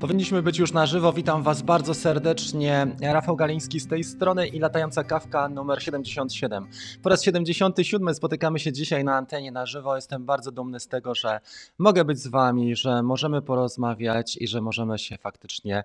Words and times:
Powinniśmy 0.00 0.42
być 0.42 0.58
już 0.58 0.72
na 0.72 0.86
żywo. 0.86 1.12
Witam 1.12 1.42
Was 1.42 1.62
bardzo 1.62 1.94
serdecznie. 1.94 2.86
Rafał 3.02 3.36
Galiński 3.36 3.80
z 3.80 3.86
tej 3.86 4.04
strony 4.04 4.48
i 4.48 4.58
latająca 4.58 5.04
kawka 5.04 5.48
numer 5.48 5.82
77. 5.82 6.66
Po 7.02 7.08
raz 7.08 7.22
77 7.22 8.14
spotykamy 8.14 8.58
się 8.58 8.72
dzisiaj 8.72 9.04
na 9.04 9.16
antenie 9.16 9.52
na 9.52 9.66
żywo. 9.66 9.96
Jestem 9.96 10.24
bardzo 10.24 10.52
dumny 10.52 10.80
z 10.80 10.88
tego, 10.88 11.14
że 11.14 11.40
mogę 11.78 12.04
być 12.04 12.18
z 12.18 12.26
Wami, 12.26 12.76
że 12.76 13.02
możemy 13.02 13.42
porozmawiać 13.42 14.36
i 14.36 14.48
że 14.48 14.60
możemy 14.60 14.98
się 14.98 15.18
faktycznie 15.18 15.84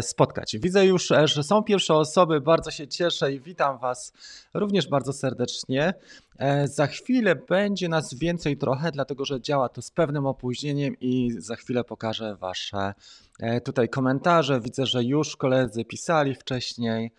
spotkać. 0.00 0.56
Widzę 0.58 0.86
już, 0.86 1.10
e, 1.10 1.28
że 1.28 1.42
są 1.42 1.62
pierwsze 1.62 1.94
osoby. 1.94 2.40
Bardzo 2.40 2.70
się 2.70 2.88
cieszę 2.88 3.32
i 3.32 3.40
witam 3.40 3.78
Was 3.78 4.12
również 4.54 4.88
bardzo 4.88 5.12
serdecznie. 5.12 5.94
E, 6.38 6.68
Za 6.68 6.86
chwilę 6.86 7.36
będzie 7.36 7.88
nas 7.88 8.14
więcej 8.14 8.56
trochę, 8.56 8.92
dlatego 8.92 9.24
że 9.24 9.40
działa 9.40 9.68
to 9.68 9.82
z 9.82 9.90
pewnym 9.90 10.26
opóźnieniem 10.26 10.94
i 11.00 11.30
za 11.38 11.56
chwilę 11.56 11.84
pokażę 11.84 12.36
Wasze 12.36 12.94
e, 13.40 13.60
tutaj 13.60 13.88
komentarze. 13.88 14.60
Widzę, 14.60 14.86
że 14.86 15.04
już 15.04 15.36
koledzy 15.36 15.84
pisali 15.84 16.34
wcześniej. 16.34 17.12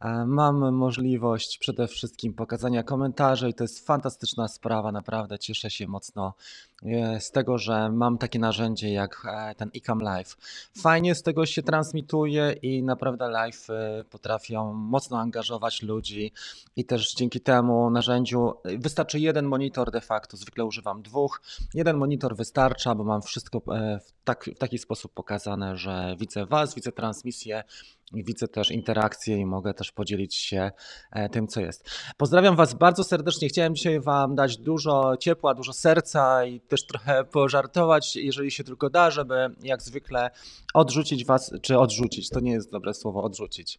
E, 0.00 0.26
Mam 0.26 0.74
możliwość 0.74 1.58
przede 1.58 1.88
wszystkim 1.88 2.34
pokazania 2.34 2.82
komentarzy 2.82 3.48
i 3.48 3.54
to 3.54 3.64
jest 3.64 3.86
fantastyczna 3.86 4.48
sprawa, 4.48 4.92
naprawdę 4.92 5.38
cieszę 5.38 5.70
się 5.70 5.86
mocno 5.86 6.34
e, 6.34 6.73
z 7.20 7.30
tego, 7.30 7.58
że 7.58 7.88
mam 7.88 8.18
takie 8.18 8.38
narzędzie 8.38 8.92
jak 8.92 9.26
e, 9.32 9.54
ten 9.54 9.70
ICAM 9.74 10.00
Live. 10.00 10.36
Fajnie 10.76 11.14
z 11.14 11.22
tego 11.22 11.46
się 11.46 11.62
transmituje 11.62 12.52
i 12.62 12.82
naprawdę 12.82 13.28
live 13.28 13.70
e, 13.70 14.04
potrafią 14.10 14.72
mocno 14.72 15.18
angażować 15.18 15.82
ludzi 15.82 16.32
i 16.76 16.84
też 16.84 17.14
dzięki 17.14 17.40
temu 17.40 17.90
narzędziu 17.90 18.52
e, 18.64 18.78
wystarczy 18.78 19.20
jeden 19.20 19.46
monitor 19.46 19.90
de 19.90 20.00
facto, 20.00 20.36
zwykle 20.36 20.64
używam 20.64 21.02
dwóch. 21.02 21.42
Jeden 21.74 21.96
monitor 21.96 22.36
wystarcza, 22.36 22.94
bo 22.94 23.04
mam 23.04 23.22
wszystko 23.22 23.62
e, 23.74 24.00
w, 24.00 24.12
tak, 24.24 24.50
w 24.56 24.58
taki 24.58 24.78
sposób 24.78 25.12
pokazane, 25.12 25.76
że 25.76 26.16
widzę 26.18 26.46
Was, 26.46 26.74
widzę 26.74 26.92
transmisję 26.92 27.64
widzę 28.12 28.48
też 28.48 28.70
interakcję 28.70 29.36
i 29.36 29.46
mogę 29.46 29.74
też 29.74 29.92
podzielić 29.92 30.34
się 30.34 30.70
e, 31.12 31.28
tym, 31.28 31.48
co 31.48 31.60
jest. 31.60 31.90
Pozdrawiam 32.16 32.56
Was 32.56 32.74
bardzo 32.74 33.04
serdecznie. 33.04 33.48
Chciałem 33.48 33.74
dzisiaj 33.74 34.00
Wam 34.00 34.34
dać 34.34 34.56
dużo 34.56 35.16
ciepła, 35.16 35.54
dużo 35.54 35.72
serca 35.72 36.44
i 36.44 36.60
też 36.74 36.86
trochę 36.86 37.24
pożartować, 37.24 38.16
jeżeli 38.16 38.50
się 38.50 38.64
tylko 38.64 38.90
da, 38.90 39.10
żeby 39.10 39.34
jak 39.62 39.82
zwykle 39.82 40.30
odrzucić 40.74 41.24
Was, 41.24 41.52
czy 41.62 41.78
odrzucić, 41.78 42.28
to 42.28 42.40
nie 42.40 42.52
jest 42.52 42.70
dobre 42.70 42.94
słowo, 42.94 43.22
odrzucić 43.22 43.78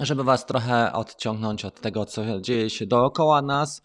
żeby 0.00 0.24
Was 0.24 0.46
trochę 0.46 0.92
odciągnąć 0.92 1.64
od 1.64 1.80
tego, 1.80 2.04
co 2.06 2.40
dzieje 2.40 2.70
się 2.70 2.86
dookoła 2.86 3.42
nas. 3.42 3.82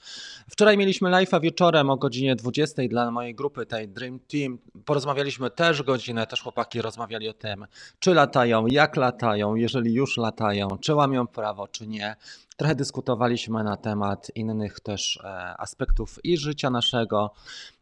Wczoraj 0.49 0.77
mieliśmy 0.77 1.09
live'a 1.09 1.41
wieczorem 1.41 1.89
o 1.89 1.97
godzinie 1.97 2.35
20 2.35 2.81
dla 2.89 3.11
mojej 3.11 3.35
grupy, 3.35 3.65
tej 3.65 3.89
Dream 3.89 4.19
Team. 4.19 4.57
Porozmawialiśmy 4.85 5.49
też 5.49 5.83
godzinę, 5.83 6.27
też 6.27 6.41
chłopaki 6.41 6.81
rozmawiali 6.81 7.29
o 7.29 7.33
tym, 7.33 7.65
czy 7.99 8.13
latają, 8.13 8.67
jak 8.67 8.95
latają, 8.95 9.55
jeżeli 9.55 9.93
już 9.93 10.17
latają, 10.17 10.67
czy 10.81 10.95
łamią 10.95 11.27
prawo, 11.27 11.67
czy 11.67 11.87
nie. 11.87 12.15
Trochę 12.59 12.75
dyskutowaliśmy 12.75 13.63
na 13.63 13.77
temat 13.77 14.31
innych 14.35 14.79
też 14.79 15.19
e, 15.23 15.27
aspektów 15.57 16.19
i 16.23 16.38
życia 16.38 16.69
naszego, 16.69 17.31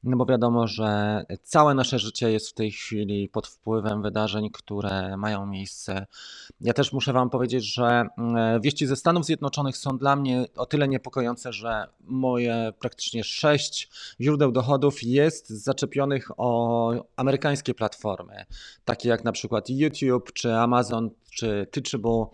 no 0.04 0.18
bo 0.18 0.26
wiadomo, 0.26 0.68
że 0.68 1.24
całe 1.44 1.74
nasze 1.74 2.00
życie 2.00 2.32
jest 2.32 2.50
w 2.50 2.54
tej 2.54 2.72
chwili 2.72 3.30
pod 3.30 3.48
wpływem 3.48 4.02
wydarzeń, 4.02 4.50
które 4.54 5.18
mają 5.18 5.46
miejsce. 5.46 6.06
Ja 6.62 6.74
też 6.74 6.94
muszę 6.94 7.14
Wam 7.14 7.30
powiedzieć, 7.30 7.74
że 7.74 8.06
mm, 8.18 8.62
wieści 8.62 8.88
ze 8.88 8.96
Stanów 8.96 9.26
Zjednoczonych 9.26 9.78
są 9.78 9.98
dla 9.98 10.16
mnie 10.16 10.46
o 10.56 10.66
tyle 10.66 10.88
niepokojące, 10.88 11.54
że 11.54 11.88
moje 12.00 12.74
praktycznie 12.80 13.24
sześć 13.24 13.90
źródeł 14.22 14.52
dochodów 14.52 15.04
jest 15.04 15.50
zaczepionych 15.50 16.32
o 16.38 16.92
amerykańskie 17.16 17.74
platformy, 17.74 18.46
takie 18.86 19.10
jak 19.10 19.24
na 19.24 19.32
przykład 19.32 19.70
YouTube, 19.70 20.34
czy 20.34 20.56
Amazon, 20.56 21.10
czy 21.38 21.68
Teachable, 21.72 22.26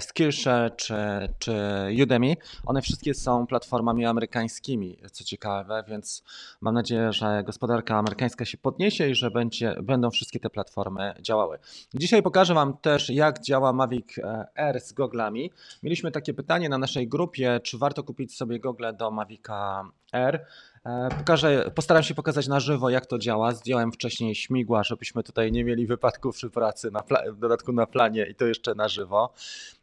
Skillshare, 0.00 0.76
czy, 0.76 0.94
czy 1.38 1.54
Udemy. 2.02 2.36
One 2.66 2.82
wszystkie 2.82 3.14
są 3.14 3.46
platformami 3.46 4.06
amerykańskimi, 4.06 4.98
co 5.12 5.24
ciekawe, 5.24 5.84
więc 5.88 6.22
mam 6.60 6.74
nadzieję, 6.74 7.12
że 7.12 7.42
gospodarka 7.46 7.96
amerykańska 7.96 8.44
się 8.44 8.58
podniesie 8.58 9.08
i 9.08 9.14
że 9.14 9.30
będzie, 9.30 9.76
będą 9.82 10.10
wszystkie 10.10 10.40
te 10.40 10.50
platformy 10.50 11.14
działały. 11.20 11.58
Dzisiaj 11.94 12.22
pokażę 12.22 12.54
Wam 12.54 12.76
też, 12.78 13.10
jak 13.10 13.40
działa 13.40 13.72
Mavic 13.72 14.18
e, 14.18 14.46
Air 14.54 14.80
z 14.80 14.92
goglami. 14.92 15.50
Mieliśmy 15.82 16.10
takie 16.10 16.34
pytanie 16.34 16.68
na 16.68 16.78
naszej 16.78 17.08
grupie, 17.08 17.60
czy 17.62 17.78
warto 17.78 18.02
kupić 18.02 18.36
sobie 18.36 18.60
gogle 18.60 18.92
do 18.92 19.10
Mavica 19.10 19.84
Air. 20.12 20.46
E, 20.84 21.08
Pokażę, 21.18 21.70
postaram 21.74 22.02
się 22.02 22.14
pokazać 22.14 22.48
na 22.48 22.60
żywo, 22.60 22.90
jak 22.90 23.06
to 23.06 23.18
działa. 23.18 23.52
Zdjąłem 23.52 23.92
wcześniej 23.92 24.34
śmigła, 24.34 24.84
żebyśmy 24.84 25.22
tutaj 25.22 25.52
nie 25.52 25.64
mieli 25.64 25.86
wypadków 25.86 26.34
przy 26.34 26.50
pracy, 26.50 26.90
na 26.90 27.02
w 27.32 27.38
dodatku 27.38 27.72
na 27.72 27.86
planie 27.86 28.26
i 28.30 28.34
to 28.34 28.46
jeszcze 28.46 28.74
na 28.74 28.88
żywo. 28.88 29.32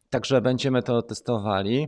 Także 0.10 0.42
będziemy 0.42 0.84
to 0.84 1.02
testowali. 1.02 1.88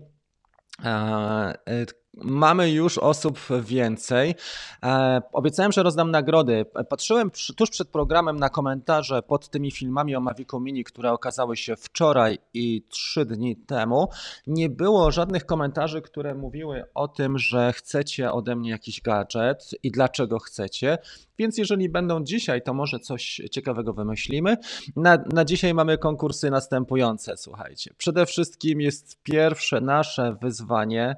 Mamy 2.13 2.71
już 2.71 2.97
osób 2.97 3.39
więcej. 3.61 4.35
E, 4.83 5.21
Obiecałem, 5.33 5.71
że 5.71 5.83
rozdam 5.83 6.11
nagrody. 6.11 6.65
Patrzyłem 6.89 7.31
tuż 7.55 7.69
przed 7.69 7.89
programem 7.89 8.39
na 8.39 8.49
komentarze 8.49 9.21
pod 9.21 9.49
tymi 9.49 9.71
filmami 9.71 10.15
o 10.15 10.21
Mavicu 10.21 10.59
Mini, 10.59 10.83
które 10.83 11.11
okazały 11.11 11.57
się 11.57 11.75
wczoraj 11.75 12.37
i 12.53 12.83
trzy 12.89 13.25
dni 13.25 13.55
temu. 13.55 14.09
Nie 14.47 14.69
było 14.69 15.11
żadnych 15.11 15.45
komentarzy, 15.45 16.01
które 16.01 16.35
mówiły 16.35 16.83
o 16.93 17.07
tym, 17.07 17.37
że 17.37 17.73
chcecie 17.73 18.31
ode 18.31 18.55
mnie 18.55 18.69
jakiś 18.69 19.01
gadżet 19.01 19.69
i 19.83 19.91
dlaczego 19.91 20.39
chcecie. 20.39 20.97
Więc 21.37 21.57
jeżeli 21.57 21.89
będą 21.89 22.23
dzisiaj, 22.23 22.61
to 22.61 22.73
może 22.73 22.99
coś 22.99 23.41
ciekawego 23.51 23.93
wymyślimy. 23.93 24.57
Na, 24.95 25.17
na 25.33 25.45
dzisiaj 25.45 25.73
mamy 25.73 25.97
konkursy 25.97 26.49
następujące, 26.49 27.37
słuchajcie. 27.37 27.93
Przede 27.97 28.25
wszystkim 28.25 28.81
jest 28.81 29.23
pierwsze 29.23 29.81
nasze 29.81 30.37
wyzwanie 30.41 31.15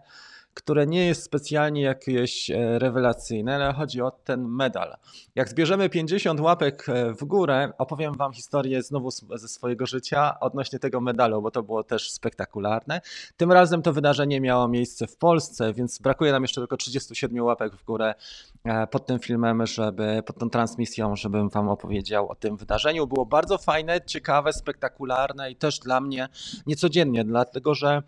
które 0.53 0.88
nie 0.88 1.06
jest 1.06 1.24
specjalnie 1.24 1.81
jakieś 1.81 2.50
e, 2.50 2.80
rewelacyjne, 2.80 3.56
ale 3.56 3.74
chodzi 3.74 4.02
o 4.02 4.12
ten 4.12 4.47
medal. 4.47 4.96
Jak 5.36 5.50
zbierzemy 5.50 5.90
50 5.90 6.40
łapek 6.40 6.90
e, 6.90 7.14
w 7.14 7.24
górę, 7.24 7.74
opowiem 7.78 8.14
Wam 8.14 8.34
historię 8.34 8.84
znowu 8.84 9.12
ze 9.12 9.47
swojego 9.47 9.86
życia 9.86 10.40
odnośnie 10.40 10.80
tego 10.80 11.02
medalu, 11.02 11.42
bo 11.42 11.52
to 11.52 11.63
było 11.63 11.84
też 11.84 12.12
spektakularne. 12.12 13.02
Tym 13.38 13.52
razem 13.52 13.81
to 13.81 13.94
wydarzenie 13.94 14.42
miało 14.42 14.68
miejsce 14.68 15.08
w 15.08 15.18
Polsce, 15.18 15.74
więc 15.74 16.00
brakuje 16.00 16.31
nam 16.31 16.42
jeszcze 16.42 16.62
tylko 16.62 16.78
37 16.78 17.44
łapek 17.44 17.75
w 17.75 17.84
górę 17.84 18.16
e, 18.63 18.88
pod 18.88 19.06
tym 19.06 19.19
filmem, 19.19 19.66
żeby, 19.66 20.24
pod 20.25 20.38
tą 20.40 20.50
transmisją, 20.50 21.16
żebym 21.16 21.50
Wam 21.50 21.69
opowiedział 21.69 22.30
o 22.30 22.36
tym 22.36 22.58
wydarzeniu. 22.58 23.08
Było 23.08 23.25
bardzo 23.25 23.58
fajne, 23.58 24.02
ciekawe, 24.06 24.53
spektakularne 24.53 25.52
i 25.52 25.56
też 25.56 25.80
dla 25.80 26.02
mnie 26.02 26.30
niecodziennie, 26.66 27.24
dlatego 27.24 27.75
że 27.75 28.03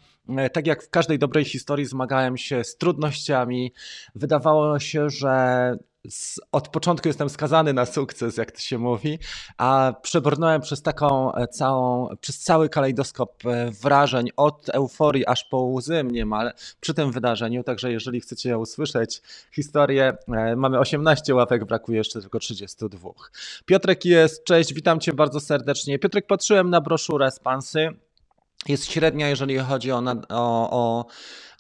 tak 0.54 0.68
jak 0.68 0.84
w 0.84 0.90
każdej 0.90 1.20
dobrej 1.20 1.46
historii 1.46 1.86
zmagałem 1.86 2.38
się 2.38 2.64
z 2.64 2.78
trudnościami, 2.78 3.74
wydawało 4.16 4.80
się, 4.80 5.10
że 5.10 5.78
od 6.52 6.68
początku 6.68 7.08
jestem 7.08 7.30
skazany 7.30 7.74
na 7.74 7.86
sukces, 7.86 8.38
jak 8.38 8.52
to 8.52 8.60
się 8.60 8.78
mówi, 8.78 9.20
a 9.58 9.94
przebrnąłem 10.02 10.62
przez 10.62 10.82
taką 10.82 11.36
e, 11.36 11.48
całą, 11.48 12.10
przez 12.22 12.40
cały 12.40 12.70
kalejdoskop 12.70 13.46
e, 13.46 13.72
wrażeń, 13.72 14.30
od 14.38 14.70
euforii 14.70 15.28
aż 15.28 15.44
po 15.44 15.58
łzy 15.58 16.04
niemal 16.04 16.52
przy 16.82 16.94
tym 16.94 17.12
wydarzeniu, 17.12 17.64
także 17.64 17.92
jeżeli 17.92 18.22
chcecie 18.22 18.58
usłyszeć 18.58 19.22
historię, 19.52 20.18
e, 20.28 20.56
mamy 20.56 20.80
18 20.80 21.36
łapek, 21.36 21.66
brakuje 21.66 21.98
jeszcze 21.98 22.22
tylko 22.22 22.40
32. 22.40 23.10
Piotrek 23.66 24.06
jest, 24.06 24.44
cześć, 24.44 24.74
witam 24.74 25.00
Cię 25.00 25.14
bardzo 25.14 25.40
serdecznie. 25.40 26.00
Piotrek, 26.00 26.28
patrzyłem 26.28 26.70
na 26.70 26.82
broszurę 26.82 27.32
z 27.32 27.40
Pansy, 27.40 27.90
jest 28.68 28.92
średnia, 28.92 29.30
jeżeli 29.30 29.58
chodzi 29.58 29.92
o, 29.92 30.04
o, 30.30 30.70
o 30.72 31.06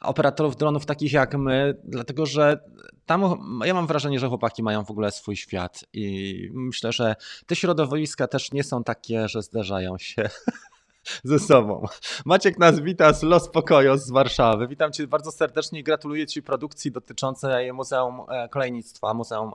operatorów 0.02 0.56
dronów 0.56 0.86
takich 0.86 1.14
jak 1.14 1.36
my, 1.36 1.82
dlatego 1.84 2.26
że 2.26 2.60
tam 3.06 3.22
ja 3.66 3.74
mam 3.74 3.88
wrażenie, 3.88 4.20
że 4.20 4.28
chłopaki 4.28 4.64
mają 4.64 4.84
w 4.84 4.92
ogóle 4.92 5.12
swój 5.12 5.36
świat 5.36 5.86
i 5.94 6.50
myślę, 6.54 6.92
że 6.92 7.16
te 7.46 7.56
środowiska 7.56 8.28
też 8.28 8.52
nie 8.52 8.63
są 8.63 8.84
takie, 8.84 9.28
że 9.28 9.42
zderzają 9.42 9.98
się 9.98 10.30
ze 11.24 11.40
sobą. 11.40 11.86
Maciek 12.25 12.60
nas 12.60 12.80
wita 12.80 13.13
z 13.13 13.24
Los 13.24 13.50
Pokojo 13.50 13.98
z 13.98 14.12
Warszawy. 14.12 14.68
Witam 14.68 14.92
Cię 14.92 15.07
bardzo 15.07 15.31
serdecznie 15.31 15.80
i 15.80 15.84
gratuluję 15.84 16.28
Ci 16.28 16.44
produkcji 16.44 16.92
dotyczącej 16.92 17.74
Muzeum 17.74 18.22
e, 18.30 18.50
Kolejnictwa, 18.50 19.13
Muzeum 19.13 19.52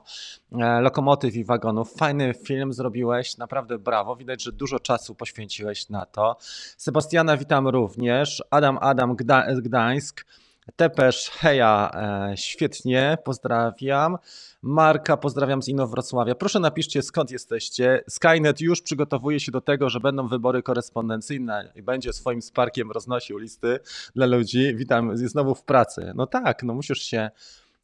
e, 0.51 0.81
Lokomotyw 0.81 1.35
i 1.35 1.43
Wagonów. 1.43 1.93
Fajny 1.93 2.33
film 2.33 2.73
zrobiłeś, 2.73 3.37
naprawdę 3.37 3.79
brawo. 3.79 4.15
Widać, 4.15 4.43
że 4.43 4.51
dużo 4.51 4.79
czasu 4.79 5.15
poświęciłeś 5.15 5.89
na 5.89 6.05
to. 6.05 6.37
Sebastiana 6.77 7.37
witam 7.37 7.67
również. 7.67 8.43
Adam 8.49 8.77
Adam 8.81 9.15
Gda 9.15 9.45
Gdańsk. 9.61 10.25
Tepesz, 10.75 11.29
heja, 11.29 11.91
e, 12.31 12.37
świetnie, 12.37 13.17
pozdrawiam. 13.23 14.17
Marka, 14.61 15.17
pozdrawiam 15.17 15.61
z 15.61 15.67
Inowrocławia. 15.67 16.35
Proszę 16.35 16.59
napiszcie 16.59 17.01
skąd 17.01 17.31
jesteście. 17.31 18.03
Skynet 18.09 18.61
już 18.61 18.81
przygotowuje 18.81 19.39
się 19.39 19.51
do 19.51 19.61
tego, 19.61 19.89
że 19.89 19.99
będą 19.99 20.27
wybory 20.27 20.63
korespondencyjne 20.63 21.71
i 21.75 21.81
będzie 21.81 22.13
swoim 22.13 22.41
sparkiem 22.41 22.91
roznosił 22.91 23.37
listy 23.37 23.79
dla 24.15 24.25
ludzi. 24.25 24.75
Witam, 24.75 25.09
jest 25.09 25.31
znowu 25.31 25.55
w 25.55 25.63
pracy. 25.63 26.11
No 26.15 26.27
tak, 26.27 26.63
no 26.63 26.73
musisz 26.73 26.99
się 26.99 27.29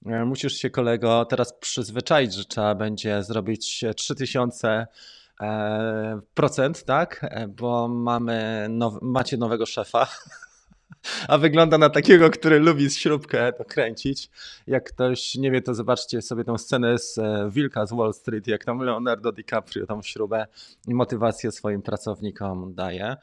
E, 0.06 0.26
Musisz 0.26 0.54
się 0.54 0.70
kolego 0.70 1.26
teraz 1.26 1.54
przyzwyczaić, 1.54 2.34
że 2.34 2.46
trzeba 2.46 2.76
będzie 2.76 3.24
zrobić 3.24 3.86
3000 3.96 4.88
e, 5.42 6.20
procent, 6.34 6.84
tak? 6.84 7.26
Bo 7.50 7.88
mamy 7.88 8.68
now, 8.70 9.02
macie 9.02 9.38
nowego 9.38 9.66
szefa. 9.66 10.08
A 11.28 11.38
wygląda 11.38 11.78
na 11.78 11.90
takiego, 11.90 12.30
który 12.30 12.60
lubi 12.60 12.90
śrubkę 12.90 13.54
dokręcić. 13.58 14.30
Jak 14.68 14.84
ktoś 14.84 15.36
nie 15.36 15.52
wie, 15.52 15.62
to 15.62 15.76
zobaczcie 15.76 16.22
sobie 16.22 16.44
tą 16.44 16.58
scenę 16.58 16.98
z 16.98 17.18
e, 17.18 17.50
Wilka 17.52 17.86
z 17.86 17.94
Wall 17.94 18.14
Street, 18.14 18.48
jak 18.48 18.66
tam 18.66 18.80
Leonardo 18.80 19.32
DiCaprio 19.32 19.86
tą 19.86 20.02
śrubę 20.02 20.48
i 20.88 20.94
motywację 20.94 21.52
swoim 21.52 21.82
pracownikom 21.82 22.74
daje. 22.74 23.16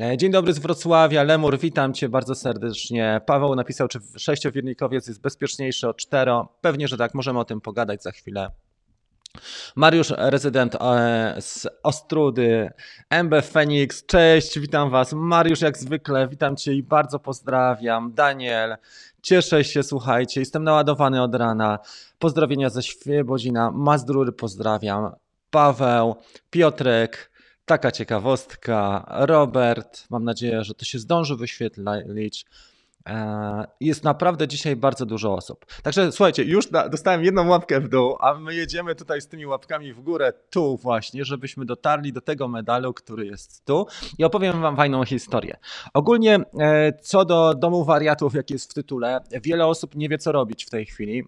E, 0.00 0.16
dzień 0.16 0.32
dobry 0.32 0.52
z 0.52 0.58
Wrocławia. 0.58 1.22
Lemur, 1.22 1.58
witam 1.58 1.94
Cię 1.94 2.08
bardzo 2.08 2.34
serdecznie. 2.34 3.20
Paweł 3.26 3.54
napisał, 3.54 3.88
czy 3.88 3.98
sześciowirnikowiec 4.16 5.08
jest 5.08 5.20
bezpieczniejszy 5.20 5.88
od 5.88 5.96
cztero. 5.96 6.48
Pewnie, 6.60 6.88
że 6.88 6.96
tak. 6.96 7.14
Możemy 7.14 7.38
o 7.38 7.44
tym 7.44 7.60
pogadać 7.60 8.02
za 8.02 8.12
chwilę. 8.12 8.50
Mariusz, 9.76 10.12
rezydent 10.16 10.74
e, 10.74 11.36
z 11.40 11.66
Ostrudy, 11.82 12.70
MB 13.10 13.42
Phoenix, 13.42 14.06
cześć, 14.06 14.58
witam 14.58 14.90
Was. 14.90 15.12
Mariusz, 15.12 15.60
jak 15.60 15.78
zwykle, 15.78 16.28
witam 16.28 16.56
Cię 16.56 16.74
i 16.74 16.82
bardzo 16.82 17.18
pozdrawiam. 17.18 18.12
Daniel, 18.14 18.76
cieszę 19.22 19.64
się, 19.64 19.82
słuchajcie, 19.82 20.40
jestem 20.40 20.64
naładowany 20.64 21.22
od 21.22 21.34
rana. 21.34 21.78
Pozdrowienia 22.18 22.70
ze 22.70 22.82
Świebodzina, 22.82 23.70
Mazdrury 23.70 24.32
pozdrawiam. 24.32 25.12
Paweł, 25.50 26.16
Piotrek, 26.50 27.30
taka 27.64 27.90
ciekawostka. 27.90 29.06
Robert, 29.08 30.04
mam 30.10 30.24
nadzieję, 30.24 30.64
że 30.64 30.74
to 30.74 30.84
się 30.84 30.98
zdąży 30.98 31.36
wyświetlić. 31.36 32.46
E, 33.08 33.66
jest 33.80 34.04
naprawdę 34.04 34.48
dzisiaj 34.48 34.76
bardzo 34.76 35.06
dużo 35.06 35.34
osób. 35.34 35.66
Także 35.82 36.12
słuchajcie, 36.12 36.44
już 36.44 36.68
dostałem 36.90 37.24
jedną 37.24 37.48
łapkę 37.48 37.80
w 37.80 37.88
dół, 37.88 38.16
a 38.20 38.34
my 38.34 38.54
jedziemy 38.54 38.94
tutaj 38.94 39.20
z 39.20 39.28
tymi 39.28 39.46
łapkami 39.46 39.92
w 39.92 40.00
górę, 40.00 40.32
tu 40.50 40.76
właśnie, 40.76 41.24
żebyśmy 41.24 41.64
dotarli 41.64 42.12
do 42.12 42.20
tego 42.20 42.48
medalu, 42.48 42.94
który 42.94 43.26
jest 43.26 43.64
tu 43.64 43.86
i 44.18 44.24
opowiem 44.24 44.62
Wam 44.62 44.76
fajną 44.76 45.04
historię. 45.04 45.56
Ogólnie 45.94 46.38
e, 46.60 46.92
co 47.02 47.24
do 47.24 47.54
domu 47.54 47.84
wariatów, 47.84 48.34
jak 48.34 48.50
jest 48.50 48.70
w 48.70 48.74
tytule, 48.74 49.20
wiele 49.42 49.66
osób 49.66 49.94
nie 49.94 50.08
wie, 50.08 50.18
co 50.18 50.32
robić 50.32 50.64
w 50.64 50.70
tej 50.70 50.86
chwili. 50.86 51.24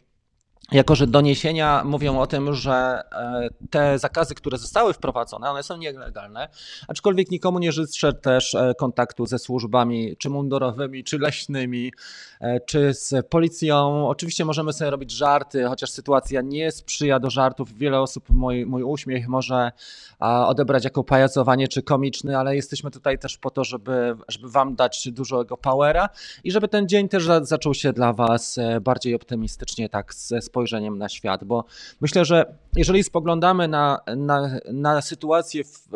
Jako, 0.72 0.94
że 0.94 1.06
doniesienia 1.06 1.82
mówią 1.84 2.20
o 2.20 2.26
tym, 2.26 2.54
że 2.54 3.02
e, 3.12 3.48
te 3.70 3.98
zakazy, 3.98 4.34
które 4.34 4.58
zostały 4.58 4.92
wprowadzone, 4.92 5.50
one 5.50 5.62
są 5.62 5.76
nielegalne, 5.76 6.48
aczkolwiek 6.88 7.30
nikomu 7.30 7.58
nie 7.58 7.72
życzę 7.72 8.12
też 8.12 8.54
e, 8.54 8.74
kontaktu 8.78 9.26
ze 9.26 9.38
służbami, 9.38 10.16
czy 10.18 10.30
mundurowymi, 10.30 11.04
czy 11.04 11.18
leśnymi, 11.18 11.92
e, 12.40 12.60
czy 12.60 12.94
z 12.94 13.26
policją. 13.28 14.08
Oczywiście 14.08 14.44
możemy 14.44 14.72
sobie 14.72 14.90
robić 14.90 15.10
żarty, 15.10 15.64
chociaż 15.64 15.90
sytuacja 15.90 16.40
nie 16.40 16.72
sprzyja 16.72 17.20
do 17.20 17.30
żartów. 17.30 17.78
Wiele 17.78 18.00
osób 18.00 18.30
mój, 18.30 18.66
mój 18.66 18.82
uśmiech 18.82 19.28
może 19.28 19.72
odebrać 20.20 20.84
jako 20.84 21.04
pajacowanie 21.04 21.68
czy 21.68 21.82
komiczny, 21.82 22.38
ale 22.38 22.56
jesteśmy 22.56 22.90
tutaj 22.90 23.18
też 23.18 23.38
po 23.38 23.50
to, 23.50 23.64
żeby, 23.64 24.16
żeby 24.28 24.50
Wam 24.50 24.74
dać 24.74 25.08
dużego 25.10 25.56
powera 25.56 26.08
i 26.44 26.52
żeby 26.52 26.68
ten 26.68 26.88
dzień 26.88 27.08
też 27.08 27.28
zaczął 27.42 27.74
się 27.74 27.92
dla 27.92 28.12
Was 28.12 28.58
bardziej 28.80 29.14
optymistycznie, 29.14 29.88
tak 29.88 30.14
ze 30.14 30.42
spojrzeniem 30.56 30.98
na 30.98 31.08
świat, 31.08 31.44
bo 31.44 31.64
myślę, 32.00 32.24
że 32.24 32.54
jeżeli 32.76 33.04
spoglądamy 33.04 33.68
na, 33.68 34.00
na, 34.16 34.60
na 34.72 35.02
sytuację 35.02 35.64
w, 35.64 35.88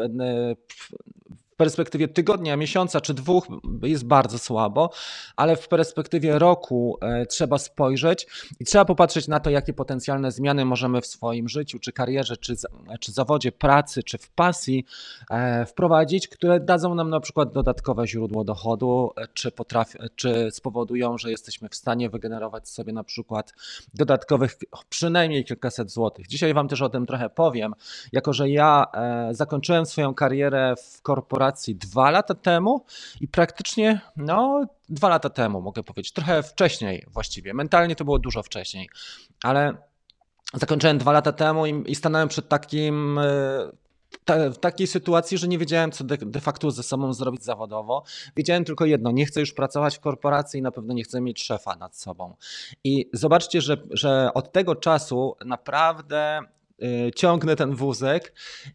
perspektywie 1.60 2.08
tygodnia, 2.08 2.56
miesiąca 2.56 3.00
czy 3.00 3.14
dwóch 3.14 3.46
jest 3.82 4.04
bardzo 4.04 4.38
słabo, 4.38 4.90
ale 5.36 5.56
w 5.56 5.68
perspektywie 5.68 6.38
roku 6.38 6.98
e, 7.00 7.26
trzeba 7.26 7.58
spojrzeć 7.58 8.26
i 8.60 8.64
trzeba 8.64 8.84
popatrzeć 8.84 9.28
na 9.28 9.40
to, 9.40 9.50
jakie 9.50 9.72
potencjalne 9.72 10.32
zmiany 10.32 10.64
możemy 10.64 11.00
w 11.00 11.06
swoim 11.06 11.48
życiu, 11.48 11.78
czy 11.78 11.92
karierze, 11.92 12.36
czy, 12.36 12.54
czy 13.00 13.12
zawodzie 13.12 13.52
pracy, 13.52 14.02
czy 14.02 14.18
w 14.18 14.30
pasji 14.30 14.84
e, 15.30 15.66
wprowadzić, 15.66 16.28
które 16.28 16.60
dadzą 16.60 16.94
nam 16.94 17.10
na 17.10 17.20
przykład 17.20 17.52
dodatkowe 17.52 18.06
źródło 18.06 18.44
dochodu, 18.44 19.12
e, 19.16 19.28
czy, 19.34 19.50
potrafi, 19.50 19.98
czy 20.16 20.48
spowodują, 20.50 21.18
że 21.18 21.30
jesteśmy 21.30 21.68
w 21.68 21.74
stanie 21.74 22.10
wygenerować 22.10 22.68
sobie 22.68 22.92
na 22.92 23.04
przykład 23.04 23.52
dodatkowych 23.94 24.58
przynajmniej 24.88 25.44
kilkaset 25.44 25.90
złotych. 25.90 26.26
Dzisiaj 26.26 26.54
Wam 26.54 26.68
też 26.68 26.82
o 26.82 26.88
tym 26.88 27.06
trochę 27.06 27.30
powiem, 27.30 27.74
jako 28.12 28.32
że 28.32 28.50
ja 28.50 28.86
zakończyłem 29.30 29.86
swoją 29.86 30.14
karierę 30.14 30.74
w 30.76 31.02
korporacji, 31.02 31.49
dwa 31.68 32.10
lata 32.10 32.34
temu 32.34 32.84
i 33.20 33.28
praktycznie, 33.28 34.00
no, 34.16 34.66
dwa 34.88 35.08
lata 35.08 35.30
temu 35.30 35.60
mogę 35.60 35.82
powiedzieć, 35.82 36.12
trochę 36.12 36.42
wcześniej 36.42 37.06
właściwie. 37.08 37.54
Mentalnie 37.54 37.96
to 37.96 38.04
było 38.04 38.18
dużo 38.18 38.42
wcześniej, 38.42 38.88
ale 39.42 39.74
zakończyłem 40.54 40.98
dwa 40.98 41.12
lata 41.12 41.32
temu 41.32 41.66
i, 41.66 41.90
i 41.90 41.94
stanąłem 41.94 42.28
przed 42.28 42.48
takim. 42.48 43.18
E, 43.18 43.70
w 44.52 44.58
takiej 44.58 44.86
sytuacji, 44.86 45.38
że 45.38 45.48
nie 45.48 45.58
wiedziałem, 45.58 45.92
co 45.92 46.04
de, 46.04 46.16
de, 46.16 46.40
facto 46.40 46.70
ze 46.70 46.82
sobą 46.82 47.12
zrobić 47.12 47.44
zawodowo. 47.44 48.04
Wiedziałem 48.36 48.64
tylko 48.64 48.84
jedno: 48.84 49.10
nie 49.10 49.26
chcę 49.26 49.40
już 49.40 49.52
pracować 49.52 49.96
w 49.96 50.00
korporacji 50.00 50.60
i 50.60 50.62
na 50.62 50.70
pewno 50.70 50.94
nie 50.94 51.02
chcę 51.02 51.20
mieć 51.20 51.42
szefa 51.42 51.76
nad 51.76 51.96
sobą. 51.96 52.34
I 52.84 53.10
zobaczcie, 53.12 53.60
że, 53.60 53.76
że 53.90 54.30
od 54.34 54.52
tego 54.52 54.74
czasu 54.74 55.36
naprawdę 55.44 56.40
ciągnę 57.16 57.56
ten 57.56 57.74
wózek 57.74 58.32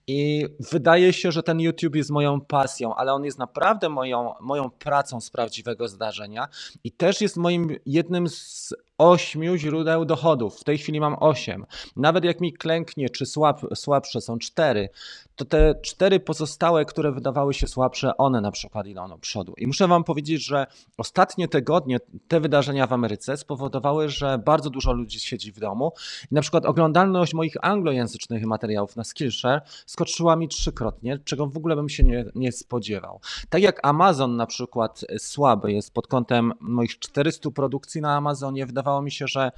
i 0.07 0.45
wydaje 0.71 1.13
się, 1.13 1.31
że 1.31 1.43
ten 1.43 1.59
YouTube 1.59 1.95
jest 1.95 2.09
moją 2.09 2.41
pasją, 2.41 2.95
ale 2.95 3.13
on 3.13 3.25
jest 3.25 3.39
naprawdę 3.39 3.89
moją, 3.89 4.33
moją 4.41 4.69
pracą 4.69 5.21
z 5.21 5.29
prawdziwego 5.29 5.87
zdarzenia 5.87 6.47
i 6.83 6.91
też 6.91 7.21
jest 7.21 7.37
moim 7.37 7.75
jednym 7.85 8.29
z 8.29 8.73
ośmiu 8.97 9.56
źródeł 9.56 10.06
dochodów. 10.06 10.59
W 10.59 10.63
tej 10.63 10.77
chwili 10.77 11.00
mam 11.00 11.15
osiem. 11.19 11.65
Nawet 11.95 12.24
jak 12.24 12.42
mi 12.42 12.53
klęknie, 12.53 13.09
czy 13.09 13.25
słab, 13.25 13.62
słabsze 13.75 14.21
są 14.21 14.39
cztery, 14.39 14.89
to 15.36 15.45
te 15.45 15.75
cztery 15.81 16.19
pozostałe, 16.19 16.86
które 16.86 17.12
wydawały 17.12 17.53
się 17.53 17.68
słabsze, 17.68 18.18
one 18.18 18.42
na 18.42 18.51
przykład 18.51 18.88
idą 18.88 19.09
do 19.09 19.18
przodu. 19.18 19.53
I 19.57 19.68
muszę 19.68 19.88
Wam 19.88 20.03
powiedzieć, 20.03 20.45
że 20.45 20.68
ostatnie 20.97 21.47
tygodnie, 21.47 21.97
te 22.27 22.39
wydarzenia 22.39 22.88
w 22.88 22.94
Ameryce 22.94 23.38
spowodowały, 23.38 24.09
że 24.09 24.38
bardzo 24.38 24.69
dużo 24.69 24.94
ludzi 24.94 25.19
siedzi 25.19 25.51
w 25.51 25.59
domu 25.59 25.91
i 26.31 26.36
na 26.36 26.41
przykład 26.41 26.65
oglądalność 26.65 27.33
moich 27.33 27.56
anglojęzycznych 27.62 28.45
materiałów 28.45 28.95
na 28.95 29.03
Skillshare 29.03 29.62
skoczyła 29.86 30.36
mi 30.36 30.48
trzykrotnie, 30.48 31.19
czego 31.25 31.48
w 31.48 31.57
ogóle 31.57 31.75
bym 31.75 31.89
się 31.89 32.03
nie, 32.03 32.25
nie 32.36 32.51
spodziewał. 32.51 33.19
Tak 33.50 33.62
jak 33.62 33.88
Amazon 33.88 34.36
na 34.36 34.45
przykład 34.45 35.06
słaby 35.18 35.74
jest 35.74 35.94
pod 35.94 36.07
kątem 36.07 36.53
moich 36.59 37.00
400 37.00 37.51
produkcji 37.51 38.01
na 38.01 38.15
Amazonie, 38.15 38.65
wydawało 38.65 38.84
mi 39.01 39.11
się, 39.11 39.27
że, 39.27 39.51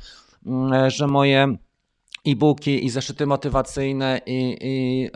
mm, 0.46 0.90
że 0.90 1.08
moje 1.08 1.58
e-booki 2.26 2.86
i 2.86 2.90
zeszyty 2.90 3.26
motywacyjne 3.26 4.22
i, 4.26 4.58
i 4.62 5.10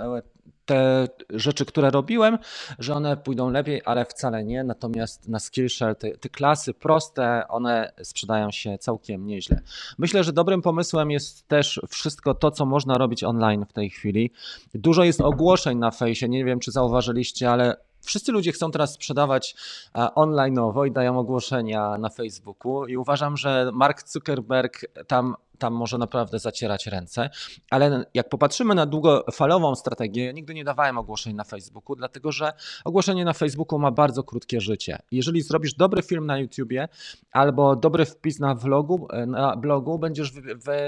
te 0.65 1.07
rzeczy, 1.29 1.65
które 1.65 1.89
robiłem, 1.89 2.37
że 2.79 2.93
one 2.93 3.17
pójdą 3.17 3.49
lepiej, 3.49 3.81
ale 3.85 4.05
wcale 4.05 4.43
nie. 4.43 4.63
Natomiast 4.63 5.27
na 5.27 5.39
Skillshare 5.39 5.95
te, 5.95 6.17
te, 6.17 6.29
klasy 6.29 6.73
proste, 6.73 7.47
one 7.47 7.91
sprzedają 8.03 8.51
się 8.51 8.77
całkiem 8.77 9.27
nieźle. 9.27 9.61
Myślę, 9.97 10.23
że 10.23 10.33
dobrym 10.33 10.61
pomysłem 10.61 11.11
jest 11.11 11.47
też 11.47 11.81
wszystko 11.89 12.33
to, 12.33 12.51
co 12.51 12.65
można 12.65 12.97
robić 12.97 13.23
online 13.23 13.65
w 13.69 13.73
tej 13.73 13.89
chwili. 13.89 14.31
Dużo 14.73 15.03
jest 15.03 15.21
ogłoszeń 15.21 15.77
na 15.77 15.91
fejsie, 15.91 16.29
nie 16.29 16.45
wiem, 16.45 16.59
czy 16.59 16.71
zauważyliście, 16.71 17.51
ale 17.51 17.77
Wszyscy 18.01 18.31
ludzie 18.31 18.51
chcą 18.51 18.71
teraz 18.71 18.93
sprzedawać 18.93 19.55
e, 19.95 19.99
online'owo 19.99 20.87
i 20.87 20.91
dają 20.91 21.19
ogłoszenia 21.19 21.97
na 21.97 22.09
Facebooku 22.09 22.85
i 22.85 22.97
uważam, 22.97 23.37
że 23.37 23.71
Mark 23.73 24.09
Zuckerberg 24.09 24.85
tam 25.07 25.35
tam 25.61 25.73
może 25.73 25.97
naprawdę 25.97 26.39
zacierać 26.39 26.87
ręce, 26.87 27.29
ale 27.69 28.05
jak 28.13 28.29
popatrzymy 28.29 28.75
na 28.75 28.85
długofalową 28.85 29.75
strategię, 29.75 30.33
nigdy 30.33 30.53
nie 30.53 30.63
dawałem 30.63 30.97
ogłoszeń 30.97 31.35
na 31.35 31.43
Facebooku, 31.43 31.95
dlatego 31.95 32.31
że 32.31 32.53
ogłoszenie 32.85 33.25
na 33.25 33.33
Facebooku 33.33 33.79
ma 33.79 33.91
bardzo 33.91 34.23
krótkie 34.23 34.61
życie. 34.61 34.99
Jeżeli 35.11 35.41
zrobisz 35.41 35.73
dobry 35.73 36.01
film 36.03 36.25
na 36.25 36.37
YouTubie 36.37 36.87
albo 37.31 37.75
dobry 37.75 38.05
wpis 38.05 38.39
na 38.39 38.55
vlogu, 38.55 39.07
na 39.27 39.55
blogu, 39.55 39.99
będziesz 39.99 40.31
wy, 40.31 40.79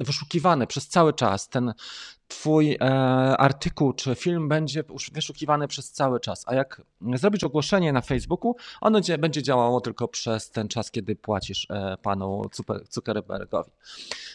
wyszukiwany 0.00 0.66
przez 0.66 0.88
cały 0.88 1.12
czas. 1.12 1.48
Ten, 1.48 1.74
Twój 2.28 2.76
e, 2.80 2.86
artykuł 3.36 3.92
czy 3.92 4.14
film 4.14 4.48
będzie 4.48 4.84
wyszukiwany 5.12 5.68
przez 5.68 5.92
cały 5.92 6.20
czas, 6.20 6.44
a 6.46 6.54
jak 6.54 6.82
zrobisz 7.14 7.44
ogłoszenie 7.44 7.92
na 7.92 8.00
Facebooku, 8.00 8.56
ono 8.80 9.00
będzie 9.18 9.42
działało 9.42 9.80
tylko 9.80 10.08
przez 10.08 10.50
ten 10.50 10.68
czas, 10.68 10.90
kiedy 10.90 11.16
płacisz 11.16 11.66
e, 11.70 11.96
panu 12.02 12.42
Zuckerbergowi. 12.90 13.70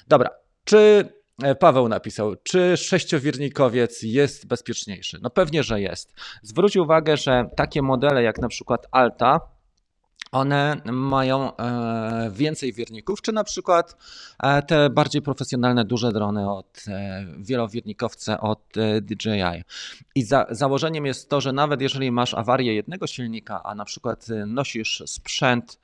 Dobra, 0.08 0.30
czy 0.64 1.10
e, 1.44 1.56
Paweł 1.56 1.88
napisał, 1.88 2.36
czy 2.44 2.78
sześciowirnikowiec 2.78 4.04
jest 4.04 4.48
bezpieczniejszy? 4.48 5.20
No 5.22 5.30
pewnie, 5.30 5.64
że 5.64 5.82
jest. 5.82 6.14
Zwróć 6.42 6.78
uwagę, 6.78 7.18
że 7.18 7.50
takie 7.56 7.82
modele 7.82 8.24
jak 8.24 8.40
na 8.40 8.48
przykład 8.48 8.88
Alta, 8.92 9.40
one 10.32 10.82
mają 10.86 11.58
e, 11.58 12.32
więcej 12.34 12.74
wierników, 12.74 13.22
czy 13.22 13.32
na 13.32 13.44
przykład 13.44 13.98
e, 14.44 14.62
te 14.62 14.90
bardziej 14.90 15.22
profesjonalne 15.22 15.86
duże 15.86 16.12
drony 16.12 16.52
od 16.52 16.84
e, 16.88 17.26
wielowiernikowce 17.38 18.40
od 18.40 18.60
DJI. 19.02 19.64
I 20.16 20.24
za, 20.24 20.46
założeniem 20.50 21.06
jest 21.06 21.30
to, 21.30 21.42
że 21.42 21.52
nawet 21.52 21.82
jeżeli 21.82 22.12
masz 22.12 22.34
awarię 22.34 22.76
jednego 22.76 23.08
silnika, 23.08 23.64
a 23.64 23.76
na 23.76 23.86
przykład 23.86 24.28
nosisz 24.48 25.04
sprzęt 25.06 25.80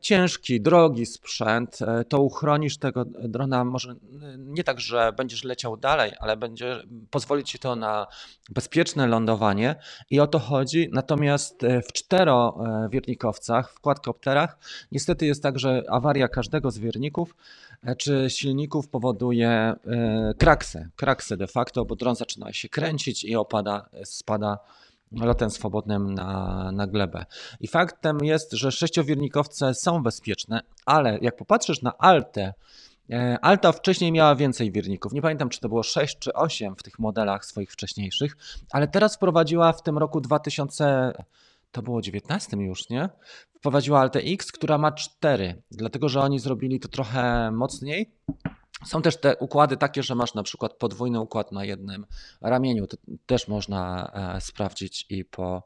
ciężki, 0.00 0.60
drogi 0.60 1.06
sprzęt, 1.06 1.82
e, 1.82 2.04
to 2.04 2.20
uchronisz 2.20 2.78
tego 2.78 3.04
drona 3.04 3.64
może 3.64 3.90
e, 3.90 3.96
nie 4.38 4.64
tak, 4.64 4.80
że 4.80 5.12
będziesz 5.16 5.44
leciał 5.44 5.76
dalej, 5.76 6.12
ale 6.20 6.36
będzie 6.36 6.82
pozwolić 7.10 7.50
ci 7.50 7.58
to 7.58 7.76
na 7.76 8.06
bezpieczne 8.50 9.06
lądowanie 9.06 9.74
i 10.10 10.20
o 10.20 10.26
to 10.26 10.38
chodzi. 10.38 10.88
Natomiast 10.92 11.64
e, 11.64 11.82
w 11.82 11.92
czterowiernikowcach, 11.92 13.72
w 13.72 13.80
quadcopterach, 13.80 14.58
niestety 14.92 15.26
jest 15.26 15.42
tak, 15.42 15.58
że 15.58 15.82
awaria 15.88 16.28
każdego 16.28 16.70
z 16.70 16.78
wierników 16.78 17.36
e, 17.82 17.96
czy 17.96 18.30
silników 18.30 18.88
powoduje 18.88 19.48
e, 19.48 19.76
kraksę, 20.38 20.88
kraksę 20.96 21.36
de 21.36 21.46
facto, 21.46 21.84
bo 21.84 21.96
dron 21.96 22.16
zaczyna 22.16 22.52
się 22.52 22.68
kręcić 22.68 23.24
i 23.24 23.36
opada, 23.36 23.88
spada 24.04 24.58
lotem 25.24 25.50
swobodnym 25.50 26.14
na, 26.14 26.70
na 26.72 26.86
glebę. 26.86 27.26
I 27.60 27.68
faktem 27.68 28.18
jest, 28.22 28.52
że 28.52 28.72
sześciowiernikowce 28.72 29.74
są 29.74 30.02
bezpieczne, 30.02 30.60
ale 30.86 31.18
jak 31.22 31.36
popatrzysz 31.36 31.82
na 31.82 31.98
Altę, 31.98 32.54
e, 33.10 33.38
Alta 33.42 33.72
wcześniej 33.72 34.12
miała 34.12 34.34
więcej 34.34 34.72
wierników. 34.72 35.12
Nie 35.12 35.22
pamiętam, 35.22 35.48
czy 35.48 35.60
to 35.60 35.68
było 35.68 35.82
6 35.82 36.18
czy 36.18 36.32
8 36.32 36.76
w 36.76 36.82
tych 36.82 36.98
modelach 36.98 37.44
swoich 37.44 37.72
wcześniejszych, 37.72 38.36
ale 38.70 38.88
teraz 38.88 39.16
wprowadziła 39.16 39.72
w 39.72 39.82
tym 39.82 39.98
roku 39.98 40.20
2000, 40.20 41.12
to 41.72 41.82
było 41.82 42.02
19 42.02 42.56
już, 42.56 42.88
nie? 42.90 43.08
Wprowadziła 43.54 44.00
Altę 44.00 44.20
X, 44.20 44.52
która 44.52 44.78
ma 44.78 44.92
4, 44.92 45.62
dlatego 45.70 46.08
że 46.08 46.20
oni 46.20 46.38
zrobili 46.38 46.80
to 46.80 46.88
trochę 46.88 47.50
mocniej. 47.50 48.10
Są 48.84 49.02
też 49.02 49.16
te 49.16 49.36
układy 49.36 49.76
takie, 49.76 50.02
że 50.02 50.14
masz 50.14 50.34
na 50.34 50.42
przykład 50.42 50.72
podwójny 50.74 51.20
układ 51.20 51.52
na 51.52 51.64
jednym 51.64 52.06
ramieniu. 52.40 52.86
To 52.86 52.96
też 53.26 53.48
można 53.48 54.12
e, 54.36 54.40
sprawdzić 54.40 55.06
i 55.10 55.24
po, 55.24 55.62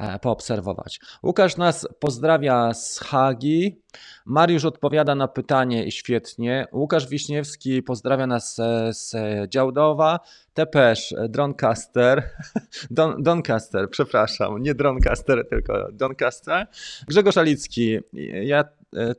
e, 0.00 0.18
poobserwować. 0.18 1.00
Łukasz 1.22 1.56
nas 1.56 1.88
pozdrawia 2.00 2.74
z 2.74 2.98
Hagi. 2.98 3.82
Mariusz 4.26 4.64
odpowiada 4.64 5.14
na 5.14 5.28
pytanie 5.28 5.84
i 5.84 5.92
świetnie. 5.92 6.66
Łukasz 6.72 7.08
Wiśniewski 7.08 7.82
pozdrawia 7.82 8.26
nas 8.26 8.56
z 8.90 9.14
Działdowa. 9.48 10.20
Tepesz, 10.54 11.14
Droncaster, 11.28 12.30
Don, 12.90 13.22
Doncaster, 13.22 13.90
przepraszam, 13.90 14.62
nie 14.62 14.74
Droncaster, 14.74 15.48
tylko 15.48 15.92
Doncaster. 15.92 16.66
Grzegorz 17.08 17.36
Alicki, 17.36 17.98
ja 18.42 18.64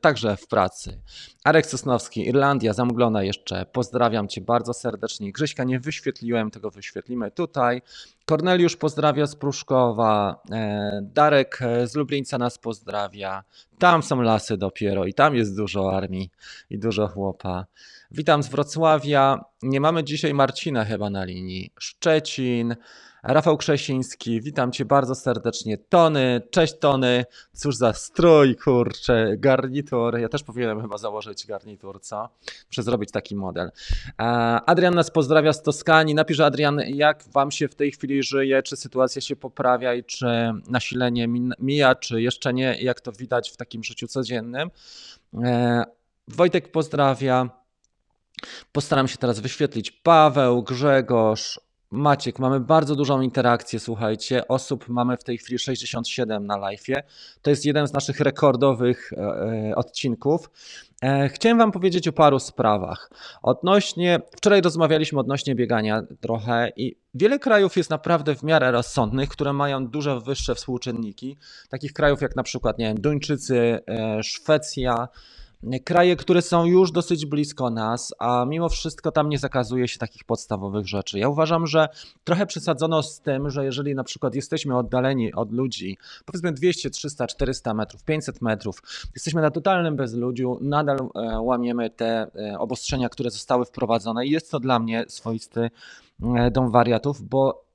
także 0.01 0.37
w 0.37 0.47
pracy. 0.47 1.01
Arek 1.43 1.65
Sosnowski, 1.65 2.27
Irlandia, 2.27 2.73
zamglona 2.73 3.23
jeszcze. 3.23 3.65
Pozdrawiam 3.65 4.27
Cię 4.27 4.41
bardzo 4.41 4.73
serdecznie. 4.73 5.31
Grześka 5.31 5.63
nie 5.63 5.79
wyświetliłem, 5.79 6.51
tego 6.51 6.71
wyświetlimy 6.71 7.31
tutaj. 7.31 7.81
Korneliusz 8.25 8.75
pozdrawia 8.75 9.25
z 9.25 9.35
Pruszkowa. 9.35 10.41
E, 10.51 10.99
Darek 11.03 11.59
z 11.85 11.95
Lublińca 11.95 12.37
nas 12.37 12.57
pozdrawia. 12.57 13.43
Tam 13.79 14.03
są 14.03 14.21
lasy 14.21 14.57
dopiero 14.57 15.05
i 15.05 15.13
tam 15.13 15.35
jest 15.35 15.57
dużo 15.57 15.97
armii 15.97 16.31
i 16.69 16.79
dużo 16.79 17.07
chłopa. 17.07 17.65
Witam 18.13 18.43
z 18.43 18.49
Wrocławia. 18.49 19.45
Nie 19.61 19.81
mamy 19.81 20.03
dzisiaj 20.03 20.33
Marcina 20.33 20.85
chyba 20.85 21.09
na 21.09 21.25
linii. 21.25 21.73
Szczecin. 21.79 22.75
Rafał 23.23 23.57
Krzesiński, 23.57 24.41
witam 24.41 24.71
cię 24.71 24.85
bardzo 24.85 25.15
serdecznie. 25.15 25.77
Tony, 25.77 26.41
cześć 26.51 26.73
Tony. 26.79 27.25
Cóż 27.53 27.75
za 27.75 27.93
strój, 27.93 28.55
kurczę, 28.55 29.37
garnitur. 29.37 30.19
Ja 30.19 30.29
też 30.29 30.43
powinienem 30.43 30.81
chyba 30.81 30.97
założyć 30.97 31.47
garnitur, 31.47 32.01
co? 32.01 32.29
Muszę 32.67 32.83
zrobić 32.83 33.11
taki 33.11 33.35
model. 33.35 33.71
E, 34.19 34.23
Adrian 34.65 34.95
nas 34.95 35.11
pozdrawia 35.11 35.53
z 35.53 35.63
Toskanii. 35.63 36.15
Napisz 36.15 36.39
Adrian, 36.39 36.81
jak 36.87 37.23
wam 37.23 37.51
się 37.51 37.67
w 37.67 37.75
tej 37.75 37.91
chwili 37.91 38.23
żyje, 38.23 38.63
czy 38.63 38.77
sytuacja 38.77 39.21
się 39.21 39.35
poprawia 39.35 39.93
i 39.93 40.03
czy 40.03 40.25
nasilenie 40.67 41.27
mija, 41.59 41.95
czy 41.95 42.21
jeszcze 42.21 42.53
nie, 42.53 42.77
jak 42.81 43.01
to 43.01 43.11
widać 43.11 43.51
w 43.51 43.57
takim 43.57 43.83
życiu 43.83 44.07
codziennym. 44.07 44.71
E, 45.43 45.83
Wojtek 46.27 46.71
pozdrawia. 46.71 47.60
Postaram 48.71 49.07
się 49.07 49.17
teraz 49.17 49.39
wyświetlić 49.39 49.91
Paweł, 49.91 50.63
Grzegorz, 50.63 51.59
Maciek. 51.91 52.39
Mamy 52.39 52.59
bardzo 52.59 52.95
dużą 52.95 53.21
interakcję, 53.21 53.79
słuchajcie. 53.79 54.47
Osób 54.47 54.89
mamy 54.89 55.17
w 55.17 55.23
tej 55.23 55.37
chwili 55.37 55.59
67 55.59 56.47
na 56.47 56.57
live'ie. 56.57 57.01
To 57.41 57.49
jest 57.49 57.65
jeden 57.65 57.87
z 57.87 57.93
naszych 57.93 58.19
rekordowych 58.19 59.13
e, 59.13 59.17
e, 59.17 59.75
odcinków. 59.75 60.49
E, 61.03 61.29
chciałem 61.29 61.57
Wam 61.57 61.71
powiedzieć 61.71 62.07
o 62.07 62.11
paru 62.11 62.39
sprawach. 62.39 63.11
Odnośnie, 63.41 64.19
wczoraj 64.37 64.61
rozmawialiśmy 64.61 65.19
odnośnie 65.19 65.55
biegania 65.55 66.03
trochę 66.21 66.71
i 66.75 66.95
wiele 67.13 67.39
krajów 67.39 67.77
jest 67.77 67.89
naprawdę 67.89 68.35
w 68.35 68.43
miarę 68.43 68.71
rozsądnych, 68.71 69.29
które 69.29 69.53
mają 69.53 69.87
dużo 69.87 70.21
wyższe 70.21 70.55
współczynniki. 70.55 71.37
Takich 71.69 71.93
krajów 71.93 72.21
jak 72.21 72.35
na 72.35 72.43
przykład, 72.43 72.77
nie 72.77 72.85
wiem, 72.85 73.01
Duńczycy, 73.01 73.79
e, 73.87 74.23
Szwecja, 74.23 75.07
kraje, 75.83 76.15
które 76.15 76.41
są 76.41 76.65
już 76.65 76.91
dosyć 76.91 77.25
blisko 77.25 77.69
nas, 77.69 78.13
a 78.19 78.45
mimo 78.47 78.69
wszystko 78.69 79.11
tam 79.11 79.29
nie 79.29 79.37
zakazuje 79.37 79.87
się 79.87 79.99
takich 79.99 80.23
podstawowych 80.23 80.87
rzeczy. 80.87 81.19
Ja 81.19 81.29
uważam, 81.29 81.67
że 81.67 81.89
trochę 82.23 82.45
przesadzono 82.45 83.03
z 83.03 83.21
tym, 83.21 83.49
że 83.49 83.65
jeżeli 83.65 83.95
na 83.95 84.03
przykład 84.03 84.35
jesteśmy 84.35 84.77
oddaleni 84.77 85.33
od 85.33 85.51
ludzi, 85.51 85.97
powiedzmy 86.25 86.51
200, 86.51 86.89
300, 86.89 87.27
400 87.27 87.73
metrów, 87.73 88.03
500 88.03 88.41
metrów, 88.41 88.81
jesteśmy 89.15 89.41
na 89.41 89.51
totalnym 89.51 89.95
bezludziu, 89.95 90.57
nadal 90.61 90.97
e, 90.97 91.41
łamiemy 91.41 91.89
te 91.89 92.27
e, 92.35 92.59
obostrzenia, 92.59 93.09
które 93.09 93.31
zostały 93.31 93.65
wprowadzone 93.65 94.25
i 94.25 94.29
jest 94.29 94.51
to 94.51 94.59
dla 94.59 94.79
mnie 94.79 95.05
swoisty 95.07 95.69
e, 96.35 96.51
dom 96.51 96.71
wariatów, 96.71 97.21
bo 97.21 97.70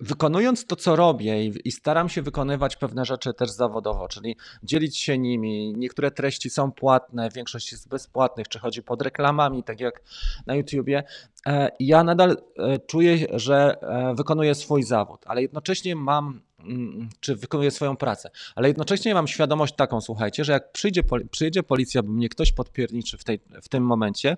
wykonując 0.00 0.66
to, 0.66 0.76
co 0.76 0.96
robię 0.96 1.44
i, 1.46 1.72
staram 1.72 2.08
się 2.08 2.22
wykonywać 2.22 2.76
pewne 2.76 3.04
rzeczy 3.04 3.34
też 3.34 3.50
zawodowo, 3.50 4.08
czyli 4.08 4.36
dzielić 4.62 4.98
się 4.98 5.18
nimi. 5.18 5.74
Niektóre 5.76 6.10
treści 6.10 6.50
są 6.50 6.72
płatne, 6.72 7.28
większość 7.34 7.72
jest 7.72 7.88
bezpłatnych, 7.88 8.48
czy 8.48 8.58
chodzi 8.58 8.82
pod 8.82 9.02
reklamami, 9.02 9.62
tak 9.62 9.80
jak 9.80 10.02
na 10.46 10.54
YouTubie. 10.54 11.04
E, 11.46 11.70
ja 11.80 12.04
nadal 12.04 12.36
e, 12.58 12.78
czuję, 12.78 13.26
że 13.32 13.76
e, 13.80 14.14
wykonuję 14.14 14.54
swój 14.54 14.82
zawód, 14.82 15.20
ale 15.26 15.42
jednocześnie 15.42 15.96
mam 15.96 16.40
mm, 16.60 17.08
czy 17.20 17.36
wykonuję 17.36 17.70
swoją 17.70 17.96
pracę. 17.96 18.30
Ale 18.54 18.68
jednocześnie 18.68 19.14
mam 19.14 19.28
świadomość 19.28 19.74
taką, 19.74 20.00
słuchajcie, 20.00 20.44
że 20.44 20.52
jak 20.52 20.72
przyjdzie, 20.72 21.02
przyjedzie 21.30 21.62
policja, 21.62 22.02
by 22.02 22.10
mnie 22.10 22.28
ktoś 22.28 22.52
podpierniczy 22.52 23.18
w, 23.18 23.24
tej, 23.24 23.40
w 23.62 23.68
tym 23.68 23.82
momencie, 23.86 24.36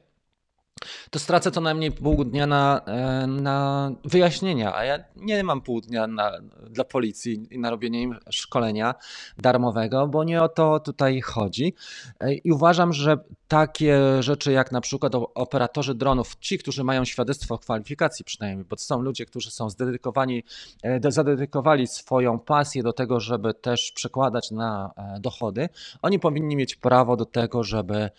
to 1.10 1.18
stracę 1.18 1.50
co 1.50 1.60
najmniej 1.60 1.92
pół 1.92 2.24
dnia 2.24 2.46
na, 2.46 2.80
e, 2.86 3.26
na 3.26 3.90
wyjaśnienia, 4.04 4.74
a 4.74 4.84
ja 4.84 4.98
nie 5.16 5.44
mam 5.44 5.60
pół 5.60 5.80
dnia 5.80 6.06
na, 6.06 6.32
dla 6.70 6.84
policji 6.84 7.46
i 7.50 7.58
na 7.58 7.70
robienie 7.70 8.02
im 8.02 8.16
szkolenia 8.30 8.94
darmowego, 9.38 10.06
bo 10.06 10.24
nie 10.24 10.42
o 10.42 10.48
to 10.48 10.80
tutaj 10.80 11.20
chodzi. 11.20 11.74
E, 12.20 12.34
I 12.34 12.52
uważam, 12.52 12.92
że 12.92 13.18
takie 13.48 14.22
rzeczy 14.22 14.52
jak 14.52 14.72
na 14.72 14.80
przykład 14.80 15.12
operatorzy 15.14 15.94
dronów, 15.94 16.36
ci, 16.36 16.58
którzy 16.58 16.84
mają 16.84 17.04
świadectwo 17.04 17.58
kwalifikacji 17.58 18.24
przynajmniej, 18.24 18.64
bo 18.64 18.76
to 18.76 18.82
są 18.82 19.00
ludzie, 19.00 19.26
którzy 19.26 19.50
są 19.50 19.70
zdedykowani, 19.70 20.44
e, 20.82 21.12
zadedykowali 21.12 21.86
swoją 21.86 22.38
pasję 22.38 22.82
do 22.82 22.92
tego, 22.92 23.20
żeby 23.20 23.54
też 23.54 23.92
przekładać 23.94 24.50
na 24.50 24.90
dochody, 25.20 25.68
oni 26.02 26.18
powinni 26.18 26.56
mieć 26.56 26.76
prawo 26.76 27.16
do 27.16 27.24
tego, 27.24 27.64
żeby, 27.64 28.10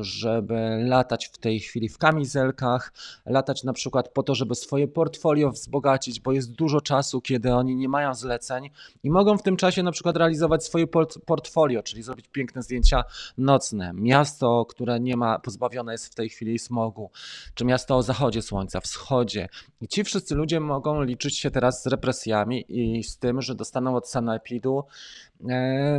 żeby 0.00 0.84
latać 0.84 1.26
w 1.26 1.38
tej 1.38 1.60
chwili 1.60 1.88
w 1.88 1.98
kamizelkach, 1.98 2.92
latać 3.26 3.64
na 3.64 3.72
przykład 3.72 4.08
po 4.08 4.22
to, 4.22 4.34
żeby 4.34 4.54
swoje 4.54 4.88
portfolio 4.88 5.50
wzbogacić, 5.50 6.20
bo 6.20 6.32
jest 6.32 6.52
dużo 6.52 6.80
czasu, 6.80 7.20
kiedy 7.20 7.54
oni 7.54 7.76
nie 7.76 7.88
mają 7.88 8.14
zleceń 8.14 8.70
i 9.02 9.10
mogą 9.10 9.38
w 9.38 9.42
tym 9.42 9.56
czasie 9.56 9.82
na 9.82 9.92
przykład 9.92 10.16
realizować 10.16 10.64
swoje 10.64 10.86
port 10.86 11.18
portfolio, 11.26 11.82
czyli 11.82 12.02
zrobić 12.02 12.28
piękne 12.28 12.62
zdjęcia 12.62 13.04
nocne. 13.38 13.92
Miasto, 13.94 14.66
które 14.68 15.00
nie 15.00 15.16
ma, 15.16 15.38
pozbawione 15.38 15.92
jest 15.92 16.06
w 16.06 16.14
tej 16.14 16.28
chwili 16.28 16.58
smogu, 16.58 17.10
czy 17.54 17.64
miasto 17.64 17.96
o 17.96 18.02
zachodzie 18.02 18.42
słońca, 18.42 18.80
wschodzie. 18.80 19.48
I 19.80 19.88
ci 19.88 20.04
wszyscy 20.04 20.34
ludzie 20.34 20.60
mogą 20.60 21.02
liczyć 21.02 21.38
się 21.38 21.50
teraz 21.50 21.82
z 21.82 21.86
represjami 21.86 22.64
i 22.68 23.04
z 23.04 23.18
tym, 23.18 23.42
że 23.42 23.54
dostaną 23.54 23.96
od 23.96 24.08
sanepidu 24.08 24.68
E, 24.68 24.84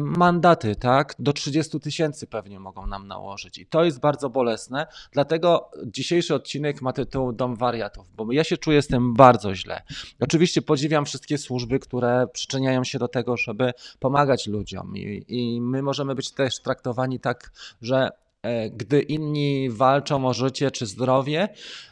mandaty, 0.02 0.76
tak? 0.76 1.16
Do 1.20 1.34
30 1.34 1.80
tysięcy 1.80 2.28
pewnie 2.28 2.60
mogą 2.60 2.88
nam 2.88 3.08
nałożyć. 3.08 3.58
I 3.58 3.66
to 3.66 3.84
jest 3.84 4.00
bardzo 4.00 4.30
bolesne. 4.30 4.88
Dlatego 5.12 5.72
dzisiejszy 5.86 6.36
odcinek 6.36 6.82
ma 6.82 6.94
tytuł 6.94 7.34
Dom 7.34 7.56
Wariatów, 7.56 8.10
bo 8.16 8.32
ja 8.32 8.44
się 8.44 8.58
czuję 8.58 8.82
z 8.82 8.88
tym 8.88 9.14
bardzo 9.14 9.56
źle. 9.56 9.82
Oczywiście 10.20 10.62
podziwiam 10.62 11.06
wszystkie 11.06 11.38
służby, 11.38 11.80
które 11.80 12.28
przyczyniają 12.34 12.84
się 12.84 13.00
do 13.00 13.08
tego, 13.08 13.38
żeby 13.38 13.72
pomagać 14.00 14.48
ludziom. 14.48 14.98
I, 14.98 15.26
i 15.28 15.62
my 15.62 15.82
możemy 15.82 16.16
być 16.16 16.32
też 16.32 16.62
traktowani 16.62 17.20
tak, 17.20 17.52
że 17.82 18.10
e, 18.42 18.70
gdy 18.70 19.02
inni 19.02 19.70
walczą 19.70 20.28
o 20.28 20.34
życie 20.34 20.72
czy 20.72 20.86
zdrowie, 20.86 21.50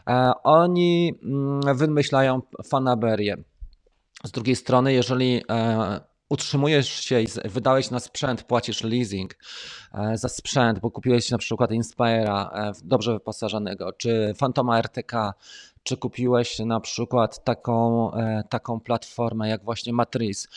e, 0.08 0.32
oni 0.44 1.13
mm, 1.24 1.77
wymyślają 1.77 2.42
fanaberię. 2.66 3.38
Z 4.25 4.32
drugiej 4.32 4.56
strony, 4.56 4.94
jeżeli 4.94 5.44
utrzymujesz 6.29 6.89
się 6.89 7.22
i 7.22 7.27
wydałeś 7.46 7.91
na 7.91 8.00
sprzęt, 8.00 8.43
płacisz 8.43 8.84
leasing 8.84 9.36
e, 9.93 10.17
za 10.17 10.29
sprzęt, 10.29 10.79
bo 10.79 10.91
kupiłeś 10.91 11.31
na 11.31 11.38
przykład 11.38 11.72
Inspira 11.72 12.51
e, 12.53 12.72
dobrze 12.84 13.13
wyposażonego, 13.13 13.93
czy 13.93 14.34
Fantoma 14.38 14.79
RTK, 14.79 15.34
czy 15.84 15.98
kupiłeś 15.98 16.60
na 16.60 16.79
przykład 16.79 17.43
taką, 17.43 18.13
e, 18.13 18.43
taką 18.50 18.79
platformę 18.79 19.50
jak 19.50 19.63
właśnie 19.63 19.93
Matrix. 19.93 20.48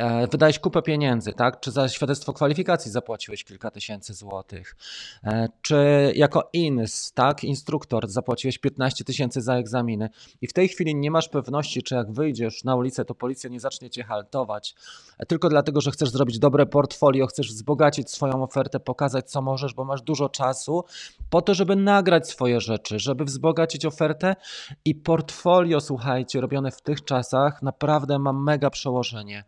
E, 0.00 0.26
wydałeś 0.26 0.58
kupę 0.58 0.82
pieniędzy, 0.82 1.32
tak? 1.32 1.60
Czy 1.60 1.70
za 1.70 1.88
świadectwo 1.88 2.32
kwalifikacji 2.32 2.90
zapłaciłeś 2.90 3.44
kilka 3.44 3.70
tysięcy 3.70 4.14
złotych? 4.14 4.76
E, 5.24 5.48
czy 5.62 6.12
jako 6.14 6.50
INS, 6.52 7.12
tak, 7.12 7.44
instruktor, 7.44 8.08
zapłaciłeś 8.08 8.58
15 8.58 9.04
tysięcy 9.04 9.40
za 9.40 9.54
egzaminy 9.54 10.08
i 10.40 10.46
w 10.46 10.52
tej 10.52 10.68
chwili 10.68 10.94
nie 10.94 11.10
masz 11.10 11.28
pewności, 11.28 11.82
czy 11.82 11.94
jak 11.94 12.12
wyjdziesz 12.12 12.64
na 12.64 12.76
ulicę, 12.76 13.04
to 13.04 13.14
policja 13.14 13.50
nie 13.50 13.60
zacznie 13.60 13.90
cię 13.90 14.04
haltować, 14.04 14.74
e, 15.18 15.26
tylko 15.26 15.48
dlatego, 15.48 15.80
że 15.80 15.90
chcesz 15.90 16.10
zrobić 16.10 16.38
dobre 16.38 16.66
portfolio, 16.66 17.26
chcesz 17.26 17.48
wzbogacić 17.48 18.10
swoją 18.10 18.42
ofertę, 18.42 18.80
pokazać 18.80 19.30
co 19.30 19.42
możesz, 19.42 19.74
bo 19.74 19.84
masz 19.84 20.02
dużo 20.02 20.28
czasu, 20.28 20.84
po 21.30 21.42
to, 21.42 21.54
żeby 21.54 21.76
nagrać 21.76 22.28
swoje 22.28 22.60
rzeczy, 22.60 22.98
żeby 22.98 23.24
wzbogacić 23.24 23.86
ofertę 23.86 24.36
i 24.84 24.94
portfolio, 24.94 25.80
słuchajcie, 25.80 26.40
robione 26.40 26.70
w 26.70 26.82
tych 26.82 27.04
czasach 27.04 27.62
naprawdę 27.62 28.18
ma 28.18 28.32
mega 28.32 28.70
przełożenie, 28.70 29.44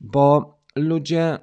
bo 0.00 0.56
ludzie 0.76 1.38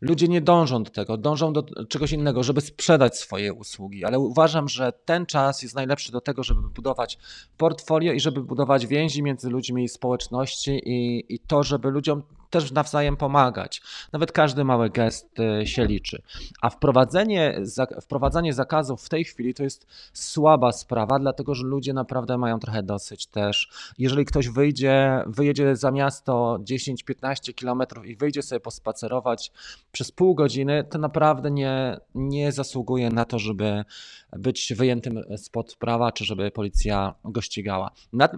ludzie 0.00 0.28
nie 0.28 0.40
dążą 0.40 0.82
do 0.82 0.90
tego, 0.90 1.16
dążą 1.16 1.52
do 1.52 1.64
czegoś 1.88 2.12
innego, 2.12 2.42
żeby 2.42 2.60
sprzedać 2.60 3.18
swoje 3.18 3.52
usługi, 3.52 4.04
ale 4.04 4.18
uważam, 4.18 4.68
że 4.68 4.92
ten 5.04 5.26
czas 5.26 5.62
jest 5.62 5.74
najlepszy 5.74 6.12
do 6.12 6.20
tego, 6.20 6.42
żeby 6.42 6.60
budować 6.68 7.18
portfolio 7.56 8.12
i 8.12 8.20
żeby 8.20 8.42
budować 8.42 8.86
więzi 8.86 9.22
między 9.22 9.50
ludźmi 9.50 9.84
i 9.84 9.88
społeczności 9.88 10.70
i, 10.70 11.24
i 11.34 11.38
to, 11.38 11.62
żeby 11.62 11.90
ludziom 11.90 12.22
też 12.54 12.72
nawzajem 12.72 13.16
pomagać. 13.16 13.82
Nawet 14.12 14.32
każdy 14.32 14.64
mały 14.64 14.90
gest 14.90 15.40
y, 15.62 15.66
się 15.66 15.86
liczy. 15.86 16.22
A 16.62 16.70
wprowadzenie, 16.70 17.60
wprowadzanie 18.02 18.52
zakazów 18.52 19.02
w 19.02 19.08
tej 19.08 19.24
chwili 19.24 19.54
to 19.54 19.62
jest 19.62 19.86
słaba 20.12 20.72
sprawa, 20.72 21.18
dlatego 21.18 21.54
że 21.54 21.64
ludzie 21.64 21.92
naprawdę 21.92 22.38
mają 22.38 22.58
trochę 22.58 22.82
dosyć 22.82 23.26
też. 23.26 23.68
Jeżeli 23.98 24.24
ktoś 24.24 24.48
wyjdzie, 24.48 25.24
wyjedzie 25.26 25.76
za 25.76 25.90
miasto 25.90 26.58
10-15 26.60 27.54
kilometrów 27.54 28.06
i 28.06 28.16
wyjdzie 28.16 28.42
sobie 28.42 28.60
pospacerować 28.60 29.52
przez 29.92 30.12
pół 30.12 30.34
godziny, 30.34 30.84
to 30.90 30.98
naprawdę 30.98 31.50
nie, 31.50 31.96
nie 32.14 32.52
zasługuje 32.52 33.10
na 33.10 33.24
to, 33.24 33.38
żeby 33.38 33.84
być 34.32 34.72
wyjętym 34.76 35.20
spod 35.36 35.76
prawa, 35.76 36.12
czy 36.12 36.24
żeby 36.24 36.50
policja 36.50 37.14
go 37.24 37.40
ścigała. 37.40 37.90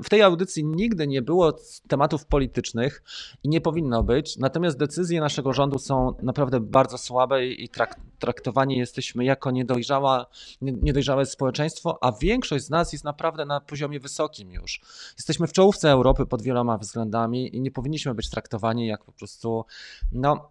w 0.05 0.09
tej 0.09 0.23
audycji 0.23 0.65
nigdy 0.65 1.07
nie 1.07 1.23
było 1.23 1.59
tematów 1.89 2.27
politycznych 2.27 3.03
i 3.43 3.49
nie 3.49 3.61
powinno 3.61 4.03
być, 4.07 4.37
natomiast 4.37 4.79
decyzje 4.79 5.21
naszego 5.21 5.53
rządu 5.53 5.79
są 5.79 6.15
naprawdę 6.23 6.61
bardzo 6.61 6.99
słabe 6.99 7.47
i 7.47 7.69
trak, 7.69 8.01
traktowani 8.19 8.79
jesteśmy 8.79 9.25
jako 9.25 9.51
niedojrzała, 9.51 10.27
niedojrzałe 10.61 11.27
społeczeństwo, 11.27 11.99
a 12.01 12.13
większość 12.13 12.65
z 12.65 12.71
nas 12.71 12.93
jest 12.93 13.05
naprawdę 13.05 13.45
na 13.45 13.61
poziomie 13.61 14.01
wysokim 14.01 14.53
już. 14.53 14.81
Jesteśmy 15.17 15.47
w 15.47 15.53
czołówce 15.53 15.91
Europy 15.91 16.27
pod 16.27 16.43
wieloma 16.43 16.79
względami 16.79 17.57
i 17.57 17.61
nie 17.61 17.71
powinniśmy 17.71 18.15
być 18.15 18.31
traktowani 18.31 18.87
jak 18.87 19.05
po 19.05 19.13
prostu, 19.13 19.65
no, 20.13 20.51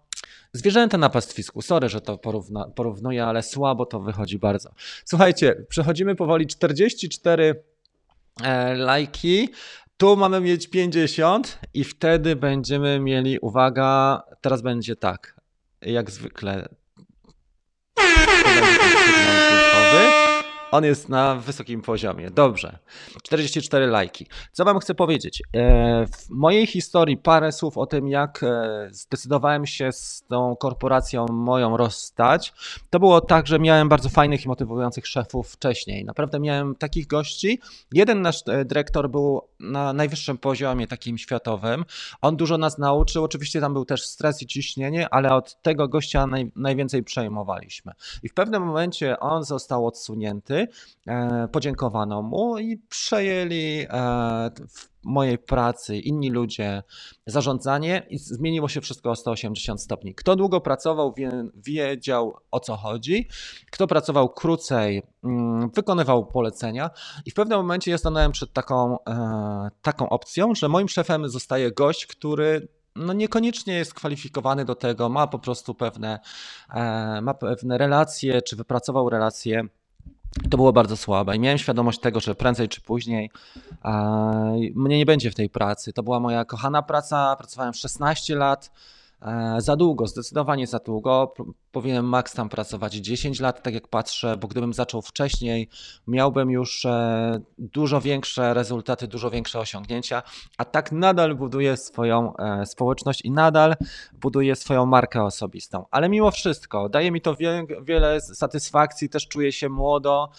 Zwierzęta 0.54 0.98
na 0.98 1.10
pastwisku. 1.10 1.62
Sorry, 1.62 1.90
że 1.90 2.02
to 2.02 2.18
porówna, 2.18 2.66
porównuję, 2.66 3.26
ale 3.26 3.44
słabo 3.44 3.86
to 3.86 4.00
wychodzi 4.00 4.40
bardzo. 4.40 4.70
Słuchajcie, 5.06 5.56
przechodzimy 5.70 6.16
powoli 6.16 6.48
44 6.48 7.64
e, 8.44 8.76
lajki. 8.76 9.50
Tu 9.98 10.16
mamy 10.18 10.42
mieć 10.42 10.68
50 10.70 11.60
i 11.74 11.84
wtedy 11.84 12.36
będziemy 12.36 13.00
mieli, 13.00 13.40
uwaga, 13.40 14.22
teraz 14.42 14.62
będzie 14.62 14.96
tak, 14.96 15.36
jak 15.82 16.12
zwykle. 16.12 16.70
On 20.76 20.84
jest 20.84 21.10
na 21.10 21.36
wysokim 21.36 21.82
poziomie. 21.82 22.32
Dobrze. 22.32 22.80
44 23.24 23.88
lajki. 23.88 24.28
Co 24.52 24.66
wam 24.66 24.80
chcę 24.80 24.96
powiedzieć? 24.96 25.42
E, 25.54 26.06
w 26.08 26.30
mojej 26.30 26.68
historii 26.68 27.18
parę 27.18 27.52
słów 27.52 27.78
o 27.78 27.86
tym, 27.86 28.08
jak 28.08 28.44
e, 28.44 28.88
zdecydowałem 28.92 29.66
się 29.66 29.92
z 29.92 30.24
tą 30.30 30.56
korporacją 30.56 31.26
moją 31.30 31.78
rozstać. 31.78 32.54
To 32.90 33.00
było 33.00 33.22
tak, 33.22 33.48
że 33.48 33.60
miałem 33.60 33.90
bardzo 33.90 34.10
fajnych 34.10 34.46
i 34.46 34.48
motywujących 34.48 35.08
szefów 35.08 35.52
wcześniej. 35.52 36.06
Naprawdę 36.06 36.40
miałem 36.40 36.76
takich 36.76 37.08
gości. 37.08 37.60
Jeden 37.92 38.22
nasz 38.22 38.44
e, 38.48 38.66
dyrektor 38.66 39.10
był 39.10 39.42
na 39.60 39.94
najwyższym 39.94 40.38
poziomie 40.38 40.88
takim 40.88 41.18
światowym. 41.18 41.86
On 42.22 42.36
dużo 42.36 42.58
nas 42.58 42.78
nauczył. 42.78 43.24
Oczywiście 43.24 43.62
tam 43.62 43.74
był 43.74 43.86
też 43.86 44.06
stres 44.06 44.42
i 44.42 44.48
ciśnienie, 44.48 45.08
ale 45.12 45.30
od 45.30 45.62
tego 45.62 45.88
gościa 45.88 46.28
naj, 46.28 46.52
najwięcej 46.56 47.04
przejmowaliśmy. 47.04 47.92
I 48.24 48.30
w 48.30 48.34
pewnym 48.34 48.64
momencie 48.64 49.20
on 49.20 49.44
został 49.44 49.88
odsunięty 49.88 50.65
E, 51.08 51.48
podziękowano 51.52 52.22
mu 52.22 52.58
i 52.58 52.78
przejęli 52.78 53.86
e, 53.90 54.52
w 54.70 54.96
mojej 55.04 55.38
pracy 55.38 55.98
inni 55.98 56.30
ludzie 56.30 56.84
zarządzanie 57.26 58.08
i 58.10 58.18
zmieniło 58.18 58.68
się 58.68 58.82
wszystko 58.82 59.10
o 59.12 59.16
180 59.16 59.82
stopni. 59.82 60.16
Kto 60.16 60.36
długo 60.36 60.62
pracował, 60.62 61.14
wie, 61.14 61.32
wiedział 61.56 62.38
o 62.52 62.60
co 62.60 62.76
chodzi, 62.76 63.28
kto 63.72 63.88
pracował 63.88 64.30
krócej, 64.30 65.04
mm, 65.24 65.70
wykonywał 65.70 66.26
polecenia 66.26 66.90
i 67.26 67.32
w 67.32 67.34
pewnym 67.34 67.58
momencie 67.58 67.92
ja 67.92 67.98
stanąłem 67.98 68.32
przed 68.32 68.54
taką, 68.54 68.98
e, 69.06 69.70
taką 69.82 70.10
opcją, 70.10 70.56
że 70.56 70.70
moim 70.70 70.90
szefem 70.90 71.30
zostaje 71.30 71.72
gość, 71.72 72.06
który 72.06 72.68
no 72.96 73.14
niekoniecznie 73.14 73.74
jest 73.74 73.94
kwalifikowany 73.94 74.66
do 74.66 74.76
tego, 74.76 75.10
ma 75.10 75.28
po 75.28 75.40
prostu 75.40 75.76
pewne, 75.76 76.20
ma 77.22 77.34
pewne 77.34 77.78
relacje, 77.78 78.42
czy 78.42 78.56
wypracował 78.56 79.10
relacje 79.10 79.68
to 80.50 80.58
było 80.58 80.74
bardzo 80.74 80.98
słabe 80.98 81.36
i 81.36 81.40
miałem 81.40 81.58
świadomość 81.58 82.00
tego, 82.00 82.20
że 82.20 82.36
prędzej 82.36 82.70
czy 82.70 82.82
później 82.82 83.32
e, 83.86 83.92
mnie 84.76 84.98
nie 84.98 85.06
będzie 85.06 85.32
w 85.32 85.36
tej 85.36 85.50
pracy. 85.50 85.94
To 85.94 86.04
była 86.04 86.20
moja 86.20 86.46
kochana 86.46 86.82
praca, 86.82 87.36
pracowałem 87.36 87.74
16 87.74 88.36
lat, 88.36 88.72
za 89.58 89.76
długo, 89.76 90.08
zdecydowanie 90.08 90.68
za 90.68 90.80
długo 90.80 91.34
powinienem 91.76 92.06
max 92.06 92.34
tam 92.34 92.50
pracować 92.50 92.94
10 92.94 93.40
lat, 93.40 93.64
tak 93.64 93.74
jak 93.74 93.88
patrzę, 93.88 94.38
bo 94.38 94.48
gdybym 94.48 94.74
zaczął 94.74 95.02
wcześniej, 95.02 95.70
miałbym 96.08 96.52
już 96.52 96.86
e, 96.86 97.40
dużo 97.58 98.02
większe 98.02 98.54
rezultaty, 98.54 99.08
dużo 99.08 99.30
większe 99.30 99.60
osiągnięcia, 99.60 100.24
a 100.58 100.66
tak 100.66 100.92
nadal 100.92 101.36
buduję 101.36 101.78
swoją 101.78 102.38
e, 102.38 102.66
społeczność 102.66 103.22
i 103.22 103.32
nadal 103.32 103.76
buduję 104.14 104.56
swoją 104.56 104.86
markę 104.86 105.24
osobistą. 105.24 105.86
Ale 105.92 106.10
mimo 106.10 106.32
wszystko 106.32 106.90
daje 106.90 107.12
mi 107.12 107.22
to 107.22 107.36
wiele 107.82 108.22
satysfakcji, 108.22 109.10
też 109.10 109.28
czuję 109.28 109.52
się 109.52 109.70
młodo, 109.70 110.30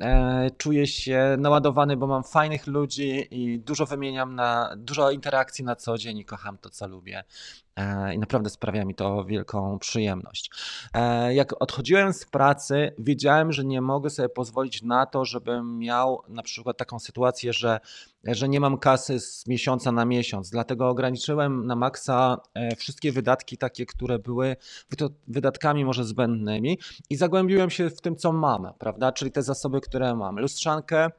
e, 0.00 0.50
czuję 0.58 0.86
się 0.86 1.36
naładowany, 1.38 1.96
bo 1.96 2.06
mam 2.06 2.24
fajnych 2.24 2.66
ludzi 2.66 3.26
i 3.30 3.58
dużo 3.58 3.86
wymieniam 3.86 4.34
na 4.34 4.74
dużo 4.76 5.10
interakcji 5.10 5.64
na 5.64 5.76
co 5.76 5.98
dzień 5.98 6.18
i 6.18 6.24
kocham 6.24 6.58
to, 6.58 6.70
co 6.70 6.88
lubię. 6.88 7.24
I 8.14 8.18
naprawdę 8.18 8.50
sprawia 8.50 8.84
mi 8.84 8.94
to 8.94 9.24
wielką 9.24 9.78
przyjemność. 9.78 10.50
E, 10.94 11.34
jak 11.34 11.62
odchodziłem 11.62 12.12
z 12.12 12.24
pracy, 12.24 12.94
wiedziałem, 12.98 13.52
że 13.52 13.64
nie 13.64 13.80
mogę 13.80 14.10
sobie 14.10 14.28
pozwolić 14.28 14.82
na 14.82 15.06
to, 15.06 15.24
żebym 15.24 15.78
miał 15.78 16.22
na 16.28 16.42
przykład 16.42 16.76
taką 16.76 16.98
sytuację, 16.98 17.52
że, 17.52 17.80
że 18.24 18.48
nie 18.48 18.60
mam 18.60 18.78
kasy 18.78 19.20
z 19.20 19.46
miesiąca 19.46 19.92
na 19.92 20.04
miesiąc. 20.04 20.50
Dlatego 20.50 20.88
ograniczyłem 20.88 21.66
na 21.66 21.76
maksa 21.76 22.40
e, 22.54 22.76
wszystkie 22.76 23.12
wydatki, 23.12 23.58
takie, 23.58 23.86
które 23.86 24.18
były 24.18 24.56
wydatkami 25.28 25.84
może 25.84 26.04
zbędnymi 26.04 26.78
i 27.10 27.16
zagłębiłem 27.16 27.70
się 27.70 27.90
w 27.90 28.00
tym, 28.00 28.16
co 28.16 28.32
mam, 28.32 28.72
prawda? 28.78 29.12
Czyli 29.12 29.30
te 29.30 29.42
zasoby, 29.42 29.80
które 29.80 30.14
mam. 30.14 30.38
Lustrzankę 30.38 31.10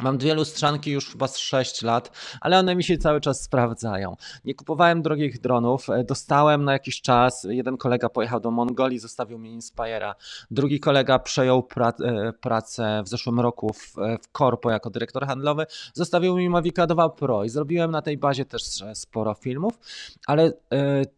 Mam 0.00 0.18
dwie 0.18 0.34
lustrzanki 0.34 0.90
już 0.90 1.10
chyba 1.10 1.28
z 1.28 1.36
6 1.36 1.82
lat, 1.82 2.10
ale 2.40 2.58
one 2.58 2.76
mi 2.76 2.84
się 2.84 2.98
cały 2.98 3.20
czas 3.20 3.42
sprawdzają. 3.42 4.16
Nie 4.44 4.54
kupowałem 4.54 5.02
drogich 5.02 5.40
dronów, 5.40 5.90
e, 5.90 6.04
dostałem 6.04 6.64
na 6.64 6.72
jakiś 6.72 7.00
czas. 7.00 7.46
Jeden 7.50 7.76
kolega 7.76 8.08
pojechał 8.08 8.40
do 8.40 8.50
Mongolii, 8.50 8.98
zostawił 8.98 9.38
mi 9.38 9.58
Inspire'a. 9.58 10.14
Drugi 10.50 10.80
kolega 10.80 11.18
przejął 11.18 11.68
e, 11.76 12.32
pracę 12.32 13.02
w 13.04 13.08
zeszłym 13.08 13.40
roku 13.40 13.72
w, 13.72 13.98
e, 13.98 14.18
w 14.18 14.28
Corpo 14.38 14.70
jako 14.70 14.90
dyrektor 14.90 15.26
handlowy, 15.26 15.66
zostawił 15.92 16.36
mi 16.36 16.48
Mavica 16.50 16.86
2 16.86 17.08
Pro 17.08 17.44
i 17.44 17.48
zrobiłem 17.48 17.90
na 17.90 18.02
tej 18.02 18.18
bazie 18.18 18.44
też 18.44 18.62
sporo 18.94 19.34
filmów, 19.34 19.78
ale 20.26 20.52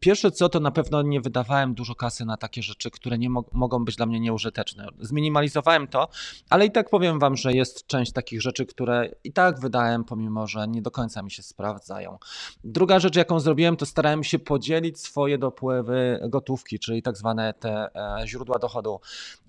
pierwsze 0.00 0.30
co 0.30 0.48
to 0.48 0.60
na 0.60 0.70
pewno 0.70 1.02
nie 1.02 1.20
wydawałem 1.20 1.74
dużo 1.74 1.94
kasy 1.94 2.24
na 2.24 2.36
takie 2.36 2.62
rzeczy, 2.62 2.90
które 2.90 3.18
nie 3.18 3.30
mo 3.30 3.44
mogą 3.52 3.84
być 3.84 3.96
dla 3.96 4.06
mnie 4.06 4.20
nieużyteczne. 4.20 4.88
Zminimalizowałem 5.00 5.88
to, 5.88 6.08
ale 6.50 6.66
i 6.66 6.70
tak 6.70 6.90
powiem 6.90 7.18
wam, 7.18 7.36
że 7.36 7.52
jest 7.52 7.86
część 7.86 8.12
takich 8.12 8.42
rzeczy, 8.42 8.65
które 8.66 9.10
i 9.24 9.32
tak 9.32 9.60
wydałem, 9.60 10.04
pomimo 10.04 10.46
że 10.46 10.68
nie 10.68 10.82
do 10.82 10.90
końca 10.90 11.22
mi 11.22 11.30
się 11.30 11.42
sprawdzają. 11.42 12.18
Druga 12.64 12.98
rzecz, 12.98 13.16
jaką 13.16 13.40
zrobiłem, 13.40 13.76
to 13.76 13.86
starałem 13.86 14.24
się 14.24 14.38
podzielić 14.38 15.00
swoje 15.00 15.38
dopływy 15.38 16.20
gotówki, 16.28 16.78
czyli 16.78 17.02
tak 17.02 17.16
zwane 17.16 17.54
te 17.54 17.88
e, 17.94 18.26
źródła 18.26 18.58
dochodu. 18.58 19.00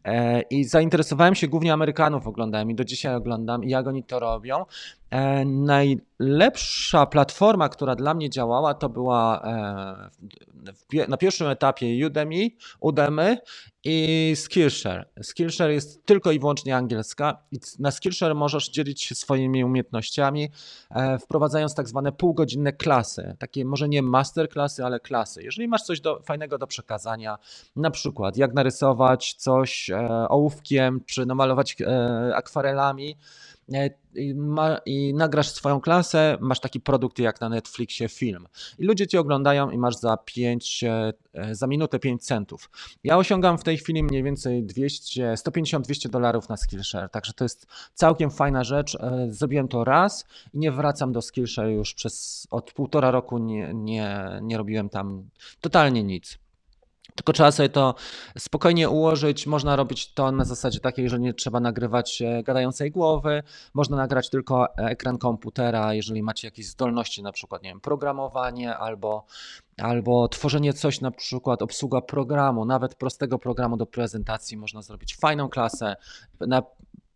E, 0.03 0.41
I 0.41 0.63
zainteresowałem 0.63 1.35
się 1.35 1.47
głównie 1.47 1.73
Amerykanów, 1.73 2.27
oglądałem 2.27 2.71
i 2.71 2.75
do 2.75 2.85
dzisiaj 2.85 3.15
oglądam, 3.15 3.63
jak 3.63 3.87
oni 3.87 4.03
to 4.03 4.19
robią. 4.19 4.65
E, 5.09 5.45
najlepsza 5.45 7.05
platforma, 7.05 7.69
która 7.69 7.95
dla 7.95 8.13
mnie 8.13 8.29
działała, 8.29 8.73
to 8.73 8.89
była 8.89 9.43
na 11.07 11.17
pierwszym 11.17 11.47
etapie 11.47 12.05
Udemy, 12.05 12.49
Udemy 12.79 13.37
i 13.83 14.33
Skillshare. 14.35 15.05
Skillshare 15.21 15.71
jest 15.71 16.05
tylko 16.05 16.31
i 16.31 16.39
wyłącznie 16.39 16.75
angielska 16.75 17.43
na 17.79 17.91
Skillshare 17.91 18.35
możesz 18.35 18.69
dzielić 18.69 19.03
się 19.03 19.15
swoimi 19.15 19.63
umiejętnościami, 19.63 20.49
e, 20.89 21.19
wprowadzając 21.19 21.75
tak 21.75 21.87
zwane 21.87 22.11
półgodzinne 22.11 22.73
klasy. 22.73 23.35
Takie 23.39 23.65
może 23.65 23.89
nie 23.89 24.01
masterklasy, 24.01 24.85
ale 24.85 24.99
klasy. 24.99 25.43
Jeżeli 25.43 25.67
masz 25.67 25.81
coś 25.81 26.01
do, 26.01 26.21
fajnego 26.21 26.57
do 26.57 26.67
przekazania, 26.67 27.37
na 27.75 27.91
przykład 27.91 28.37
jak 28.37 28.53
narysować 28.53 29.33
coś 29.33 29.89
e, 29.89 30.07
ołówkiem, 30.29 31.01
czy 31.05 31.25
namalować 31.25 31.75
e, 31.81 32.35
akwarelami, 32.35 33.17
ma, 34.35 34.77
i 34.85 35.13
nagrasz 35.13 35.49
swoją 35.49 35.81
klasę, 35.81 36.37
masz 36.41 36.59
taki 36.59 36.79
produkt 36.79 37.19
jak 37.19 37.41
na 37.41 37.49
Netflixie 37.49 38.09
film. 38.09 38.47
I 38.79 38.85
ludzie 38.85 39.07
cię 39.07 39.19
oglądają 39.19 39.69
i 39.69 39.77
masz 39.77 39.95
za 39.95 40.17
5, 40.17 40.83
e, 40.83 41.13
za 41.55 41.67
minutę 41.67 41.99
5 41.99 42.25
centów. 42.25 42.69
Ja 43.03 43.17
osiągam 43.17 43.57
w 43.57 43.63
tej 43.63 43.77
chwili 43.77 44.03
mniej 44.03 44.23
więcej 44.23 44.63
200, 44.63 45.33
150-200 45.33 46.09
dolarów 46.09 46.49
na 46.49 46.57
Skillshare, 46.57 47.09
także 47.09 47.33
to 47.33 47.45
jest 47.45 47.67
całkiem 47.93 48.31
fajna 48.31 48.63
rzecz. 48.63 48.95
E, 48.95 49.27
zrobiłem 49.29 49.67
to 49.67 49.83
raz 49.83 50.25
i 50.53 50.59
nie 50.59 50.71
wracam 50.71 51.11
do 51.11 51.21
Skillshare 51.21 51.69
już 51.69 51.93
przez 51.93 52.47
od 52.51 52.73
półtora 52.73 53.11
roku 53.11 53.37
nie, 53.37 53.73
nie, 53.73 54.39
nie 54.41 54.57
robiłem 54.57 54.89
tam 54.89 55.29
totalnie 55.61 56.03
nic. 56.03 56.37
Tylko 57.17 57.33
trzeba 57.33 57.51
sobie 57.51 57.69
to 57.69 57.95
spokojnie 58.37 58.89
ułożyć. 58.89 59.47
Można 59.47 59.75
robić 59.75 60.13
to 60.13 60.31
na 60.31 60.45
zasadzie 60.45 60.79
takiej, 60.79 61.09
że 61.09 61.19
nie 61.19 61.33
trzeba 61.33 61.59
nagrywać 61.59 62.21
e, 62.21 62.43
gadającej 62.43 62.91
głowy. 62.91 63.43
Można 63.73 63.97
nagrać 63.97 64.29
tylko 64.29 64.77
ekran 64.77 65.17
komputera, 65.17 65.93
jeżeli 65.93 66.23
macie 66.23 66.47
jakieś 66.47 66.67
zdolności, 66.67 67.23
na 67.23 67.31
przykład 67.31 67.63
nie 67.63 67.69
wiem, 67.69 67.81
programowanie 67.81 68.77
albo, 68.77 69.25
albo 69.77 70.27
tworzenie 70.27 70.73
coś, 70.73 71.01
na 71.01 71.11
przykład 71.11 71.61
obsługa 71.61 72.01
programu, 72.01 72.65
nawet 72.65 72.95
prostego 72.95 73.39
programu 73.39 73.77
do 73.77 73.85
prezentacji. 73.85 74.57
Można 74.57 74.81
zrobić 74.81 75.15
fajną 75.15 75.49
klasę. 75.49 75.95
Na 76.39 76.63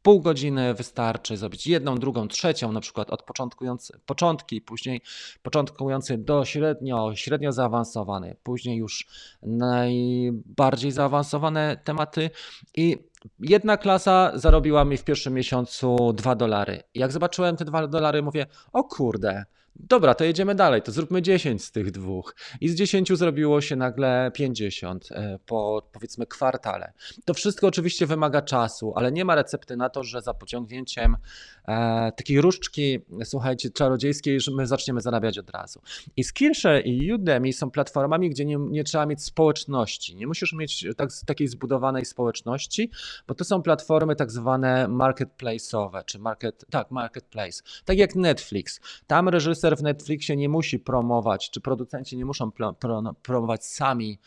pół 0.02 0.22
godziny 0.22 0.74
wystarczy 0.74 1.38
zrobić 1.38 1.68
jedną, 1.68 1.96
drugą, 1.96 2.28
trzecią, 2.28 2.72
na 2.72 2.82
przykład 2.82 3.10
od 3.10 3.24
początkujący, 3.24 4.00
początki, 4.06 4.62
później 4.62 5.02
początkujący 5.44 6.18
do 6.18 6.46
średnio, 6.46 7.16
średnio 7.16 7.52
zaawansowany, 7.52 8.36
później 8.44 8.78
już 8.78 9.08
najbardziej 9.44 10.92
zaawansowane 10.92 11.78
tematy 11.84 12.30
i 12.76 12.98
jedna 13.40 13.78
klasa 13.78 14.32
zarobiła 14.36 14.86
mi 14.86 14.98
w 14.98 15.04
pierwszym 15.04 15.34
miesiącu 15.34 16.14
2 16.14 16.36
dolary. 16.36 16.84
Jak 16.96 17.12
zobaczyłem 17.12 17.58
te 17.58 17.66
2 17.66 17.88
dolary, 17.88 18.22
mówię, 18.22 18.46
o 18.74 18.84
kurde, 18.84 19.46
Dobra, 19.76 20.16
to 20.16 20.24
jedziemy 20.24 20.56
dalej, 20.56 20.82
to 20.82 20.92
zróbmy 20.92 21.22
10 21.22 21.64
z 21.64 21.72
tych 21.72 21.92
dwóch. 21.92 22.36
I 22.62 22.70
z 22.70 22.76
10 22.76 23.18
zrobiło 23.18 23.62
się 23.62 23.76
nagle 23.76 24.32
50 24.34 25.12
e, 25.12 25.40
po 25.46 25.90
powiedzmy 25.92 26.26
kwartale. 26.26 26.94
To 27.26 27.34
wszystko 27.34 27.68
oczywiście 27.68 28.06
wymaga 28.06 28.42
czasu, 28.42 28.94
ale 28.96 29.12
nie 29.12 29.26
ma 29.26 29.36
recepty 29.36 29.78
na 29.78 29.90
to, 29.90 30.04
że 30.04 30.22
za 30.22 30.34
pociągnięciem 30.34 31.18
e, 31.68 32.12
takiej 32.12 32.42
różdżki, 32.42 33.00
słuchajcie, 33.24 33.70
czarodziejskiej, 33.70 34.40
że 34.40 34.52
my 34.52 34.68
zaczniemy 34.68 35.02
zarabiać 35.02 35.38
od 35.38 35.50
razu. 35.50 35.82
I 36.16 36.24
Skillshare 36.24 36.86
i 36.86 37.14
Udemy 37.14 37.54
są 37.54 37.72
platformami, 37.72 38.30
gdzie 38.30 38.46
nie, 38.46 38.58
nie 38.58 38.84
trzeba 38.84 39.06
mieć 39.06 39.24
społeczności. 39.24 40.16
Nie 40.16 40.28
musisz 40.28 40.54
mieć 40.54 40.86
tak, 40.98 41.10
takiej 41.26 41.48
zbudowanej 41.48 42.06
społeczności, 42.06 42.92
bo 43.28 43.36
to 43.36 43.44
są 43.44 43.62
platformy 43.62 44.16
tak 44.16 44.32
zwane 44.32 44.88
marketplace'owe, 44.88 46.06
czy 46.06 46.20
market, 46.20 46.66
tak, 46.70 46.92
marketplace. 46.92 47.64
Tak 47.86 47.98
jak 47.98 48.16
Netflix. 48.16 48.80
Tam 49.08 49.30
reżyser 49.30 49.61
reżyser 49.64 49.78
w 49.78 49.84
Netflixie 49.84 50.36
nie 50.36 50.50
musi 50.50 50.80
promować, 50.80 51.50
czy 51.50 51.62
producenci 51.62 52.18
nie 52.18 52.26
muszą 52.26 52.52
promować 53.22 53.66
sami, 53.66 54.20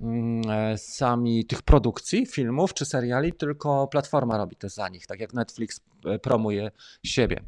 mm, 0.00 0.50
e, 0.50 0.78
sami 0.78 1.44
tych 1.44 1.62
produkcji, 1.62 2.26
filmów 2.26 2.74
czy 2.74 2.84
seriali, 2.84 3.32
tylko 3.32 3.88
platforma 3.88 4.36
robi 4.36 4.56
to 4.56 4.68
za 4.68 4.88
nich, 4.88 5.06
tak 5.06 5.20
jak 5.20 5.34
Netflix 5.34 5.80
e, 6.04 6.18
promuje 6.18 6.70
siebie. 7.02 7.40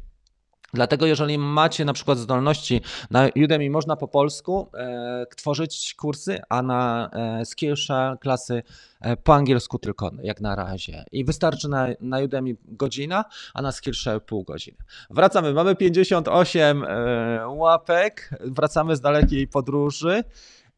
Dlatego, 0.73 1.05
jeżeli 1.05 1.37
macie 1.37 1.85
na 1.85 1.93
przykład 1.93 2.17
zdolności, 2.17 2.81
na 3.11 3.29
Udemy 3.43 3.69
można 3.69 3.95
po 3.95 4.07
polsku 4.07 4.69
e, 4.73 5.25
tworzyć 5.35 5.95
kursy, 5.95 6.39
a 6.49 6.61
na 6.61 7.09
e, 7.13 7.45
Skillshare 7.45 8.19
klasy 8.19 8.63
e, 9.01 9.17
po 9.17 9.35
angielsku 9.35 9.79
tylko, 9.79 10.11
jak 10.23 10.41
na 10.41 10.55
razie. 10.55 11.03
I 11.11 11.25
wystarczy 11.25 11.69
na, 11.69 11.87
na 12.01 12.19
Udemy 12.19 12.55
godzina, 12.65 13.25
a 13.53 13.61
na 13.61 13.71
Skillshare 13.71 14.19
pół 14.19 14.43
godziny. 14.43 14.77
Wracamy, 15.09 15.53
mamy 15.53 15.75
58 15.75 16.83
e, 16.83 17.47
łapek, 17.47 18.29
wracamy 18.41 18.95
z 18.95 19.01
dalekiej 19.01 19.47
podróży. 19.47 20.23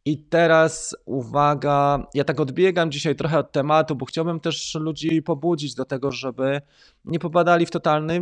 I 0.07 0.17
teraz 0.17 0.95
uwaga, 1.05 2.07
ja 2.13 2.23
tak 2.23 2.39
odbiegam 2.39 2.91
dzisiaj 2.91 3.15
trochę 3.15 3.39
od 3.39 3.51
tematu, 3.51 3.95
bo 3.95 4.05
chciałbym 4.05 4.39
też 4.39 4.75
ludzi 4.75 5.21
pobudzić 5.21 5.75
do 5.75 5.85
tego, 5.85 6.11
żeby 6.11 6.61
nie 7.05 7.19
popadali 7.19 7.65
w 7.65 7.71
totalny 7.71 8.21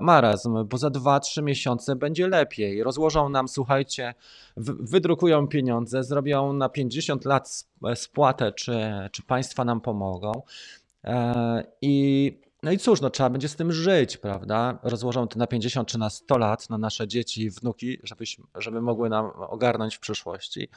marazm, 0.00 0.64
bo 0.66 0.78
za 0.78 0.88
2-3 0.88 1.42
miesiące 1.42 1.96
będzie 1.96 2.28
lepiej. 2.28 2.82
Rozłożą 2.82 3.28
nam, 3.28 3.48
słuchajcie, 3.48 4.14
wydrukują 4.56 5.48
pieniądze, 5.48 6.04
zrobią 6.04 6.52
na 6.52 6.68
50 6.68 7.24
lat 7.24 7.66
spłatę, 7.94 8.52
czy, 8.52 8.80
czy 9.12 9.22
państwa 9.22 9.64
nam 9.64 9.80
pomogą. 9.80 10.42
E, 11.04 11.64
I 11.82 12.32
no 12.62 12.72
i 12.72 12.78
cóż, 12.78 13.00
no 13.00 13.10
trzeba 13.10 13.30
będzie 13.30 13.48
z 13.48 13.56
tym 13.56 13.72
żyć, 13.72 14.16
prawda? 14.16 14.78
Rozłożą 14.82 15.28
to 15.28 15.38
na 15.38 15.46
50 15.46 15.88
czy 15.88 15.98
na 15.98 16.10
100 16.10 16.38
lat 16.38 16.70
na 16.70 16.78
nasze 16.78 17.08
dzieci 17.08 17.42
i 17.42 17.50
wnuki, 17.50 17.98
żebyśmy, 18.02 18.44
żeby 18.54 18.80
mogły 18.80 19.08
nam 19.08 19.30
ogarnąć 19.36 19.96
w 19.96 20.00
przyszłości. 20.00 20.68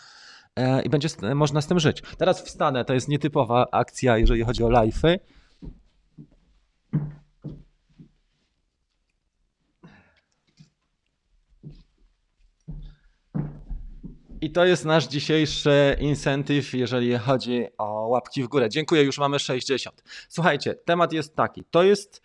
E, 0.56 0.82
i 0.82 0.90
będzie 0.90 1.08
można 1.36 1.62
z 1.62 1.68
tym 1.68 1.80
żyć. 1.80 2.04
Teraz 2.18 2.42
wstanę, 2.42 2.86
to 2.86 2.94
jest 2.94 3.08
nietypowa 3.08 3.68
akcja, 3.72 4.18
jeżeli 4.18 4.44
chodzi 4.44 4.64
o 4.64 4.68
live'y. 4.68 5.20
I 14.42 14.52
to 14.52 14.66
jest 14.66 14.86
nasz 14.86 15.08
dzisiejszy 15.08 15.98
incentyw, 16.00 16.74
jeżeli 16.74 17.18
chodzi 17.18 17.66
o 17.78 18.08
łapki 18.08 18.44
w 18.44 18.48
górę. 18.48 18.70
Dziękuję, 18.70 19.04
już 19.04 19.18
mamy 19.18 19.40
60. 19.40 20.04
Słuchajcie, 20.30 20.76
temat 20.76 21.14
jest 21.14 21.36
taki. 21.36 21.64
To 21.72 21.84
jest 21.84 22.22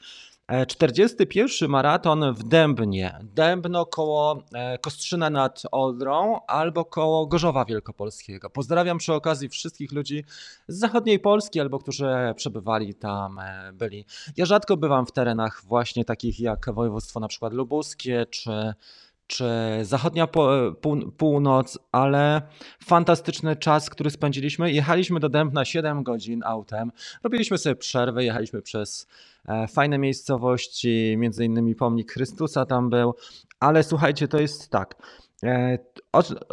41 0.68 1.66
e, 1.66 1.68
maraton 1.68 2.34
w 2.34 2.42
Dębnie. 2.42 3.18
Dębno 3.22 3.86
koło 3.86 4.42
e, 4.54 4.78
Kostrzyna 4.78 5.30
nad 5.30 5.62
Odrą 5.72 6.40
albo 6.46 6.84
koło 6.84 7.26
Gorzowa 7.26 7.64
Wielkopolskiego. 7.64 8.50
Pozdrawiam 8.50 8.98
przy 8.98 9.14
okazji 9.14 9.48
wszystkich 9.48 9.92
ludzi 9.92 10.24
z 10.68 10.78
zachodniej 10.78 11.18
Polski 11.18 11.60
albo 11.60 11.78
którzy 11.78 12.06
przebywali 12.36 12.94
tam, 12.94 13.38
e, 13.38 13.72
byli. 13.72 14.04
Ja 14.36 14.44
rzadko 14.44 14.76
bywam 14.76 15.06
w 15.06 15.12
terenach 15.12 15.62
właśnie 15.64 16.04
takich 16.04 16.40
jak 16.40 16.74
województwo 16.74 17.20
na 17.20 17.28
przykład 17.28 17.52
lubuskie 17.52 18.26
czy 18.30 18.74
czy 19.26 19.44
zachodnia 19.82 20.28
północ, 21.16 21.78
ale 21.92 22.42
fantastyczny 22.84 23.56
czas, 23.56 23.90
który 23.90 24.10
spędziliśmy. 24.10 24.72
Jechaliśmy 24.72 25.20
do 25.20 25.28
Dębna 25.28 25.64
7 25.64 26.02
godzin 26.02 26.42
autem, 26.44 26.92
robiliśmy 27.22 27.58
sobie 27.58 27.76
przerwę, 27.76 28.24
jechaliśmy 28.24 28.62
przez 28.62 29.06
E, 29.48 29.68
fajne 29.68 29.98
miejscowości, 29.98 31.14
między 31.18 31.44
innymi 31.44 31.74
pomnik 31.74 32.12
Chrystusa 32.12 32.66
tam 32.66 32.90
był, 32.90 33.14
ale 33.60 33.82
słuchajcie, 33.82 34.28
to 34.28 34.40
jest 34.40 34.70
tak. 34.70 34.94
E, 35.46 35.78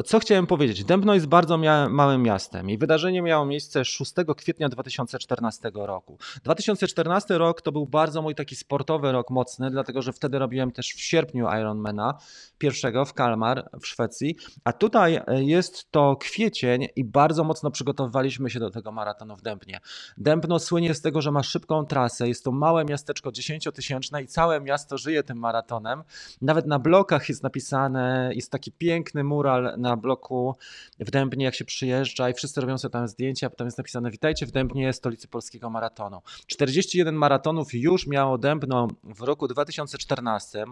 co 0.06 0.20
chciałem 0.20 0.48
powiedzieć? 0.48 0.84
Dębno 0.84 1.14
jest 1.14 1.28
bardzo 1.28 1.58
małym 1.90 2.24
miastem 2.24 2.70
i 2.70 2.78
wydarzenie 2.78 3.22
miało 3.22 3.46
miejsce 3.46 3.86
6 3.86 4.14
kwietnia 4.38 4.70
2014 4.70 5.72
roku. 5.74 6.18
2014 6.44 7.38
rok 7.38 7.62
to 7.62 7.72
był 7.72 7.86
bardzo 7.86 8.22
mój 8.22 8.36
taki 8.36 8.56
sportowy 8.56 9.12
rok 9.12 9.30
mocny, 9.30 9.72
dlatego 9.72 10.02
że 10.02 10.14
wtedy 10.14 10.40
robiłem 10.40 10.72
też 10.72 10.90
w 10.90 11.02
sierpniu 11.02 11.48
Ironmana 11.60 12.18
pierwszego 12.58 13.06
w 13.06 13.14
Kalmar 13.14 13.70
w 13.82 13.88
Szwecji, 13.88 14.36
a 14.64 14.74
tutaj 14.74 15.16
e, 15.28 15.44
jest 15.44 15.92
to 15.92 16.16
kwiecień 16.16 16.88
i 16.96 17.04
bardzo 17.04 17.44
mocno 17.44 17.72
przygotowywaliśmy 17.72 18.50
się 18.50 18.60
do 18.60 18.70
tego 18.70 18.92
maratonu 18.92 19.36
w 19.36 19.42
Dębnie. 19.42 19.80
Dębno 20.18 20.60
słynie 20.60 20.94
z 20.94 21.02
tego, 21.02 21.22
że 21.22 21.32
ma 21.32 21.44
szybką 21.44 21.86
trasę, 21.86 22.28
jest 22.28 22.44
to 22.44 22.52
małe 22.52 22.86
miasteczko 22.86 23.30
10-tysięczne 23.30 24.24
i 24.24 24.28
całe 24.28 24.62
miasto 24.62 24.98
żyje 24.98 25.24
tym 25.24 25.38
maratonem. 25.38 26.04
Nawet 26.42 26.68
na 26.68 26.80
blokach 26.80 27.30
jest 27.30 27.44
napisane, 27.44 28.32
jest 28.34 28.52
taki 28.52 28.72
piękny 28.84 29.24
mural 29.24 29.76
na 29.78 29.98
bloku 29.98 30.56
w 31.00 31.12
Dębnie, 31.12 31.46
jak 31.46 31.56
się 31.56 31.66
przyjeżdża 31.66 32.30
i 32.30 32.34
wszyscy 32.34 32.62
robią 32.62 32.78
sobie 32.78 32.92
tam 32.92 33.08
zdjęcia, 33.08 33.50
potem 33.50 33.68
jest 33.68 33.78
napisane 33.78 34.12
witajcie 34.12 34.46
w 34.46 34.52
Dębnie, 34.52 34.94
stolicy 34.94 35.28
polskiego 35.28 35.70
maratonu. 35.70 36.22
41 36.48 37.16
maratonów 37.16 37.74
już 37.74 38.08
miało 38.08 38.38
Dębno 38.38 38.88
w 39.04 39.22
roku 39.22 39.48
2014. 39.48 40.66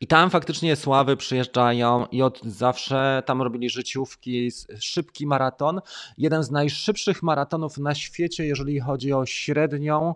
I 0.00 0.06
tam 0.06 0.30
faktycznie 0.30 0.76
sławy 0.76 1.16
przyjeżdżają 1.16 2.06
i 2.06 2.22
od 2.22 2.40
zawsze 2.44 3.22
tam 3.26 3.42
robili 3.42 3.70
życiówki, 3.70 4.50
szybki 4.80 5.26
maraton. 5.26 5.80
Jeden 6.18 6.42
z 6.42 6.50
najszybszych 6.50 7.22
maratonów 7.22 7.78
na 7.78 7.94
świecie, 7.94 8.46
jeżeli 8.46 8.80
chodzi 8.80 9.12
o 9.12 9.26
średnią 9.26 10.14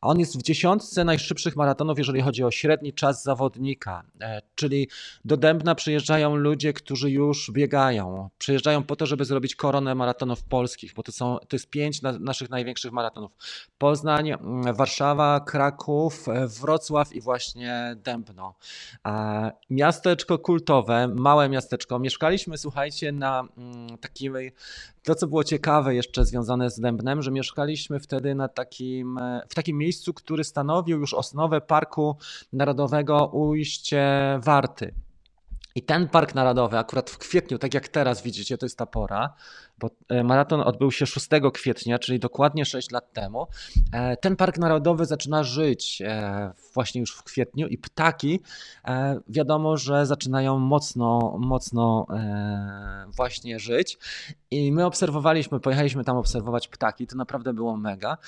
a 0.00 0.08
on 0.08 0.18
jest 0.18 0.38
w 0.38 0.42
dziesiątce 0.42 1.04
najszybszych 1.04 1.56
maratonów, 1.56 1.98
jeżeli 1.98 2.20
chodzi 2.20 2.44
o 2.44 2.50
średni 2.50 2.92
czas 2.92 3.22
zawodnika. 3.22 4.02
E, 4.20 4.42
czyli 4.54 4.88
do 5.24 5.36
Dębna 5.36 5.74
przyjeżdżają 5.74 6.36
ludzie, 6.36 6.72
którzy 6.72 7.10
już 7.10 7.50
biegają. 7.50 8.30
Przyjeżdżają 8.38 8.82
po 8.82 8.96
to, 8.96 9.06
żeby 9.06 9.24
zrobić 9.24 9.56
koronę 9.56 9.94
maratonów 9.94 10.42
polskich, 10.42 10.94
bo 10.94 11.02
to, 11.02 11.12
są, 11.12 11.38
to 11.38 11.56
jest 11.56 11.70
pięć 11.70 12.02
na, 12.02 12.12
naszych 12.12 12.50
największych 12.50 12.92
maratonów. 12.92 13.32
Poznań, 13.78 14.30
Warszawa, 14.74 15.40
Kraków, 15.40 16.28
e, 16.28 16.48
Wrocław 16.48 17.12
i 17.12 17.20
właśnie 17.20 17.96
Dębno. 17.96 18.54
Miasteczko 19.70 20.38
kultowe, 20.38 21.08
małe 21.08 21.48
miasteczko. 21.48 21.98
Mieszkaliśmy, 21.98 22.58
słuchajcie, 22.58 23.12
na 23.12 23.44
takiej 24.00 24.30
to, 25.08 25.14
co 25.14 25.26
było 25.26 25.44
ciekawe 25.44 25.94
jeszcze 25.94 26.24
związane 26.24 26.70
z 26.70 26.80
Dębnem, 26.80 27.22
że 27.22 27.30
mieszkaliśmy 27.30 28.00
wtedy 28.00 28.34
na 28.34 28.48
takim, 28.48 29.18
e, 29.18 29.42
w 29.48 29.54
takim 29.54 29.78
miejscu, 29.78 30.14
który 30.14 30.44
stanowił 30.44 31.00
już 31.00 31.14
osnowę 31.14 31.60
Parku 31.60 32.16
Narodowego 32.52 33.26
Ujście 33.26 34.04
Warty. 34.42 34.94
I 35.74 35.82
ten 35.82 36.08
park 36.08 36.34
narodowy, 36.34 36.78
akurat 36.78 37.10
w 37.10 37.18
kwietniu, 37.18 37.58
tak 37.58 37.74
jak 37.74 37.88
teraz 37.88 38.22
widzicie, 38.22 38.58
to 38.58 38.66
jest 38.66 38.78
ta 38.78 38.86
pora, 38.86 39.34
bo 39.78 39.90
e, 40.08 40.24
maraton 40.24 40.60
odbył 40.60 40.92
się 40.92 41.06
6 41.06 41.28
kwietnia, 41.54 41.98
czyli 41.98 42.18
dokładnie 42.18 42.64
6 42.64 42.90
lat 42.90 43.12
temu. 43.12 43.46
E, 43.92 44.16
ten 44.16 44.36
park 44.36 44.58
narodowy 44.58 45.06
zaczyna 45.06 45.44
żyć 45.44 46.02
e, 46.04 46.52
właśnie 46.74 47.00
już 47.00 47.16
w 47.16 47.22
kwietniu 47.22 47.66
i 47.66 47.78
ptaki 47.78 48.40
wiadomo, 49.28 49.76
że 49.76 50.06
zaczynają 50.06 50.58
mocno, 50.58 51.36
mocno 51.38 52.06
właśnie 53.16 53.58
żyć. 53.58 53.98
I 54.50 54.72
my 54.72 54.86
obserwowaliśmy, 54.86 55.60
pojechaliśmy 55.60 56.04
tam 56.04 56.16
obserwować 56.16 56.68
ptaki, 56.68 57.06
to 57.06 57.16
naprawdę 57.16 57.54
było 57.54 57.76
mega. 57.76 58.18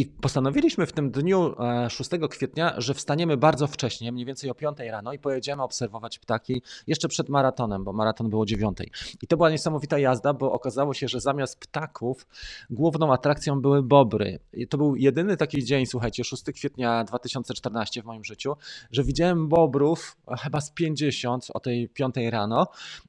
I 0.00 0.06
postanowiliśmy 0.06 0.86
w 0.86 0.92
tym 0.92 1.10
dniu 1.10 1.54
6 1.88 2.10
kwietnia, 2.30 2.74
że 2.78 2.94
wstaniemy 2.94 3.36
bardzo 3.36 3.66
wcześnie, 3.66 4.12
mniej 4.12 4.26
więcej 4.26 4.50
o 4.50 4.54
5 4.54 4.78
rano 4.78 5.12
i 5.12 5.18
pojedziemy 5.18 5.62
obserwować 5.62 6.18
ptaki 6.18 6.62
jeszcze 6.86 7.08
przed 7.08 7.28
maratonem, 7.28 7.84
bo 7.84 7.92
maraton 7.92 8.30
było 8.30 8.42
o 8.42 8.46
9. 8.46 8.78
I 9.22 9.26
to 9.26 9.36
była 9.36 9.50
niesamowita 9.50 9.98
jazda, 9.98 10.32
bo 10.32 10.52
okazało 10.52 10.94
się, 10.94 10.99
się, 11.00 11.08
że 11.08 11.20
zamiast 11.20 11.60
ptaków 11.60 12.26
główną 12.70 13.12
atrakcją 13.12 13.60
były 13.60 13.82
bobry. 13.82 14.38
I 14.52 14.68
to 14.68 14.78
był 14.78 14.96
jedyny 14.96 15.36
taki 15.36 15.64
dzień, 15.64 15.86
słuchajcie, 15.86 16.24
6 16.24 16.44
kwietnia 16.54 17.04
2014 17.04 18.02
w 18.02 18.04
moim 18.04 18.24
życiu, 18.24 18.56
że 18.90 19.04
widziałem 19.04 19.48
bobrów, 19.48 20.16
chyba 20.42 20.60
z 20.60 20.70
50 20.70 21.46
o 21.54 21.60
tej 21.60 21.88
5 21.88 22.14
rano, 22.30 22.66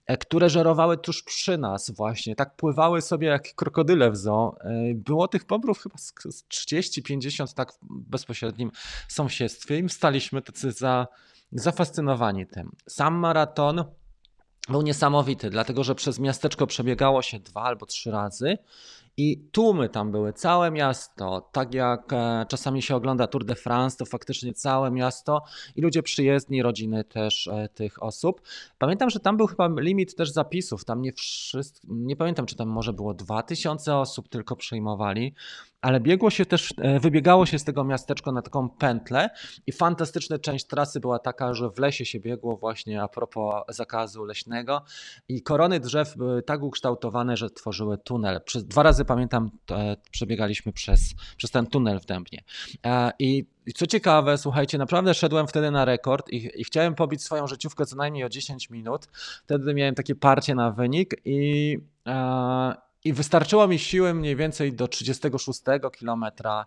e, 0.08 0.18
które 0.18 0.50
żerowały 0.50 0.98
tuż 0.98 1.24
przy 1.24 1.58
nas 1.58 1.92
właśnie. 1.92 2.36
Tak 2.36 2.56
pływały 2.56 3.02
sobie 3.02 3.28
jak 3.28 3.56
krokodyle 3.56 4.12
w 4.12 4.18
zoo. 4.18 4.56
E, 4.62 4.94
było 4.96 5.28
tych 5.28 5.46
bobrów 5.46 5.80
chyba 5.80 5.98
z 5.98 6.14
30-50 6.48 7.54
tak 7.54 7.74
w 7.74 7.78
bezpośrednim 7.82 8.72
sąsiedztwie 9.08 9.80
i 9.80 9.90
staliśmy 9.90 10.42
tacy 10.42 10.72
za, 10.72 11.08
zafascynowani 11.52 12.48
tym. 12.48 12.72
Sam 12.88 13.14
maraton 13.16 13.84
był 14.72 14.82
niesamowity, 14.82 15.50
dlatego 15.50 15.84
że 15.84 15.96
przez 15.96 16.20
miasteczko 16.20 16.68
przebiegało 16.68 17.22
się 17.22 17.40
dwa 17.40 17.62
albo 17.62 17.86
trzy 17.86 18.12
razy 18.12 18.58
i 19.18 19.38
tłumy 19.52 19.90
tam 19.90 20.12
były, 20.12 20.34
całe 20.34 20.72
miasto. 20.72 21.50
Tak 21.52 21.74
jak 21.74 22.14
e, 22.14 22.46
czasami 22.50 22.82
się 22.82 22.96
ogląda 22.96 23.28
Tour 23.28 23.46
de 23.46 23.56
France, 23.56 23.98
to 23.98 24.06
faktycznie 24.06 24.54
całe 24.54 24.92
miasto 24.92 25.42
i 25.76 25.82
ludzie 25.82 26.04
przyjezdni, 26.04 26.62
rodziny 26.62 27.04
też 27.04 27.48
e, 27.48 27.70
tych 27.70 28.04
osób. 28.04 28.42
Pamiętam, 28.78 29.10
że 29.10 29.20
tam 29.20 29.38
był 29.38 29.48
chyba 29.48 29.70
limit 29.78 30.16
też 30.16 30.32
zapisów. 30.32 30.86
Tam 30.86 31.02
nie 31.02 31.14
wszystko, 31.14 31.88
nie 31.90 32.16
pamiętam, 32.16 32.46
czy 32.46 32.56
tam 32.56 32.68
może 32.68 32.94
było 32.94 33.14
2000 33.14 33.98
osób 33.98 34.30
tylko 34.30 34.56
przyjmowali 34.56 35.34
ale 35.82 36.00
biegło 36.00 36.30
się 36.30 36.46
też, 36.46 36.74
e, 36.78 37.00
wybiegało 37.00 37.46
się 37.46 37.60
z 37.60 37.64
tego 37.64 37.84
miasteczka 37.84 38.32
na 38.32 38.42
taką 38.42 38.70
pętlę 38.70 39.30
i 39.68 39.72
fantastyczna 39.72 40.40
część 40.40 40.66
trasy 40.66 41.00
była 41.00 41.20
taka, 41.20 41.54
że 41.54 41.70
w 41.70 41.80
lesie 41.80 42.06
się 42.06 42.20
biegło 42.20 42.58
właśnie 42.58 43.02
a 43.02 43.08
propos 43.08 43.54
zakazu 43.70 44.26
leśnego 44.26 44.84
i 45.28 45.44
korony 45.44 45.80
drzew 45.80 46.18
były 46.18 46.44
tak 46.44 46.62
ukształtowane, 46.62 47.38
że 47.38 47.50
tworzyły 47.50 47.98
tunel. 47.98 48.42
Przez 48.46 48.66
dwa 48.66 48.84
razy 48.84 49.06
pamiętam, 49.06 49.52
e, 49.72 49.98
przebiegaliśmy 50.12 50.74
przez, 50.74 51.02
przez 51.38 51.52
ten 51.52 51.68
tunel 51.68 52.00
w 52.00 52.06
Dębnie. 52.06 52.44
E, 52.86 53.12
I 53.20 53.46
i 53.66 53.74
co 53.74 53.88
ciekawe, 53.88 54.38
słuchajcie, 54.38 54.78
naprawdę 54.78 55.14
szedłem 55.14 55.48
wtedy 55.48 55.72
na 55.72 55.86
rekord 55.86 56.30
i, 56.30 56.62
i, 56.62 56.64
chciałem 56.64 56.96
pobić 56.96 57.24
swoją 57.24 57.48
życiówkę 57.48 57.86
co 57.86 57.96
najmniej 57.96 58.24
o 58.24 58.30
10 58.30 58.70
minut. 58.70 59.08
Wtedy 59.44 59.74
miałem 59.74 59.96
takie 59.96 60.16
parcie 60.16 60.56
na 60.56 60.72
wynik 60.72 61.16
i, 61.26 61.78
e, 62.08 62.76
i 63.04 63.14
wystarczyło 63.14 63.68
mi 63.68 63.80
siły 63.80 64.14
mniej 64.14 64.36
więcej 64.36 64.74
do 64.74 64.88
36 64.88 65.62
kilometra. 65.98 66.66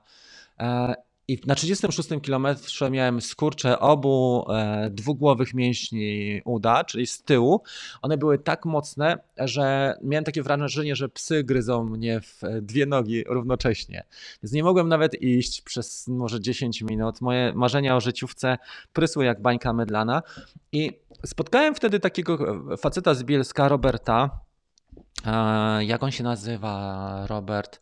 E, 0.59 0.95
I 1.29 1.41
na 1.47 1.55
36 1.55 2.09
kilometrze 2.23 2.91
miałem 2.91 3.21
skurcze 3.21 3.79
obu 3.79 4.47
e, 4.53 4.91
dwugłowych 4.91 5.55
mięśni 5.55 6.41
uda, 6.45 6.85
czyli 6.85 7.07
z 7.07 7.23
tyłu. 7.23 7.63
One 8.03 8.17
były 8.17 8.39
tak 8.39 8.65
mocne, 8.65 9.19
że 9.39 9.95
miałem 10.03 10.25
takie 10.25 10.43
wrażenie, 10.43 10.97
że 10.97 11.09
psy 11.09 11.45
gryzą 11.45 11.85
mnie 11.85 12.21
w 12.21 12.41
dwie 12.63 12.87
nogi 12.87 13.25
równocześnie. 13.25 14.05
Więc 14.43 14.53
nie 14.53 14.63
mogłem 14.63 14.89
nawet 14.89 15.23
iść 15.23 15.63
przez 15.63 16.09
może 16.09 16.41
10 16.41 16.83
minut. 16.83 17.21
Moje 17.21 17.53
marzenia 17.55 17.97
o 17.97 18.01
życiówce 18.01 18.59
prysły 18.93 19.25
jak 19.25 19.43
bańka 19.43 19.73
mydlana. 19.73 20.23
I 20.73 20.93
spotkałem 21.27 21.75
wtedy 21.75 22.01
takiego 22.01 22.61
faceta 22.77 23.15
z 23.15 23.25
Bielska, 23.25 23.69
Roberta, 23.69 24.45
jak 25.81 26.03
on 26.03 26.11
się 26.11 26.25
nazywa, 26.25 27.27
Robert? 27.27 27.81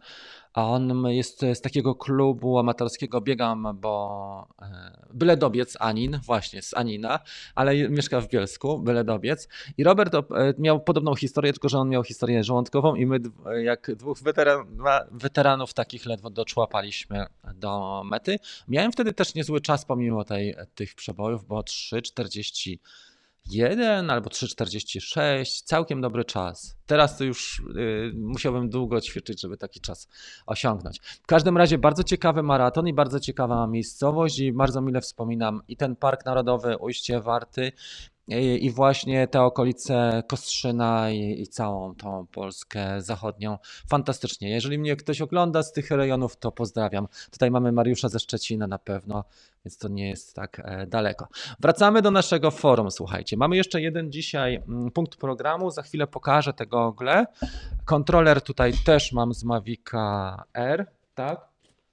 A 0.52 0.68
on 0.68 1.07
jest 1.09 1.40
z 1.55 1.61
takiego 1.61 1.94
klubu 1.94 2.59
amatorskiego, 2.59 3.20
biegam, 3.20 3.78
bo 3.81 4.48
e, 4.62 5.07
byle 5.14 5.37
dobiec 5.37 5.76
Anin, 5.81 6.20
właśnie 6.24 6.62
z 6.62 6.74
Anina, 6.74 7.20
ale 7.55 7.88
mieszka 7.88 8.20
w 8.20 8.28
Bielsku, 8.28 8.78
byle 8.78 9.05
dobiec. 9.05 9.48
I 9.78 9.85
Robert 9.85 10.14
e, 10.14 10.20
miał 10.59 10.81
podobną 10.81 11.14
historię, 11.14 11.52
tylko 11.52 11.68
że 11.68 11.78
on 11.78 11.88
miał 11.88 12.05
historię 12.05 12.44
żołądkową 12.44 12.94
i 12.94 13.07
my 13.07 13.18
jak 13.62 13.94
dwóch 13.96 14.18
weteran, 14.22 14.66
weteranów 15.11 15.74
takich 15.74 16.07
ledwo 16.07 16.31
doczłapaliśmy 16.31 17.26
do 17.55 18.02
mety. 18.05 18.38
Miałem 18.68 18.92
wtedy 18.92 19.12
też 19.12 19.35
niezły 19.35 19.61
czas 19.61 19.85
pomimo 19.85 20.24
tej, 20.24 20.55
tych 20.74 20.94
przebojów, 20.94 21.44
bo 21.44 21.61
3,40 21.61 22.78
1 23.50 24.11
albo 24.11 24.31
3,46, 24.31 25.64
całkiem 25.64 26.00
dobry 26.00 26.24
czas. 26.24 26.76
Teraz 26.87 27.18
to 27.18 27.24
już 27.24 27.62
y, 27.76 28.12
musiałbym 28.14 28.70
długo 28.70 29.00
ćwiczyć, 29.00 29.40
żeby 29.40 29.57
taki 29.57 29.81
czas 29.81 30.09
osiągnąć. 30.46 31.00
W 31.22 31.26
każdym 31.26 31.57
razie 31.57 31.78
bardzo 31.78 32.05
ciekawy 32.05 32.42
maraton 32.42 32.88
i 32.88 32.94
bardzo 32.94 33.20
ciekawa 33.20 33.66
miejscowość 33.66 34.38
i 34.38 34.52
bardzo 34.52 34.81
mile 34.81 35.00
wspominam 35.00 35.61
i 35.68 35.76
ten 35.76 35.96
Park 35.96 36.26
Narodowy 36.26 36.76
Ujście 36.78 37.20
Warty 37.20 37.72
i, 38.28 38.70
właśnie 38.70 39.28
te 39.28 39.42
okolice 39.42 40.22
Kostrzyna 40.28 41.11
i, 41.11 41.42
i, 41.42 41.46
całą 41.46 41.94
tą 41.94 42.26
Polskę 42.26 43.02
zachodnią. 43.02 43.58
Fantastycznie. 43.88 44.50
Jeżeli 44.50 44.78
mnie 44.78 44.96
ktoś 44.96 45.20
ogląda 45.20 45.62
z 45.62 45.72
tych 45.72 45.90
rejonów, 45.90 46.37
to 46.37 46.52
pozdrawiam. 46.52 47.08
Tutaj 47.30 47.50
mamy 47.50 47.72
Mariusza 47.72 48.08
ze 48.08 48.18
Szczecina 48.18 48.66
na 48.66 48.78
pewno, 48.78 49.24
więc 49.64 49.78
to 49.78 49.88
nie 49.88 50.08
jest 50.08 50.35
tak 50.35 50.62
e, 50.64 50.87
daleko. 50.87 51.28
Wracamy 51.61 52.02
do 52.02 52.11
naszego 52.11 52.50
forum, 52.50 52.90
słuchajcie. 52.90 53.37
Mamy 53.37 53.56
jeszcze 53.56 53.80
jeden 53.80 54.12
dzisiaj 54.12 54.54
mm, 54.68 54.90
punkt 54.90 55.16
programu. 55.16 55.70
Za 55.70 55.82
chwilę 55.82 56.06
pokażę 56.06 56.52
te 56.52 56.66
gogle. 56.66 57.26
Kontroler 57.85 58.40
tutaj 58.40 58.72
też 58.85 59.12
mam 59.12 59.35
z 59.35 59.44
Mavica 59.44 60.44
R, 60.54 60.87
tak? 61.14 61.51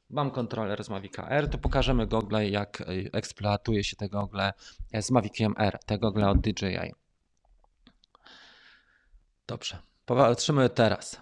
Mam 0.10 0.32
kontroler 0.32 0.84
z 0.84 0.90
Mavic 0.90 1.14
R, 1.20 1.50
to 1.50 1.58
pokażemy 1.58 2.08
gogle, 2.08 2.50
jak 2.50 2.82
e, 2.82 2.86
eksploatuje 3.14 3.84
się 3.84 3.96
te 3.96 4.10
gogle 4.10 4.54
e, 4.92 5.02
z 5.02 5.12
Maviciem 5.12 5.54
R, 5.58 5.80
te 5.86 5.98
gogle 5.98 6.30
od 6.30 6.40
DJI. 6.40 6.94
Dobrze, 9.48 9.78
patrzymy 10.06 10.70
teraz. 10.70 11.22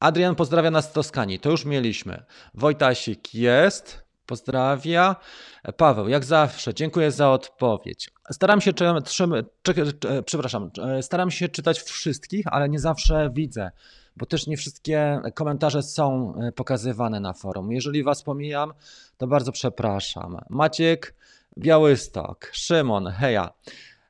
Adrian 0.00 0.34
pozdrawia 0.34 0.70
nas 0.70 0.90
z 0.90 0.92
Toskanii, 0.92 1.40
to 1.40 1.50
już 1.50 1.64
mieliśmy. 1.64 2.24
Wojtasik 2.54 3.34
jest, 3.34 4.04
pozdrawia. 4.26 5.16
Paweł, 5.76 6.08
jak 6.08 6.24
zawsze, 6.24 6.74
dziękuję 6.74 7.10
za 7.10 7.30
odpowiedź. 7.30 8.10
Staram 8.30 8.60
się, 8.60 8.72
czy, 8.72 8.84
czy, 9.62 9.74
czy, 9.92 10.22
przepraszam, 10.22 10.70
e, 10.82 11.02
staram 11.02 11.30
się 11.30 11.48
czytać 11.48 11.80
wszystkich, 11.80 12.46
ale 12.46 12.68
nie 12.68 12.78
zawsze 12.78 13.30
widzę 13.32 13.70
bo 14.18 14.26
też 14.26 14.46
nie 14.46 14.56
wszystkie 14.56 15.20
komentarze 15.34 15.82
są 15.82 16.34
e, 16.34 16.52
pokazywane 16.52 17.20
na 17.20 17.32
forum. 17.32 17.72
Jeżeli 17.72 18.02
Was 18.02 18.22
pomijam, 18.22 18.72
to 19.16 19.26
bardzo 19.26 19.52
przepraszam. 19.52 20.38
Maciek 20.50 21.14
Białystok, 21.58 22.50
Szymon, 22.52 23.06
heja. 23.06 23.50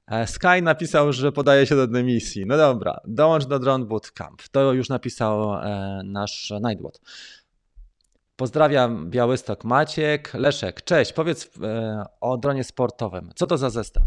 E, 0.07 0.27
Sky 0.27 0.63
napisał, 0.63 1.13
że 1.13 1.33
podaje 1.33 1.67
się 1.67 1.77
do 1.77 1.87
dymisji. 1.87 2.47
No 2.47 2.57
dobra, 2.57 3.01
dołącz 3.05 3.45
do 3.45 3.59
Drone 3.59 3.85
Bootcamp. 3.85 4.43
To 4.51 4.73
już 4.73 4.89
napisał 4.89 5.55
e, 5.55 6.01
nasz 6.05 6.53
Nightbot. 6.63 7.01
Pozdrawiam 8.37 9.11
Białystok 9.11 9.65
Maciek. 9.65 10.35
Leszek, 10.35 10.85
cześć. 10.85 11.13
Powiedz 11.13 11.51
o 12.21 12.37
dronie 12.37 12.65
sportowym. 12.65 13.31
Co 13.35 13.47
to 13.47 13.59
za 13.59 13.71
zestaw? 13.71 14.05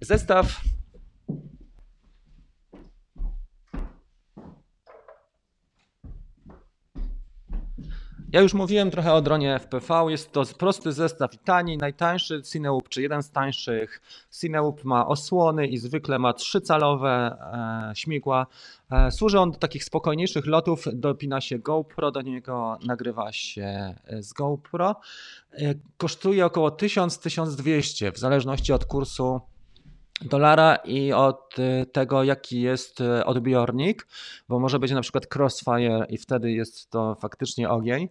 Zestaw 0.00 0.60
Ja 8.32 8.40
już 8.40 8.54
mówiłem 8.54 8.90
trochę 8.90 9.12
o 9.12 9.22
dronie 9.22 9.58
FPV. 9.58 10.06
Jest 10.08 10.32
to 10.32 10.42
prosty 10.58 10.92
zestaw 10.92 11.34
i 11.34 11.38
tani, 11.38 11.76
najtańszy 11.76 12.42
Cineloop, 12.42 12.88
czy 12.88 13.02
jeden 13.02 13.22
z 13.22 13.30
tańszych. 13.30 14.00
Cineloop 14.40 14.84
ma 14.84 15.06
osłony 15.06 15.66
i 15.66 15.78
zwykle 15.78 16.18
ma 16.18 16.32
trzycalowe 16.32 17.36
e, 17.90 17.96
śmigła. 17.96 18.46
E, 18.90 19.10
służy 19.10 19.40
on 19.40 19.50
do 19.50 19.58
takich 19.58 19.84
spokojniejszych 19.84 20.46
lotów. 20.46 20.84
Dopina 20.92 21.40
się 21.40 21.58
GoPro, 21.58 22.10
do 22.10 22.22
niego 22.22 22.78
nagrywa 22.86 23.32
się 23.32 23.94
e, 24.04 24.22
z 24.22 24.32
GoPro. 24.32 24.96
E, 25.52 25.74
kosztuje 25.96 26.46
około 26.46 26.68
1000-1200 26.68 28.12
w 28.12 28.18
zależności 28.18 28.72
od 28.72 28.84
kursu 28.84 29.40
dolara 30.24 30.76
i 30.76 31.12
od 31.12 31.58
y, 31.58 31.86
tego, 31.86 32.24
jaki 32.24 32.60
jest 32.60 33.00
y, 33.00 33.24
odbiornik, 33.24 34.06
bo 34.48 34.58
może 34.58 34.78
być 34.78 34.92
na 34.92 35.00
przykład 35.00 35.36
crossfire 35.36 36.06
i 36.08 36.18
wtedy 36.18 36.52
jest 36.52 36.90
to 36.90 37.14
faktycznie 37.14 37.70
ogień. 37.70 38.08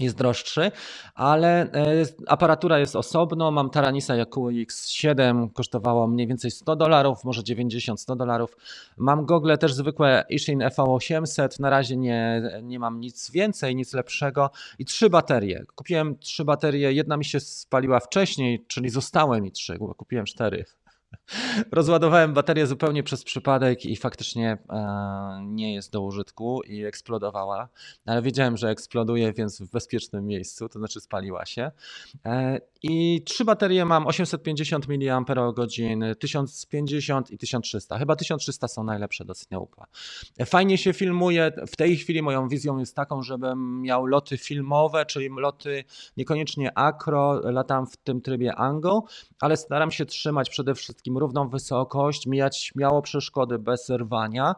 Jest 0.00 0.16
droższy, 0.16 0.70
ale 1.14 1.72
e, 1.72 2.04
aparatura 2.26 2.78
jest 2.78 2.96
osobno. 2.96 3.50
Mam 3.50 3.70
Taranisa 3.70 4.14
Yakuo 4.14 4.50
X7, 4.50 5.52
kosztowało 5.52 6.06
mniej 6.06 6.26
więcej 6.26 6.50
100 6.50 6.76
dolarów, 6.76 7.24
może 7.24 7.42
90-100 7.42 8.16
dolarów. 8.16 8.56
Mam 8.96 9.26
gogle 9.26 9.58
też 9.58 9.74
zwykłe 9.74 10.24
Ishin 10.28 10.58
EV800, 10.58 11.60
na 11.60 11.70
razie 11.70 11.96
nie, 11.96 12.42
nie 12.62 12.78
mam 12.78 13.00
nic 13.00 13.30
więcej, 13.30 13.76
nic 13.76 13.92
lepszego. 13.92 14.50
I 14.78 14.84
trzy 14.84 15.10
baterie. 15.10 15.62
Kupiłem 15.74 16.18
trzy 16.18 16.44
baterie, 16.44 16.92
jedna 16.92 17.16
mi 17.16 17.24
się 17.24 17.40
spaliła 17.40 18.00
wcześniej, 18.00 18.64
czyli 18.66 18.90
zostały 18.90 19.40
mi 19.40 19.52
trzy, 19.52 19.76
bo 19.78 19.94
kupiłem 19.94 20.24
cztery. 20.24 20.64
Rozładowałem 21.72 22.34
baterię 22.34 22.66
zupełnie 22.66 23.02
przez 23.02 23.24
przypadek 23.24 23.86
i 23.86 23.96
faktycznie 23.96 24.58
e, 24.68 25.40
nie 25.44 25.74
jest 25.74 25.92
do 25.92 26.00
użytku 26.00 26.62
i 26.62 26.84
eksplodowała. 26.84 27.68
Ale 28.06 28.22
wiedziałem, 28.22 28.56
że 28.56 28.68
eksploduje, 28.70 29.32
więc 29.32 29.62
w 29.62 29.70
bezpiecznym 29.70 30.26
miejscu, 30.26 30.68
to 30.68 30.78
znaczy 30.78 31.00
spaliła 31.00 31.46
się. 31.46 31.70
E, 32.26 32.60
I 32.82 33.22
trzy 33.24 33.44
baterie 33.44 33.84
mam 33.84 34.06
850 34.06 34.86
mAh, 34.88 35.24
1050 36.18 37.30
i 37.30 37.38
1300. 37.38 37.98
Chyba 37.98 38.16
1300 38.16 38.68
są 38.68 38.84
najlepsze 38.84 39.24
do 39.24 39.34
Cineupa. 39.34 39.86
Fajnie 40.46 40.78
się 40.78 40.92
filmuje. 40.92 41.52
W 41.66 41.76
tej 41.76 41.96
chwili 41.96 42.22
moją 42.22 42.48
wizją 42.48 42.78
jest 42.78 42.96
taką, 42.96 43.22
żebym 43.22 43.82
miał 43.82 44.06
loty 44.06 44.38
filmowe, 44.38 45.06
czyli 45.06 45.28
loty 45.38 45.84
niekoniecznie 46.16 46.78
akro, 46.78 47.40
latam 47.50 47.86
w 47.86 47.96
tym 47.96 48.20
trybie 48.20 48.54
angle, 48.54 49.00
ale 49.40 49.56
staram 49.56 49.90
się 49.90 50.06
trzymać 50.06 50.50
przede 50.50 50.74
wszystkim 50.74 51.03
równą 51.06 51.48
wysokość, 51.48 52.26
mijać 52.26 52.58
śmiało 52.58 53.02
przeszkody 53.02 53.58
bez 53.58 53.90
rwania 53.90 54.54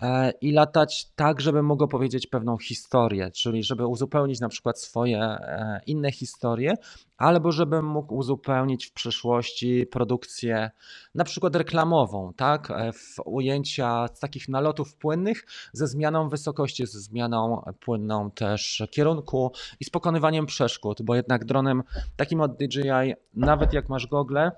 e, 0.00 0.30
i 0.30 0.52
latać 0.52 1.10
tak, 1.16 1.40
żeby 1.40 1.62
mogło 1.62 1.88
powiedzieć 1.88 2.26
pewną 2.26 2.58
historię, 2.58 3.30
czyli 3.30 3.62
żeby 3.62 3.86
uzupełnić 3.86 4.40
na 4.40 4.48
przykład 4.48 4.80
swoje 4.80 5.20
e, 5.20 5.80
inne 5.86 6.12
historie, 6.12 6.74
albo 7.16 7.52
żebym 7.52 7.86
mógł 7.86 8.14
uzupełnić 8.14 8.86
w 8.86 8.92
przyszłości 8.92 9.86
produkcję 9.86 10.70
na 11.14 11.24
przykład 11.24 11.56
reklamową, 11.56 12.32
tak, 12.36 12.70
e, 12.70 12.92
w 12.92 13.16
ujęcia 13.24 14.06
z 14.14 14.20
takich 14.20 14.48
nalotów 14.48 14.96
płynnych 14.96 15.46
ze 15.72 15.86
zmianą 15.86 16.28
wysokości, 16.28 16.86
ze 16.86 17.00
zmianą 17.00 17.62
płynną 17.80 18.30
też 18.30 18.82
kierunku 18.90 19.52
i 19.80 19.84
z 19.84 19.90
pokonywaniem 19.90 20.46
przeszkód, 20.46 21.02
bo 21.02 21.14
jednak 21.14 21.44
dronem 21.44 21.82
takim 22.16 22.40
od 22.40 22.56
DJI, 22.56 23.14
nawet 23.34 23.72
jak 23.72 23.88
masz 23.88 24.06
gogle, 24.06 24.52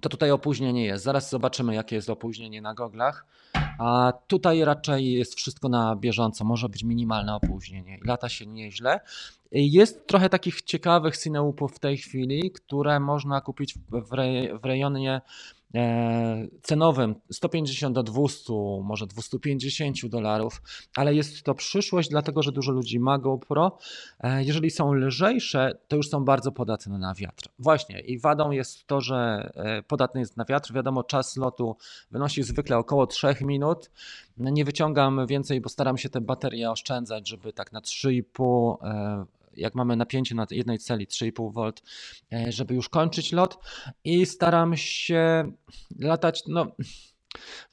to 0.00 0.08
tutaj 0.08 0.30
opóźnienie 0.30 0.84
jest. 0.84 1.04
Zaraz 1.04 1.30
zobaczymy, 1.30 1.74
jakie 1.74 1.96
jest 1.96 2.10
opóźnienie 2.10 2.62
na 2.62 2.74
goglach. 2.74 3.26
A 3.78 4.12
tutaj 4.26 4.64
raczej 4.64 5.12
jest 5.12 5.34
wszystko 5.34 5.68
na 5.68 5.96
bieżąco, 5.96 6.44
może 6.44 6.68
być 6.68 6.84
minimalne 6.84 7.34
opóźnienie. 7.34 7.98
Lata 8.04 8.28
się 8.28 8.46
nieźle. 8.46 9.00
Jest 9.52 10.06
trochę 10.06 10.28
takich 10.28 10.62
ciekawych 10.62 11.16
cineupów 11.16 11.76
w 11.76 11.78
tej 11.78 11.96
chwili, 11.96 12.50
które 12.50 13.00
można 13.00 13.40
kupić 13.40 13.74
w, 13.74 14.02
w 14.60 14.64
rejonie 14.64 15.20
cenowym 16.62 17.14
150 17.30 17.94
do 17.94 18.02
200, 18.02 18.52
może 18.82 19.06
250 19.06 20.06
dolarów, 20.06 20.62
ale 20.96 21.14
jest 21.14 21.42
to 21.42 21.54
przyszłość, 21.54 22.08
dlatego 22.08 22.42
że 22.42 22.52
dużo 22.52 22.72
ludzi 22.72 23.00
ma 23.00 23.18
GoPro. 23.18 23.78
E, 24.20 24.44
jeżeli 24.44 24.70
są 24.70 24.92
lżejsze, 24.92 25.78
to 25.88 25.96
już 25.96 26.08
są 26.08 26.24
bardzo 26.24 26.52
podatne 26.52 26.98
na 26.98 27.14
wiatr. 27.14 27.48
Właśnie 27.58 28.00
i 28.00 28.18
wadą 28.18 28.50
jest 28.50 28.86
to, 28.86 29.00
że 29.00 29.50
e, 29.54 29.82
podatny 29.82 30.20
jest 30.20 30.36
na 30.36 30.44
wiatr. 30.44 30.72
Wiadomo, 30.72 31.04
czas 31.04 31.36
lotu 31.36 31.76
wynosi 32.10 32.42
zwykle 32.42 32.78
około 32.78 33.06
3 33.06 33.36
minut. 33.40 33.90
Nie 34.36 34.64
wyciągam 34.64 35.26
więcej, 35.26 35.60
bo 35.60 35.68
staram 35.68 35.98
się 35.98 36.08
te 36.08 36.20
baterie 36.20 36.70
oszczędzać, 36.70 37.28
żeby 37.28 37.52
tak 37.52 37.72
na 37.72 37.80
3,5 37.80 39.26
jak 39.56 39.74
mamy 39.74 39.96
napięcie 39.96 40.34
na 40.34 40.46
jednej 40.50 40.78
celi 40.78 41.06
3,5 41.06 41.52
V, 41.52 41.72
e, 42.32 42.52
żeby 42.52 42.74
już 42.74 42.88
kończyć 42.88 43.32
lot 43.32 43.58
i 44.04 44.26
staram 44.26 44.76
się 44.76 45.52
latać, 45.98 46.42
no 46.46 46.66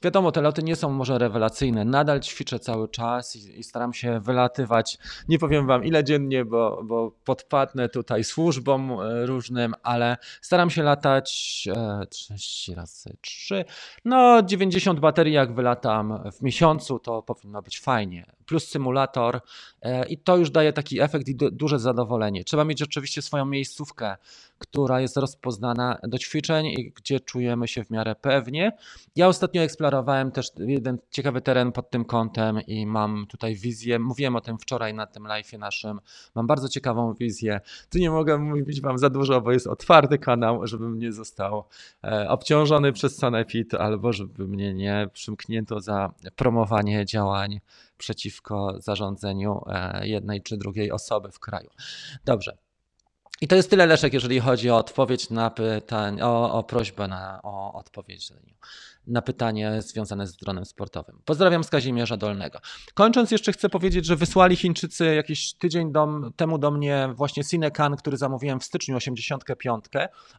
Wiadomo, 0.02 0.32
te 0.32 0.40
loty 0.40 0.62
nie 0.62 0.76
są 0.76 0.90
może 0.90 1.18
rewelacyjne. 1.18 1.84
Nadal 1.84 2.20
ćwiczę 2.20 2.58
cały 2.58 2.88
czas 2.88 3.36
i, 3.36 3.58
i, 3.60 3.62
staram 3.62 3.92
się 3.92 4.20
wylatywać. 4.20 4.98
Nie 5.28 5.38
powiem 5.38 5.66
wam 5.66 5.84
ile 5.84 6.04
dziennie, 6.04 6.44
bo, 6.44 6.82
bo 6.84 7.10
podpadnę 7.24 7.88
tutaj 7.88 8.24
służbom 8.24 8.92
e, 8.92 9.26
różnym, 9.26 9.74
ale 9.82 10.16
staram 10.42 10.70
się 10.70 10.82
latać 10.82 11.68
e, 11.76 12.06
30 12.06 12.74
razy 12.74 13.16
3. 13.20 13.64
No, 14.04 14.42
90 14.42 15.00
baterii, 15.00 15.34
jak 15.34 15.54
wylatam 15.54 16.30
w 16.32 16.42
miesiącu, 16.42 16.98
to 16.98 17.22
powinno 17.22 17.62
być 17.62 17.80
fajnie. 17.80 18.26
Plus 18.50 18.68
symulator 18.68 19.40
e, 19.82 20.06
i 20.08 20.18
to 20.18 20.36
już 20.36 20.50
daje 20.50 20.72
taki 20.72 21.00
efekt 21.00 21.28
i 21.28 21.34
du 21.34 21.50
duże 21.50 21.78
zadowolenie. 21.78 22.44
Trzeba 22.44 22.64
mieć 22.64 22.82
oczywiście 22.82 23.22
swoją 23.22 23.46
miejscówkę 23.46 24.16
która 24.60 25.00
jest 25.00 25.16
rozpoznana 25.16 25.98
do 26.02 26.18
ćwiczeń 26.18 26.66
i 26.66 26.92
gdzie 26.96 27.20
czujemy 27.20 27.68
się 27.68 27.84
w 27.84 27.90
miarę 27.90 28.14
pewnie. 28.14 28.72
Ja 29.16 29.28
ostatnio 29.28 29.62
eksplorowałem 29.62 30.30
też 30.30 30.46
jeden 30.58 30.98
ciekawy 31.10 31.40
teren 31.40 31.72
pod 31.72 31.90
tym 31.90 32.04
kątem 32.04 32.60
i 32.66 32.86
mam 32.86 33.26
tutaj 33.28 33.54
wizję. 33.54 33.98
Mówiłem 33.98 34.36
o 34.36 34.40
tym 34.40 34.58
wczoraj 34.58 34.94
na 34.94 35.06
tym 35.06 35.26
live 35.26 35.52
naszym. 35.52 36.00
Mam 36.34 36.46
bardzo 36.46 36.68
ciekawą 36.68 37.14
wizję. 37.14 37.60
Tu 37.90 37.98
nie 37.98 38.10
mogę 38.10 38.38
mówić 38.38 38.80
Wam 38.80 38.98
za 38.98 39.10
dużo, 39.10 39.40
bo 39.40 39.52
jest 39.52 39.66
otwarty 39.66 40.18
kanał, 40.18 40.66
żebym 40.66 40.98
nie 40.98 41.12
został 41.12 41.64
e, 42.04 42.28
obciążony 42.28 42.92
przez 42.92 43.16
Sanepid 43.16 43.74
albo 43.74 44.12
żeby 44.12 44.48
mnie 44.48 44.74
nie 44.74 45.08
przymknięto 45.12 45.80
za 45.80 46.12
promowanie 46.36 47.06
działań 47.06 47.60
przeciwko 48.00 48.74
zarządzeniu 48.80 49.62
e, 49.66 50.08
jednej 50.08 50.42
czy 50.42 50.56
drugiej 50.56 50.92
osoby 50.92 51.30
w 51.32 51.38
kraju. 51.38 51.70
Dobrze. 52.24 52.58
I 53.40 53.48
to 53.48 53.56
jest 53.56 53.70
tyle, 53.70 53.86
Leszek, 53.86 54.12
jeżeli 54.12 54.40
chodzi 54.40 54.70
o 54.70 54.76
odpowiedź 54.76 55.30
na 55.30 55.50
pytanie, 55.50 56.26
o, 56.26 56.52
o 56.52 56.62
prośbę 56.62 57.08
na, 57.08 57.40
o 57.42 57.72
odpowiedź 57.72 58.32
na 59.06 59.22
pytanie 59.22 59.82
związane 59.82 60.26
z 60.26 60.36
dronem 60.36 60.64
sportowym. 60.64 61.18
Pozdrawiam 61.24 61.64
z 61.64 61.70
Kazimierza 61.70 62.16
Dolnego. 62.16 62.58
Kończąc 62.94 63.30
jeszcze 63.30 63.52
chcę 63.52 63.68
powiedzieć, 63.68 64.06
że 64.06 64.16
wysłali 64.16 64.56
Chińczycy 64.56 65.14
jakiś 65.14 65.54
tydzień 65.54 65.92
do, 65.92 66.08
temu 66.36 66.58
do 66.58 66.70
mnie 66.70 67.08
właśnie 67.14 67.44
Cinecan, 67.44 67.96
który 67.96 68.16
zamówiłem 68.16 68.60
w 68.60 68.64
styczniu 68.64 68.96
85. 68.96 69.84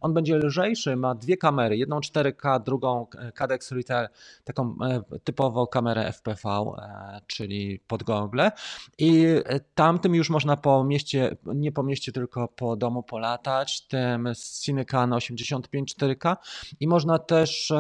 On 0.01 0.13
będzie 0.13 0.37
lżejszy, 0.37 0.95
ma 0.95 1.15
dwie 1.15 1.37
kamery, 1.37 1.77
jedną 1.77 1.99
4K, 1.99 2.63
drugą 2.63 3.07
Cadex 3.33 3.71
Retail, 3.71 4.07
taką 4.43 4.75
e, 4.81 5.19
typową 5.23 5.67
kamerę 5.67 6.13
FPV, 6.13 6.49
e, 6.49 7.21
czyli 7.27 7.79
pod 7.87 8.03
gogle 8.03 8.51
i 8.97 9.25
e, 9.45 9.59
tamtym 9.59 10.15
już 10.15 10.29
można 10.29 10.57
po 10.57 10.83
mieście, 10.83 11.37
nie 11.45 11.71
po 11.71 11.83
mieście, 11.83 12.11
tylko 12.11 12.47
po 12.47 12.75
domu 12.75 13.03
polatać, 13.03 13.87
tym 13.87 14.29
Cinecan 14.61 15.13
85 15.13 15.95
4K 15.95 16.35
i 16.79 16.87
można 16.87 17.19
też 17.19 17.73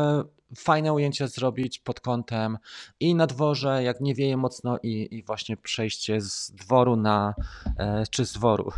fajne 0.55 0.93
ujęcie 0.93 1.27
zrobić 1.27 1.79
pod 1.79 1.99
kątem 1.99 2.57
i 2.99 3.15
na 3.15 3.27
dworze, 3.27 3.83
jak 3.83 4.01
nie 4.01 4.15
wieje 4.15 4.37
mocno 4.37 4.77
i, 4.83 5.07
i 5.11 5.23
właśnie 5.23 5.57
przejście 5.57 6.21
z 6.21 6.51
dworu 6.51 6.95
na, 6.95 7.33
e, 7.77 8.03
czy 8.11 8.25
z 8.25 8.33
dworu, 8.33 8.71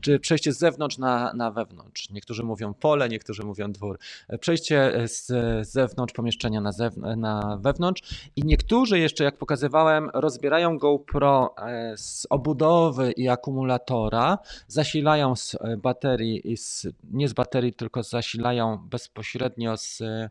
czy 0.00 0.18
przejście 0.20 0.52
z 0.52 0.58
zewnątrz 0.58 0.98
na, 0.98 1.32
na 1.32 1.50
wewnątrz. 1.50 2.10
Niektórzy 2.10 2.42
mówią 2.42 2.74
pole, 2.74 3.08
niektórzy 3.08 3.42
mówią 3.42 3.72
dwór. 3.72 3.98
E, 4.28 4.38
przejście 4.38 4.92
z, 5.06 5.26
z 5.68 5.72
zewnątrz 5.72 6.14
pomieszczenia 6.14 6.60
na, 6.60 6.70
zewn- 6.70 7.16
na 7.16 7.58
wewnątrz 7.60 8.30
i 8.36 8.42
niektórzy 8.44 8.98
jeszcze, 8.98 9.24
jak 9.24 9.36
pokazywałem, 9.36 10.10
rozbierają 10.14 10.78
GoPro 10.78 11.54
e, 11.58 11.96
z 11.96 12.26
obudowy 12.30 13.12
i 13.12 13.28
akumulatora, 13.28 14.38
zasilają 14.68 15.36
z 15.36 15.56
baterii, 15.78 16.52
i 16.52 16.56
z, 16.56 16.86
nie 17.10 17.28
z 17.28 17.32
baterii, 17.32 17.72
tylko 17.72 18.02
zasilają 18.02 18.78
bezpośrednio 18.90 19.76
z 19.76 20.00
e, 20.00 20.30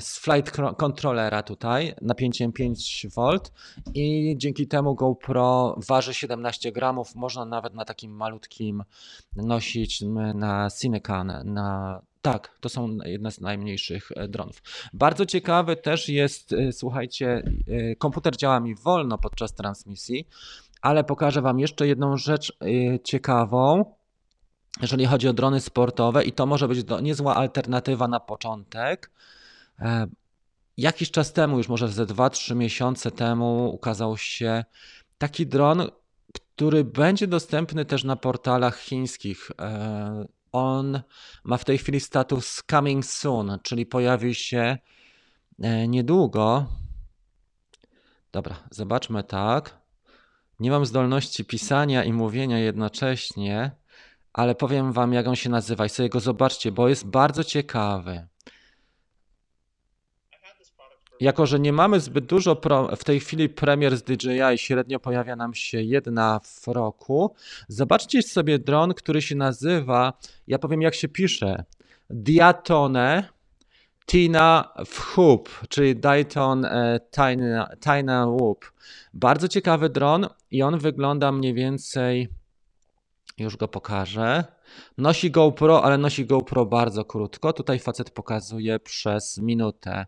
z 0.00 0.18
flight 0.18 0.56
controllera 0.76 1.42
tutaj 1.42 1.94
napięciem 2.02 2.52
5V 2.52 3.38
i 3.94 4.34
dzięki 4.38 4.66
temu 4.68 4.94
GoPro 4.94 5.78
waży 5.88 6.14
17 6.14 6.72
gramów. 6.72 7.14
Można 7.14 7.44
nawet 7.44 7.74
na 7.74 7.84
takim 7.84 8.12
malutkim 8.12 8.84
nosić 9.36 10.00
na 10.34 10.68
Cinecan, 10.80 11.32
na 11.44 12.00
tak, 12.22 12.58
to 12.60 12.68
są 12.68 12.98
jedne 13.04 13.32
z 13.32 13.40
najmniejszych 13.40 14.12
e, 14.16 14.28
dronów. 14.28 14.62
Bardzo 14.92 15.26
ciekawy 15.26 15.76
też 15.76 16.08
jest, 16.08 16.52
e, 16.52 16.72
słuchajcie, 16.72 17.42
komputer 17.98 18.36
działa 18.36 18.60
mi 18.60 18.74
wolno 18.74 19.18
podczas 19.18 19.54
transmisji, 19.54 20.28
ale 20.82 21.04
pokażę 21.04 21.42
Wam 21.42 21.58
jeszcze 21.58 21.86
jedną 21.86 22.16
rzecz 22.16 22.58
ciekawą, 23.04 23.84
jeżeli 24.82 25.06
chodzi 25.06 25.28
o 25.28 25.32
drony 25.32 25.60
sportowe, 25.60 26.24
i 26.24 26.32
to 26.32 26.46
może 26.46 26.68
być 26.68 26.78
niezła 27.02 27.34
alternatywa 27.34 28.08
na 28.08 28.20
początek. 28.20 29.10
E, 29.78 30.06
jakiś 30.76 31.10
czas 31.10 31.32
temu, 31.32 31.58
już 31.58 31.68
może 31.68 31.88
ze 31.88 32.06
2-3 32.06 32.56
miesiące 32.56 33.10
temu, 33.10 33.70
ukazał 33.74 34.16
się 34.16 34.64
taki 35.18 35.46
dron, 35.46 35.90
który 36.32 36.84
będzie 36.84 37.26
dostępny 37.26 37.84
też 37.84 38.04
na 38.04 38.16
portalach 38.16 38.78
chińskich. 38.78 39.50
E, 39.60 40.26
on 40.52 41.00
ma 41.44 41.56
w 41.56 41.64
tej 41.64 41.78
chwili 41.78 42.00
status 42.00 42.62
coming 42.70 43.04
soon, 43.04 43.58
czyli 43.62 43.86
pojawi 43.86 44.34
się 44.34 44.78
e, 45.58 45.88
niedługo. 45.88 46.66
Dobra, 48.32 48.56
zobaczmy 48.70 49.24
tak. 49.24 49.78
Nie 50.60 50.70
mam 50.70 50.86
zdolności 50.86 51.44
pisania 51.44 52.04
i 52.04 52.12
mówienia 52.12 52.58
jednocześnie, 52.58 53.70
ale 54.36 54.54
powiem 54.54 54.92
wam, 54.92 55.12
jak 55.12 55.26
on 55.26 55.36
się 55.36 55.50
nazywa 55.50 55.86
i 55.86 55.88
sobie 55.88 56.08
go 56.08 56.20
zobaczcie, 56.20 56.72
bo 56.72 56.88
jest 56.88 57.06
bardzo 57.06 57.44
ciekawy. 57.44 58.26
Jako, 61.20 61.46
że 61.46 61.60
nie 61.60 61.72
mamy 61.72 62.00
zbyt 62.00 62.26
dużo 62.26 62.60
w 62.96 63.04
tej 63.04 63.20
chwili 63.20 63.48
premier 63.48 63.96
z 63.96 64.02
DJI, 64.02 64.58
średnio 64.58 65.00
pojawia 65.00 65.36
nam 65.36 65.54
się 65.54 65.82
jedna 65.82 66.40
w 66.44 66.68
roku, 66.68 67.34
zobaczcie 67.68 68.22
sobie 68.22 68.58
dron, 68.58 68.94
który 68.94 69.22
się 69.22 69.34
nazywa, 69.34 70.12
ja 70.46 70.58
powiem 70.58 70.82
jak 70.82 70.94
się 70.94 71.08
pisze, 71.08 71.64
Diatone 72.10 73.28
Tina 74.06 74.72
Whoop, 75.16 75.48
czyli 75.68 75.96
Dayton 75.96 76.64
e, 76.64 77.00
Tina, 77.10 77.68
Tina 77.84 78.26
Whoop. 78.26 78.72
Bardzo 79.14 79.48
ciekawy 79.48 79.88
dron 79.88 80.26
i 80.50 80.62
on 80.62 80.78
wygląda 80.78 81.32
mniej 81.32 81.54
więcej, 81.54 82.28
już 83.38 83.56
go 83.56 83.68
pokażę. 83.68 84.44
Nosi 84.98 85.30
GoPro, 85.30 85.84
ale 85.84 85.98
nosi 85.98 86.26
GoPro 86.26 86.66
bardzo 86.66 87.04
krótko. 87.04 87.52
Tutaj 87.52 87.78
facet 87.78 88.10
pokazuje 88.10 88.80
przez 88.80 89.38
minutę. 89.38 90.06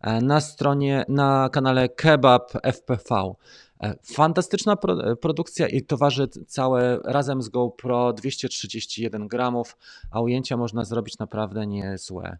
E, 0.00 0.20
na 0.20 0.40
stronie, 0.40 1.04
na 1.08 1.48
kanale 1.52 1.88
Kebab 1.88 2.52
FPV. 2.62 3.34
E, 3.82 3.94
fantastyczna 4.14 4.76
pro, 4.76 5.16
produkcja 5.16 5.68
i 5.68 5.82
to 5.82 5.98
całe 6.46 6.98
razem 7.04 7.42
z 7.42 7.48
GoPro 7.48 8.12
231 8.12 9.28
gramów, 9.28 9.76
a 10.10 10.20
ujęcia 10.20 10.56
można 10.56 10.84
zrobić 10.84 11.18
naprawdę 11.18 11.66
niezłe. 11.66 12.38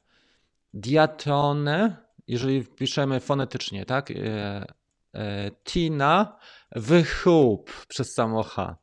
Diatone, 0.75 1.97
jeżeli 2.29 2.63
wpiszemy 2.63 3.21
fonetycznie, 3.21 3.87
tak? 3.87 4.11
E, 4.11 5.51
Tina 5.65 6.37
wychup 6.73 7.87
przez 7.89 8.15
samo 8.15 8.43
H. 8.43 8.77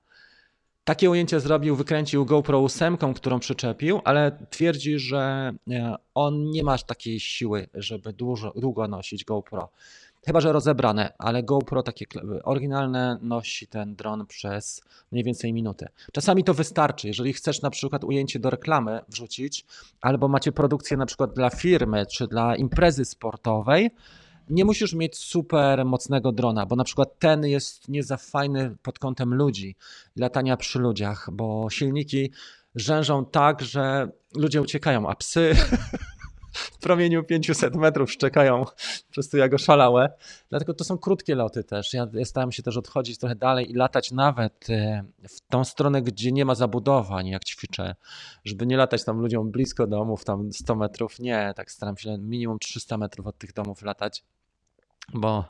Takie 0.83 1.09
ujęcie 1.09 1.39
zrobił, 1.39 1.75
wykręcił 1.75 2.25
GoPro 2.25 2.63
8, 2.63 2.97
którą 3.15 3.39
przyczepił, 3.39 4.01
ale 4.03 4.45
twierdzi, 4.49 4.99
że 4.99 5.51
e, 5.71 5.95
on 6.15 6.49
nie 6.49 6.63
ma 6.63 6.77
takiej 6.77 7.19
siły, 7.19 7.67
żeby 7.73 8.13
dużo, 8.13 8.53
długo 8.55 8.87
nosić 8.87 9.25
GoPro. 9.25 9.69
Chyba, 10.25 10.41
że 10.41 10.53
rozebrane, 10.53 11.13
ale 11.17 11.43
GoPro 11.43 11.83
takie 11.83 12.05
oryginalne 12.43 13.17
nosi 13.21 13.67
ten 13.67 13.95
dron 13.95 14.25
przez 14.25 14.81
mniej 15.11 15.23
więcej 15.23 15.53
minutę. 15.53 15.89
Czasami 16.11 16.43
to 16.43 16.53
wystarczy, 16.53 17.07
jeżeli 17.07 17.33
chcesz 17.33 17.61
na 17.61 17.69
przykład 17.69 18.03
ujęcie 18.03 18.39
do 18.39 18.49
reklamy 18.49 18.99
wrzucić, 19.09 19.65
albo 20.01 20.27
macie 20.27 20.51
produkcję 20.51 20.97
na 20.97 21.05
przykład 21.05 21.33
dla 21.33 21.49
firmy 21.49 22.05
czy 22.05 22.27
dla 22.27 22.55
imprezy 22.55 23.05
sportowej, 23.05 23.89
nie 24.53 24.65
musisz 24.65 24.93
mieć 24.93 25.17
super 25.17 25.85
mocnego 25.85 26.31
drona, 26.31 26.65
bo 26.65 26.75
na 26.75 26.83
przykład 26.83 27.19
ten 27.19 27.45
jest 27.45 27.89
nie 27.89 28.03
za 28.03 28.17
fajny 28.17 28.75
pod 28.81 28.99
kątem 28.99 29.33
ludzi, 29.33 29.75
latania 30.15 30.57
przy 30.57 30.79
ludziach, 30.79 31.29
bo 31.31 31.69
silniki 31.69 32.31
rzężą 32.75 33.25
tak, 33.25 33.61
że 33.61 34.07
ludzie 34.35 34.61
uciekają, 34.61 35.09
a 35.09 35.15
psy 35.15 35.55
w 36.53 36.77
promieniu 36.77 37.23
500 37.23 37.75
metrów 37.75 38.11
szczekają 38.11 38.65
po 39.07 39.13
prostu 39.13 39.37
jak 39.37 39.53
oszalałe. 39.53 40.13
Dlatego 40.49 40.73
to 40.73 40.83
są 40.83 40.97
krótkie 40.97 41.35
loty 41.35 41.63
też. 41.63 41.93
Ja, 41.93 42.07
ja 42.13 42.25
staram 42.25 42.51
się 42.51 42.63
też 42.63 42.77
odchodzić 42.77 43.17
trochę 43.17 43.35
dalej 43.35 43.71
i 43.71 43.73
latać 43.73 44.11
nawet 44.11 44.69
e, 44.69 45.03
w 45.29 45.41
tą 45.49 45.63
stronę, 45.63 46.01
gdzie 46.01 46.31
nie 46.31 46.45
ma 46.45 46.55
zabudowań, 46.55 47.27
jak 47.27 47.43
ćwiczę, 47.43 47.95
żeby 48.45 48.65
nie 48.65 48.77
latać 48.77 49.03
tam 49.03 49.19
ludziom 49.19 49.51
blisko 49.51 49.87
domów, 49.87 50.25
tam 50.25 50.53
100 50.53 50.75
metrów. 50.75 51.19
Nie, 51.19 51.53
tak 51.55 51.71
staram 51.71 51.97
się 51.97 52.17
minimum 52.17 52.59
300 52.59 52.97
metrów 52.97 53.27
od 53.27 53.37
tych 53.37 53.53
domów 53.53 53.81
latać 53.81 54.23
bo 55.13 55.45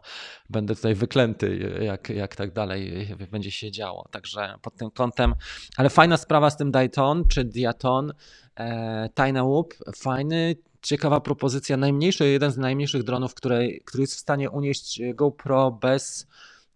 będę 0.50 0.76
tutaj 0.76 0.96
wyklęty, 0.96 1.78
jak, 1.82 2.10
jak 2.10 2.36
tak 2.36 2.54
dalej 2.54 3.08
będzie 3.32 3.52
się 3.52 3.72
działo. 3.72 4.08
Także 4.12 4.56
pod 4.62 4.76
tym 4.76 4.92
kątem, 4.92 5.36
ale 5.78 5.90
fajna 5.90 6.18
sprawa 6.18 6.50
z 6.50 6.58
tym 6.58 6.72
Dayton 6.72 7.28
czy 7.28 7.44
Diaton, 7.44 8.14
e, 8.60 9.10
Tiny 9.16 9.42
Whoop, 9.42 9.74
fajny, 9.96 10.56
ciekawa 10.82 11.22
propozycja, 11.22 11.78
najmniejszy, 11.78 12.30
jeden 12.30 12.52
z 12.52 12.58
najmniejszych 12.58 13.04
dronów, 13.04 13.34
który, 13.34 13.80
który 13.86 14.04
jest 14.04 14.16
w 14.16 14.20
stanie 14.20 14.50
unieść 14.50 15.02
GoPro 15.14 15.72
bez, 15.72 16.28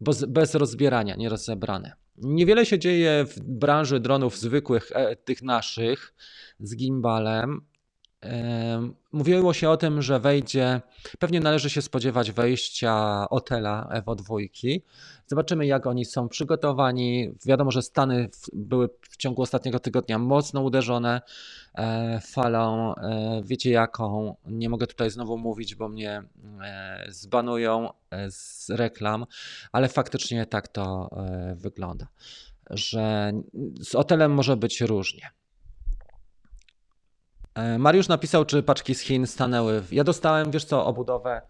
bez, 0.02 0.26
bez 0.26 0.56
rozbierania, 0.56 1.16
nie 1.16 1.30
rozebrane. 1.30 1.94
Niewiele 2.18 2.66
się 2.66 2.80
dzieje 2.80 3.26
w 3.26 3.40
branży 3.40 4.00
dronów 4.00 4.38
zwykłych, 4.38 4.92
e, 4.94 5.16
tych 5.16 5.42
naszych, 5.44 6.14
z 6.60 6.76
gimbalem. 6.76 7.62
Mówiło 9.12 9.54
się 9.54 9.70
o 9.70 9.78
tym, 9.78 10.02
że 10.02 10.20
wejdzie, 10.20 10.82
pewnie 11.20 11.40
należy 11.40 11.70
się 11.70 11.82
spodziewać 11.82 12.32
wejścia 12.32 13.26
Otela 13.30 13.88
Evo 13.92 14.16
2. 14.16 14.36
Zobaczymy, 15.28 15.66
jak 15.66 15.88
oni 15.88 16.06
są 16.06 16.30
przygotowani. 16.30 17.32
Wiadomo, 17.46 17.72
że 17.72 17.82
Stany 17.82 18.30
były 18.54 18.90
w 19.10 19.18
ciągu 19.18 19.42
ostatniego 19.42 19.80
tygodnia 19.80 20.20
mocno 20.20 20.62
uderzone 20.62 21.22
e, 21.76 22.20
falą. 22.20 22.96
E, 22.96 23.42
wiecie 23.44 23.72
jaką? 23.72 24.36
Nie 24.46 24.70
mogę 24.70 24.88
tutaj 24.88 25.10
znowu 25.10 25.38
mówić, 25.38 25.76
bo 25.76 25.90
mnie 25.90 26.24
e, 26.62 27.06
zbanują 27.10 27.90
z 28.30 28.70
reklam, 28.70 29.26
ale 29.72 29.90
faktycznie 29.90 30.46
tak 30.46 30.68
to 30.68 31.10
wygląda, 31.56 32.08
że 32.70 33.32
z 33.82 33.96
Otelem 33.96 34.34
może 34.34 34.58
być 34.58 34.82
różnie. 34.82 35.37
E, 37.58 37.78
Mariusz 37.78 38.08
napisał, 38.08 38.46
czy 38.46 38.64
paczki 38.64 38.96
z 38.96 39.02
Chin 39.02 39.28
stanęły. 39.28 39.84
Ja 39.92 40.04
dostałem, 40.04 40.52
wiesz 40.52 40.66
co, 40.66 40.86
obudowę. 40.86 41.42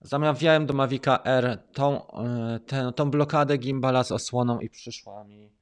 Zamawiałem 0.00 0.66
do 0.66 0.74
Mavica 0.74 1.22
R 1.24 1.58
tą, 1.72 2.06
e, 2.12 2.60
tę, 2.66 2.92
tą 2.92 3.10
blokadę 3.10 3.56
gimbala 3.56 4.04
z 4.04 4.12
osłoną 4.12 4.60
i 4.60 4.70
przyszła 4.70 5.24
mi 5.24 5.52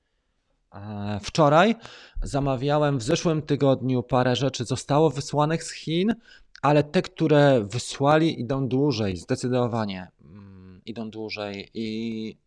e, 0.72 1.20
wczoraj. 1.22 1.76
Zamawiałem 2.22 2.98
w 2.98 3.02
zeszłym 3.02 3.42
tygodniu 3.42 4.02
parę 4.02 4.36
rzeczy, 4.36 4.64
zostało 4.64 5.10
wysłanych 5.10 5.64
z 5.64 5.72
Chin, 5.72 6.14
ale 6.62 6.84
te, 6.84 7.02
które 7.02 7.60
wysłali, 7.70 8.40
idą 8.40 8.68
dłużej, 8.68 9.16
zdecydowanie 9.16 10.10
mm, 10.24 10.80
idą 10.86 11.10
dłużej 11.10 11.70
i 11.74 12.42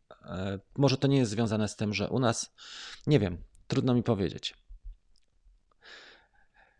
może 0.77 0.97
to 0.97 1.07
nie 1.07 1.17
jest 1.17 1.31
związane 1.31 1.67
z 1.67 1.75
tym, 1.75 1.93
że 1.93 2.09
u 2.09 2.19
nas, 2.19 2.51
nie 3.07 3.19
wiem, 3.19 3.37
trudno 3.67 3.93
mi 3.93 4.03
powiedzieć. 4.03 4.64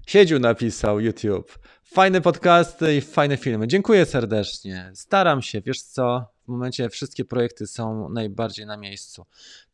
Siedziu 0.05 0.39
napisał 0.39 0.99
YouTube. 0.99 1.59
Fajne 1.83 2.21
podcasty 2.21 2.95
i 2.95 3.01
fajne 3.01 3.37
filmy. 3.37 3.67
Dziękuję 3.67 4.05
serdecznie. 4.05 4.91
Staram 4.93 5.41
się, 5.41 5.61
wiesz 5.61 5.81
co, 5.81 6.25
w 6.45 6.47
momencie 6.47 6.89
wszystkie 6.89 7.25
projekty 7.25 7.67
są 7.67 8.09
najbardziej 8.09 8.65
na 8.65 8.77
miejscu. 8.77 9.25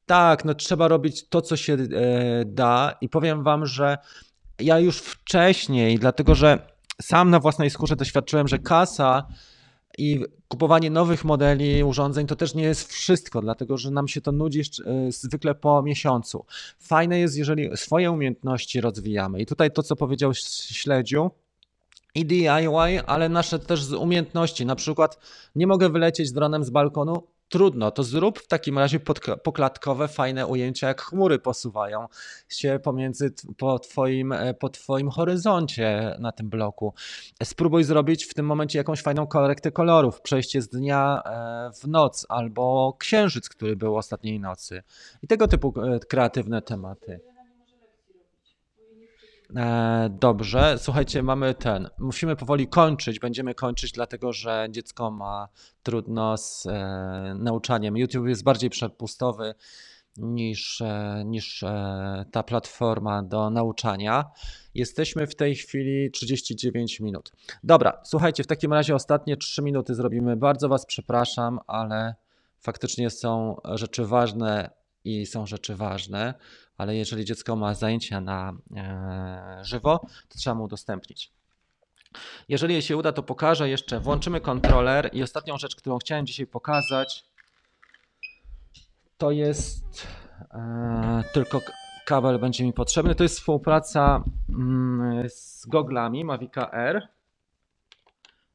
Tak, 0.05 0.45
no 0.45 0.55
trzeba 0.55 0.87
robić 0.87 1.29
to, 1.29 1.41
co 1.41 1.57
się 1.57 1.73
e, 1.73 1.77
da 2.45 2.97
i 3.01 3.09
powiem 3.09 3.43
wam, 3.43 3.65
że 3.65 3.97
ja 4.59 4.79
już 4.79 4.97
wcześniej, 4.97 5.99
dlatego 5.99 6.35
że 6.35 6.59
sam 7.01 7.29
na 7.29 7.39
własnej 7.39 7.69
skórze 7.69 7.95
doświadczyłem, 7.95 8.47
że 8.47 8.59
kasa 8.59 9.27
i 9.97 10.25
kupowanie 10.47 10.89
nowych 10.89 11.25
modeli 11.25 11.83
urządzeń 11.83 12.27
to 12.27 12.35
też 12.35 12.55
nie 12.55 12.63
jest 12.63 12.93
wszystko, 12.93 13.41
dlatego 13.41 13.77
że 13.77 13.91
nam 13.91 14.07
się 14.07 14.21
to 14.21 14.31
nudzi 14.31 14.61
e, 14.61 15.11
zwykle 15.11 15.55
po 15.55 15.83
miesiącu. 15.83 16.45
Fajne 16.79 17.19
jest, 17.19 17.37
jeżeli 17.37 17.77
swoje 17.77 18.11
umiejętności 18.11 18.81
rozwijamy. 18.81 19.41
I 19.41 19.45
tutaj 19.45 19.71
to, 19.71 19.83
co 19.83 19.95
powiedział 19.95 20.33
Śledziu, 20.33 21.31
i 22.15 22.25
DIY, 22.25 23.03
ale 23.05 23.29
nasze 23.29 23.59
też 23.59 23.83
z 23.83 23.93
umiejętności. 23.93 24.65
Na 24.65 24.75
przykład 24.75 25.19
nie 25.55 25.67
mogę 25.67 25.89
wylecieć 25.89 26.31
dronem 26.31 26.63
z 26.63 26.69
balkonu, 26.69 27.23
Trudno, 27.51 27.91
to 27.91 28.03
zrób 28.03 28.39
w 28.39 28.47
takim 28.47 28.77
razie 28.79 28.99
poklatkowe, 29.43 30.07
fajne 30.07 30.47
ujęcia, 30.47 30.87
jak 30.87 31.01
chmury 31.01 31.39
posuwają 31.39 32.07
się 32.49 32.79
pomiędzy 32.83 33.33
po 33.57 33.79
twoim, 33.79 34.31
e, 34.31 34.53
po 34.53 34.69
twoim 34.69 35.09
horyzoncie 35.09 36.15
na 36.19 36.31
tym 36.31 36.49
bloku. 36.49 36.93
Spróbuj 37.43 37.83
zrobić 37.83 38.25
w 38.25 38.33
tym 38.33 38.45
momencie 38.45 38.77
jakąś 38.77 39.01
fajną 39.01 39.27
korektę 39.27 39.71
kolorów, 39.71 40.21
przejście 40.21 40.61
z 40.61 40.67
dnia 40.67 41.21
e, 41.25 41.71
w 41.73 41.87
noc 41.87 42.25
albo 42.29 42.95
księżyc, 42.99 43.49
który 43.49 43.75
był 43.75 43.97
ostatniej 43.97 44.39
nocy 44.39 44.83
i 45.21 45.27
tego 45.27 45.47
typu 45.47 45.73
e, 45.81 45.99
kreatywne 45.99 46.61
tematy. 46.61 47.30
E, 49.55 50.09
dobrze, 50.19 50.75
słuchajcie, 50.77 51.23
mamy 51.23 51.53
ten. 51.53 51.89
Musimy 51.99 52.35
powoli 52.35 52.67
kończyć. 52.67 53.19
Będziemy 53.19 53.55
kończyć, 53.55 53.91
dlatego 53.91 54.33
że 54.33 54.67
dziecko 54.69 55.11
ma 55.11 55.47
trudno 55.83 56.37
z 56.37 56.65
e, 56.65 57.35
nauczaniem. 57.39 57.97
YouTube 57.97 58.27
jest 58.27 58.43
bardziej 58.43 58.69
przepustowy 58.69 59.55
niż, 60.17 60.81
e, 60.81 61.23
niż 61.25 61.63
e, 61.63 62.25
ta 62.31 62.43
platforma 62.43 63.23
do 63.23 63.49
nauczania. 63.49 64.31
Jesteśmy 64.75 65.27
w 65.27 65.35
tej 65.35 65.55
chwili 65.55 66.11
39 66.11 66.99
minut. 66.99 67.31
Dobra, 67.63 68.01
słuchajcie, 68.03 68.43
w 68.43 68.47
takim 68.47 68.73
razie 68.73 68.95
ostatnie 68.95 69.37
3 69.37 69.61
minuty 69.61 69.95
zrobimy. 69.95 70.35
Bardzo 70.35 70.69
Was 70.69 70.85
przepraszam, 70.85 71.59
ale 71.67 72.15
faktycznie 72.59 73.09
są 73.09 73.55
rzeczy 73.73 74.05
ważne 74.05 74.69
i 75.03 75.25
są 75.25 75.45
rzeczy 75.45 75.75
ważne, 75.75 76.33
ale 76.81 76.95
jeżeli 76.95 77.25
dziecko 77.25 77.55
ma 77.55 77.73
zajęcia 77.73 78.21
na 78.21 78.53
e, 78.75 79.59
żywo, 79.61 79.99
to 80.29 80.37
trzeba 80.37 80.55
mu 80.55 80.63
udostępnić. 80.63 81.31
Jeżeli 82.49 82.73
jej 82.73 82.81
się 82.81 82.97
uda, 82.97 83.11
to 83.11 83.23
pokażę 83.23 83.69
jeszcze. 83.69 83.99
Włączymy 83.99 84.41
kontroler 84.41 85.09
i 85.13 85.23
ostatnią 85.23 85.57
rzecz, 85.57 85.75
którą 85.75 85.97
chciałem 85.97 86.25
dzisiaj 86.25 86.47
pokazać, 86.47 87.23
to 89.17 89.31
jest 89.31 90.07
e, 90.53 91.23
tylko 91.33 91.61
kabel 92.05 92.39
będzie 92.39 92.63
mi 92.63 92.73
potrzebny. 92.73 93.15
To 93.15 93.23
jest 93.23 93.39
współpraca 93.39 94.23
mm, 94.49 95.29
z 95.29 95.65
goglami 95.65 96.25
Mavica 96.25 96.71
R. 96.71 97.07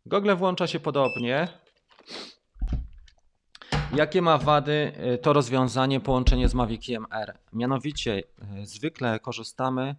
Gogle 0.07 0.37
włącza 0.37 0.67
się 0.67 0.81
podobnie. 0.81 1.49
Jakie 3.97 4.23
ma 4.23 4.39
wady 4.39 4.93
y, 5.15 5.19
to 5.19 5.33
rozwiązanie, 5.33 6.01
połączenie 6.01 6.49
z 6.49 6.55
Maviciem 6.55 7.07
R? 7.11 7.39
Mianowicie, 7.53 8.23
y, 8.63 8.67
zwykle 8.67 9.21
korzystamy 9.21 9.97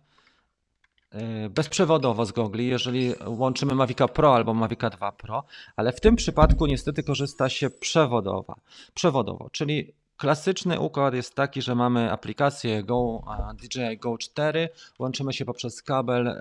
y, 1.46 1.50
bezprzewodowo 1.50 2.26
z 2.26 2.32
gogli, 2.32 2.68
jeżeli 2.68 3.14
łączymy 3.26 3.76
Mavica 3.76 4.08
Pro 4.08 4.36
albo 4.36 4.54
Mavica 4.54 4.90
2 4.90 5.12
Pro, 5.12 5.44
ale 5.76 5.92
w 5.92 6.00
tym 6.00 6.16
przypadku 6.16 6.66
niestety 6.66 7.04
korzysta 7.04 7.50
się 7.50 7.70
przewodowa, 7.70 8.56
przewodowo, 8.94 9.50
czyli 9.52 9.94
klasyczny 10.18 10.80
układ 10.80 11.14
jest 11.14 11.36
taki, 11.36 11.62
że 11.62 11.76
mamy 11.76 12.12
aplikację 12.12 12.84
Go, 12.84 13.24
DJI 13.54 13.98
Go 13.98 14.18
4, 14.18 14.70
łączymy 15.00 15.34
się 15.34 15.46
poprzez 15.46 15.84
kabel 15.84 16.36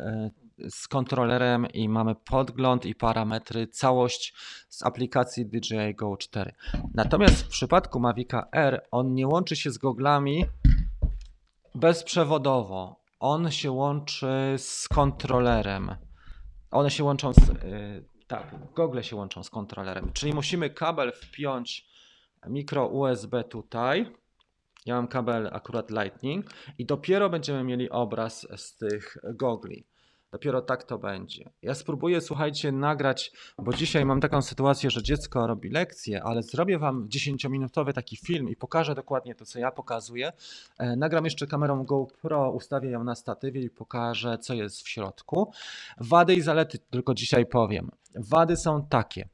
z 0.68 0.88
kontrolerem 0.88 1.66
i 1.66 1.88
mamy 1.88 2.14
podgląd 2.14 2.86
i 2.86 2.94
parametry, 2.94 3.66
całość 3.66 4.34
z 4.68 4.82
aplikacji 4.82 5.46
DJI 5.46 5.94
Go 5.94 6.16
4. 6.16 6.52
Natomiast 6.94 7.42
w 7.42 7.48
przypadku 7.48 8.00
Mavica 8.00 8.48
R 8.52 8.86
on 8.90 9.14
nie 9.14 9.26
łączy 9.26 9.56
się 9.56 9.70
z 9.70 9.78
goglami 9.78 10.44
bezprzewodowo. 11.74 13.00
On 13.20 13.50
się 13.50 13.70
łączy 13.70 14.54
z 14.56 14.88
kontrolerem. 14.88 15.96
One 16.70 16.90
się 16.90 17.04
łączą 17.04 17.32
z. 17.32 17.36
Yy, 17.48 18.04
tak, 18.26 18.54
gogle 18.74 19.04
się 19.04 19.16
łączą 19.16 19.42
z 19.42 19.50
kontrolerem. 19.50 20.12
Czyli 20.12 20.34
musimy 20.34 20.70
kabel 20.70 21.12
wpiąć 21.12 21.86
mikro 22.46 22.86
USB 22.86 23.44
tutaj. 23.44 24.12
Ja 24.86 24.94
mam 24.94 25.08
kabel 25.08 25.50
akurat 25.52 25.90
Lightning 25.90 26.50
i 26.78 26.86
dopiero 26.86 27.30
będziemy 27.30 27.64
mieli 27.64 27.90
obraz 27.90 28.46
z 28.56 28.76
tych 28.76 29.16
gogli. 29.34 29.86
Dopiero 30.36 30.62
tak 30.62 30.84
to 30.84 30.98
będzie. 30.98 31.50
Ja 31.62 31.74
spróbuję, 31.74 32.20
słuchajcie, 32.20 32.72
nagrać, 32.72 33.32
bo 33.58 33.72
dzisiaj 33.72 34.04
mam 34.04 34.20
taką 34.20 34.42
sytuację, 34.42 34.90
że 34.90 35.02
dziecko 35.02 35.46
robi 35.46 35.70
lekcję, 35.70 36.22
ale 36.24 36.42
zrobię 36.42 36.78
wam 36.78 37.08
10-minutowy 37.08 37.92
taki 37.92 38.16
film 38.16 38.48
i 38.48 38.56
pokażę 38.56 38.94
dokładnie 38.94 39.34
to, 39.34 39.44
co 39.44 39.58
ja 39.58 39.70
pokazuję. 39.70 40.32
E, 40.78 40.96
nagram 40.96 41.24
jeszcze 41.24 41.46
kamerą 41.46 41.84
GoPro, 41.84 42.50
ustawię 42.50 42.90
ją 42.90 43.04
na 43.04 43.14
statywie 43.14 43.62
i 43.62 43.70
pokażę, 43.70 44.38
co 44.38 44.54
jest 44.54 44.82
w 44.82 44.88
środku. 44.88 45.52
Wady 46.00 46.34
i 46.34 46.40
zalety 46.40 46.78
tylko 46.78 47.14
dzisiaj 47.14 47.46
powiem. 47.46 47.90
Wady 48.14 48.56
są 48.56 48.86
takie, 48.86 49.28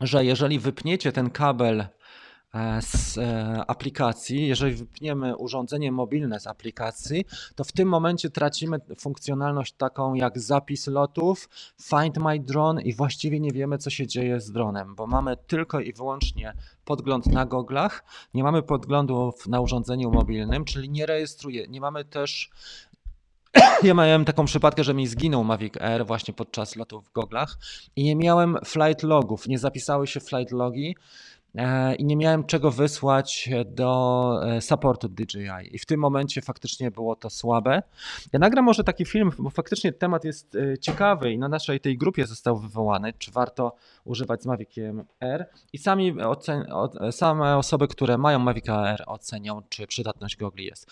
że 0.00 0.24
jeżeli 0.24 0.58
wypniecie 0.58 1.12
ten 1.12 1.30
kabel 1.30 1.86
z 2.80 3.18
e, 3.18 3.64
aplikacji, 3.66 4.48
jeżeli 4.48 4.74
wypniemy 4.74 5.36
urządzenie 5.36 5.92
mobilne 5.92 6.40
z 6.40 6.46
aplikacji, 6.46 7.24
to 7.54 7.64
w 7.64 7.72
tym 7.72 7.88
momencie 7.88 8.30
tracimy 8.30 8.80
funkcjonalność 8.98 9.72
taką 9.72 10.14
jak 10.14 10.38
zapis 10.38 10.86
lotów, 10.86 11.48
Find 11.82 12.18
My 12.18 12.38
Drone 12.38 12.82
i 12.82 12.94
właściwie 12.94 13.40
nie 13.40 13.50
wiemy, 13.50 13.78
co 13.78 13.90
się 13.90 14.06
dzieje 14.06 14.40
z 14.40 14.52
dronem, 14.52 14.94
bo 14.94 15.06
mamy 15.06 15.36
tylko 15.46 15.80
i 15.80 15.92
wyłącznie 15.92 16.52
podgląd 16.84 17.26
na 17.26 17.46
goglach, 17.46 18.04
nie 18.34 18.42
mamy 18.42 18.62
podglądu 18.62 19.32
na 19.46 19.60
urządzeniu 19.60 20.10
mobilnym, 20.10 20.64
czyli 20.64 20.90
nie 20.90 21.06
rejestruje, 21.06 21.68
nie 21.68 21.80
mamy 21.80 22.04
też 22.04 22.50
ja 23.82 23.94
miałem 23.94 24.24
taką 24.24 24.44
przypadkę, 24.44 24.84
że 24.84 24.94
mi 24.94 25.06
zginął 25.06 25.44
Mavic 25.44 25.76
Air 25.76 26.06
właśnie 26.06 26.34
podczas 26.34 26.76
lotu 26.76 27.00
w 27.00 27.12
goglach 27.12 27.58
i 27.96 28.04
nie 28.04 28.16
miałem 28.16 28.58
flight 28.64 29.02
logów, 29.02 29.48
nie 29.48 29.58
zapisały 29.58 30.06
się 30.06 30.20
flight 30.20 30.52
logi. 30.52 30.96
e, 30.96 31.39
i 31.98 32.04
nie 32.04 32.16
miałem 32.16 32.44
czego 32.44 32.70
wysłać 32.70 33.50
do 33.66 34.40
e, 34.46 34.60
supportu 34.60 35.08
DJI. 35.08 35.48
I 35.70 35.78
w 35.78 35.86
tym 35.86 36.00
momencie 36.00 36.42
faktycznie 36.42 36.90
było 36.90 37.16
to 37.16 37.30
słabe. 37.30 37.82
Ja 38.32 38.38
nagram 38.38 38.64
może 38.64 38.84
taki 38.84 39.04
film, 39.04 39.30
bo 39.38 39.50
faktycznie 39.50 39.92
temat 39.92 40.24
jest 40.24 40.54
e, 40.54 40.78
ciekawy 40.78 41.32
i 41.32 41.38
na 41.38 41.48
naszej 41.48 41.80
tej 41.80 41.98
grupie 41.98 42.26
został 42.26 42.58
wywołany, 42.58 43.12
czy 43.18 43.30
warto 43.30 43.74
używać 44.04 44.42
z 44.42 44.46
Maviciem 44.46 45.04
R. 45.20 45.46
I 45.72 45.78
sami 45.78 46.14
same 47.10 47.56
osoby, 47.56 47.88
które 47.88 48.18
mają 48.18 48.38
Mavica 48.38 48.92
R 48.92 49.04
ocenią, 49.06 49.62
czy 49.68 49.86
przydatność 49.86 50.36
gogli 50.36 50.64
jest, 50.64 50.90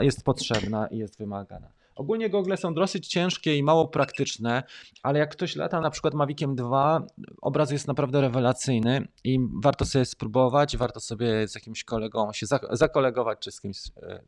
jest 0.00 0.24
potrzebna 0.24 0.86
i 0.86 0.98
jest 0.98 1.18
wymagana. 1.18 1.77
Ogólnie 1.98 2.30
gogle 2.30 2.56
są 2.56 2.74
dosyć 2.74 3.08
ciężkie 3.08 3.56
i 3.56 3.62
mało 3.62 3.88
praktyczne, 3.88 4.62
ale 5.02 5.18
jak 5.18 5.32
ktoś 5.32 5.56
lata 5.56 5.80
na 5.80 5.90
przykład 5.90 6.14
Maviciem 6.14 6.54
2, 6.56 7.06
obraz 7.42 7.70
jest 7.70 7.88
naprawdę 7.88 8.20
rewelacyjny 8.20 9.08
i 9.24 9.38
warto 9.62 9.84
sobie 9.84 10.04
spróbować, 10.04 10.76
warto 10.76 11.00
sobie 11.00 11.48
z 11.48 11.54
jakimś 11.54 11.84
kolegą 11.84 12.32
się 12.32 12.46
zak- 12.46 12.76
zakolegować 12.76 13.38
czy 13.38 13.50
z 13.50 13.60
kimś 13.60 13.78
e, 14.02 14.20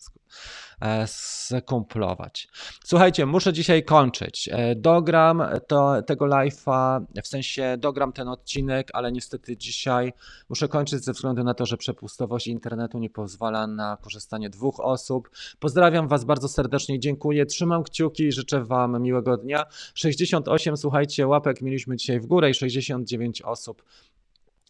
e, 0.81 1.07
skumplować. 1.07 2.49
Słuchajcie, 2.85 3.27
muszę 3.27 3.53
dzisiaj 3.53 3.85
kończyć. 3.85 4.49
E, 4.53 4.75
Dogram 4.75 5.43
to, 5.67 6.03
tego 6.03 6.25
live'a, 6.27 7.05
w 7.23 7.29
sensie 7.29 7.77
dogram 7.79 8.13
ten 8.13 8.29
odcinek, 8.29 8.91
ale 8.93 9.13
niestety 9.13 9.57
dzisiaj 9.57 10.13
muszę 10.49 10.69
kończyć 10.69 11.05
ze 11.05 11.13
względu 11.13 11.45
na 11.45 11.55
to, 11.55 11.67
że 11.67 11.77
przepustowość 11.77 12.47
internetu 12.47 12.99
nie 12.99 13.11
pozwala 13.11 13.67
na 13.67 13.97
korzystanie 13.97 14.51
dwóch 14.51 14.81
osób. 14.81 15.31
Pozdrawiam 15.59 16.09
Was 16.09 16.25
bardzo 16.25 16.49
serdecznie, 16.49 17.01
dziękuję, 17.01 17.47
trzymam 17.61 17.83
kciuki 17.83 18.25
i 18.25 18.33
życzę 18.33 18.65
Wam 18.65 19.03
miłego 19.03 19.37
dnia. 19.37 19.65
68, 19.95 20.77
słuchajcie, 20.77 21.27
łapek 21.27 21.63
mieliśmy 21.63 21.97
dzisiaj 21.97 22.21
w 22.21 22.27
górę 22.27 22.51
i 22.51 22.55
69 22.55 23.43
osób 23.43 23.83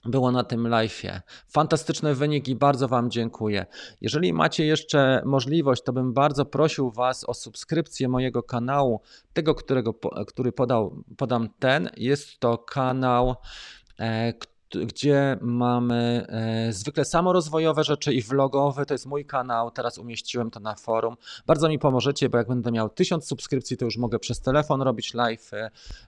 było 0.04 0.32
na 0.32 0.44
tym 0.44 0.62
live'ie. 0.62 1.20
Fantastyczny 1.48 2.14
wynik 2.14 2.48
i 2.48 2.56
bardzo 2.56 2.88
Wam 2.88 3.10
dziękuję. 3.10 3.66
Jeżeli 4.00 4.32
macie 4.32 4.66
jeszcze 4.66 5.22
możliwość, 5.24 5.82
to 5.82 5.92
bym 5.92 6.12
bardzo 6.12 6.44
prosił 6.44 6.90
Was 6.90 7.24
o 7.24 7.34
subskrypcję 7.34 8.08
mojego 8.08 8.42
kanału, 8.42 9.00
tego, 9.32 9.54
którego, 9.54 9.94
który 10.26 10.52
podał, 10.52 11.04
podam 11.16 11.48
ten. 11.58 11.90
Jest 11.96 12.40
to 12.40 12.58
kanał, 12.58 13.36
e, 14.00 14.32
gdzie 14.74 15.38
mamy 15.40 16.26
e, 16.28 16.72
zwykle 16.72 17.04
samorozwojowe 17.04 17.84
rzeczy 17.84 18.14
i 18.14 18.22
vlogowe. 18.22 18.86
To 18.86 18.94
jest 18.94 19.06
mój 19.06 19.24
kanał, 19.24 19.70
teraz 19.70 19.98
umieściłem 19.98 20.50
to 20.50 20.60
na 20.60 20.74
forum. 20.74 21.16
Bardzo 21.46 21.68
mi 21.68 21.78
pomożecie, 21.78 22.28
bo 22.28 22.38
jak 22.38 22.48
będę 22.48 22.72
miał 22.72 22.88
1000 22.88 23.26
subskrypcji, 23.26 23.76
to 23.76 23.84
już 23.84 23.96
mogę 23.96 24.18
przez 24.18 24.40
telefon 24.40 24.82
robić 24.82 25.14
live, 25.14 25.50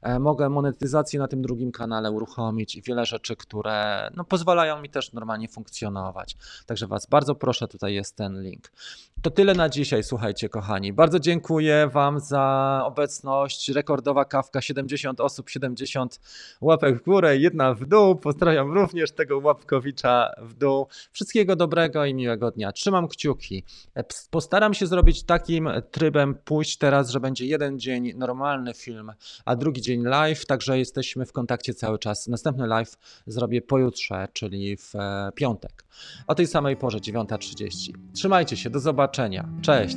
e, 0.03 0.19
mogę 0.19 0.49
monetyzację 0.49 1.21
na 1.21 1.29
tym 1.29 1.43
drugim 1.43 1.73
kanale 1.73 2.11
uruchomić 2.11 2.77
i 2.77 2.83
wiele 2.83 3.07
rzeczy, 3.07 3.37
które 3.37 4.11
no, 4.17 4.25
pozwalają 4.25 4.81
mi 4.81 4.91
też 4.91 5.13
normalnie 5.13 5.49
funkcjonować. 5.49 6.37
Także 6.67 6.87
Was 6.87 7.07
bardzo 7.07 7.35
proszę, 7.35 7.69
tutaj 7.69 7.95
jest 7.95 8.17
ten 8.17 8.43
link. 8.43 8.73
To 9.23 9.31
tyle 9.31 9.55
na 9.55 9.69
dzisiaj, 9.69 10.03
słuchajcie, 10.03 10.49
kochani. 10.49 10.93
Bardzo 10.93 11.21
dziękuję 11.21 11.89
Wam 11.93 12.21
za 12.21 12.83
obecność. 12.85 13.69
Rekordowa 13.69 14.25
kawka, 14.25 14.61
70 14.61 15.21
osób, 15.21 15.51
70 15.51 16.21
łapek 16.61 16.99
w 16.99 17.05
górę, 17.05 17.37
jedna 17.37 17.75
w 17.75 17.87
dół. 17.87 18.17
Pozdrawiam 18.17 18.52
również 18.61 19.13
tego 19.13 19.39
łapkowicza 19.39 20.31
w 20.39 20.55
dół. 20.55 20.87
Wszystkiego 21.13 21.57
dobrego 21.57 22.05
i 22.05 22.15
miłego 22.15 22.51
dnia. 22.51 22.73
Trzymam 22.73 23.09
kciuki. 23.09 23.65
Postaram 24.31 24.75
się 24.75 24.87
zrobić 24.87 25.23
takim 25.23 25.69
trybem 25.91 26.35
pójść 26.45 26.79
teraz, 26.79 27.11
że 27.11 27.21
będzie 27.21 27.47
jeden 27.47 27.79
dzień 27.79 28.13
normalny 28.17 28.75
film, 28.75 29.13
a 29.45 29.57
drugi 29.57 29.81
dzień 29.81 30.03
live, 30.03 30.47
także 30.47 30.79
jesteśmy 30.79 31.27
w 31.27 31.33
kontakcie 31.33 31.75
cały 31.75 31.99
czas. 31.99 32.29
Następny 32.29 32.67
live 32.67 32.97
zrobię 33.27 33.63
pojutrze, 33.63 34.29
czyli 34.33 34.77
w 34.77 34.95
e, 34.95 35.33
piątek. 35.35 35.85
O 36.27 36.35
tej 36.35 36.47
samej 36.47 36.77
porze, 36.77 36.99
9.30. 36.99 37.93
Trzymajcie 38.15 38.57
się, 38.57 38.71
do 38.71 38.81
zobaczenia. 38.81 39.49
Cześć. 39.63 39.97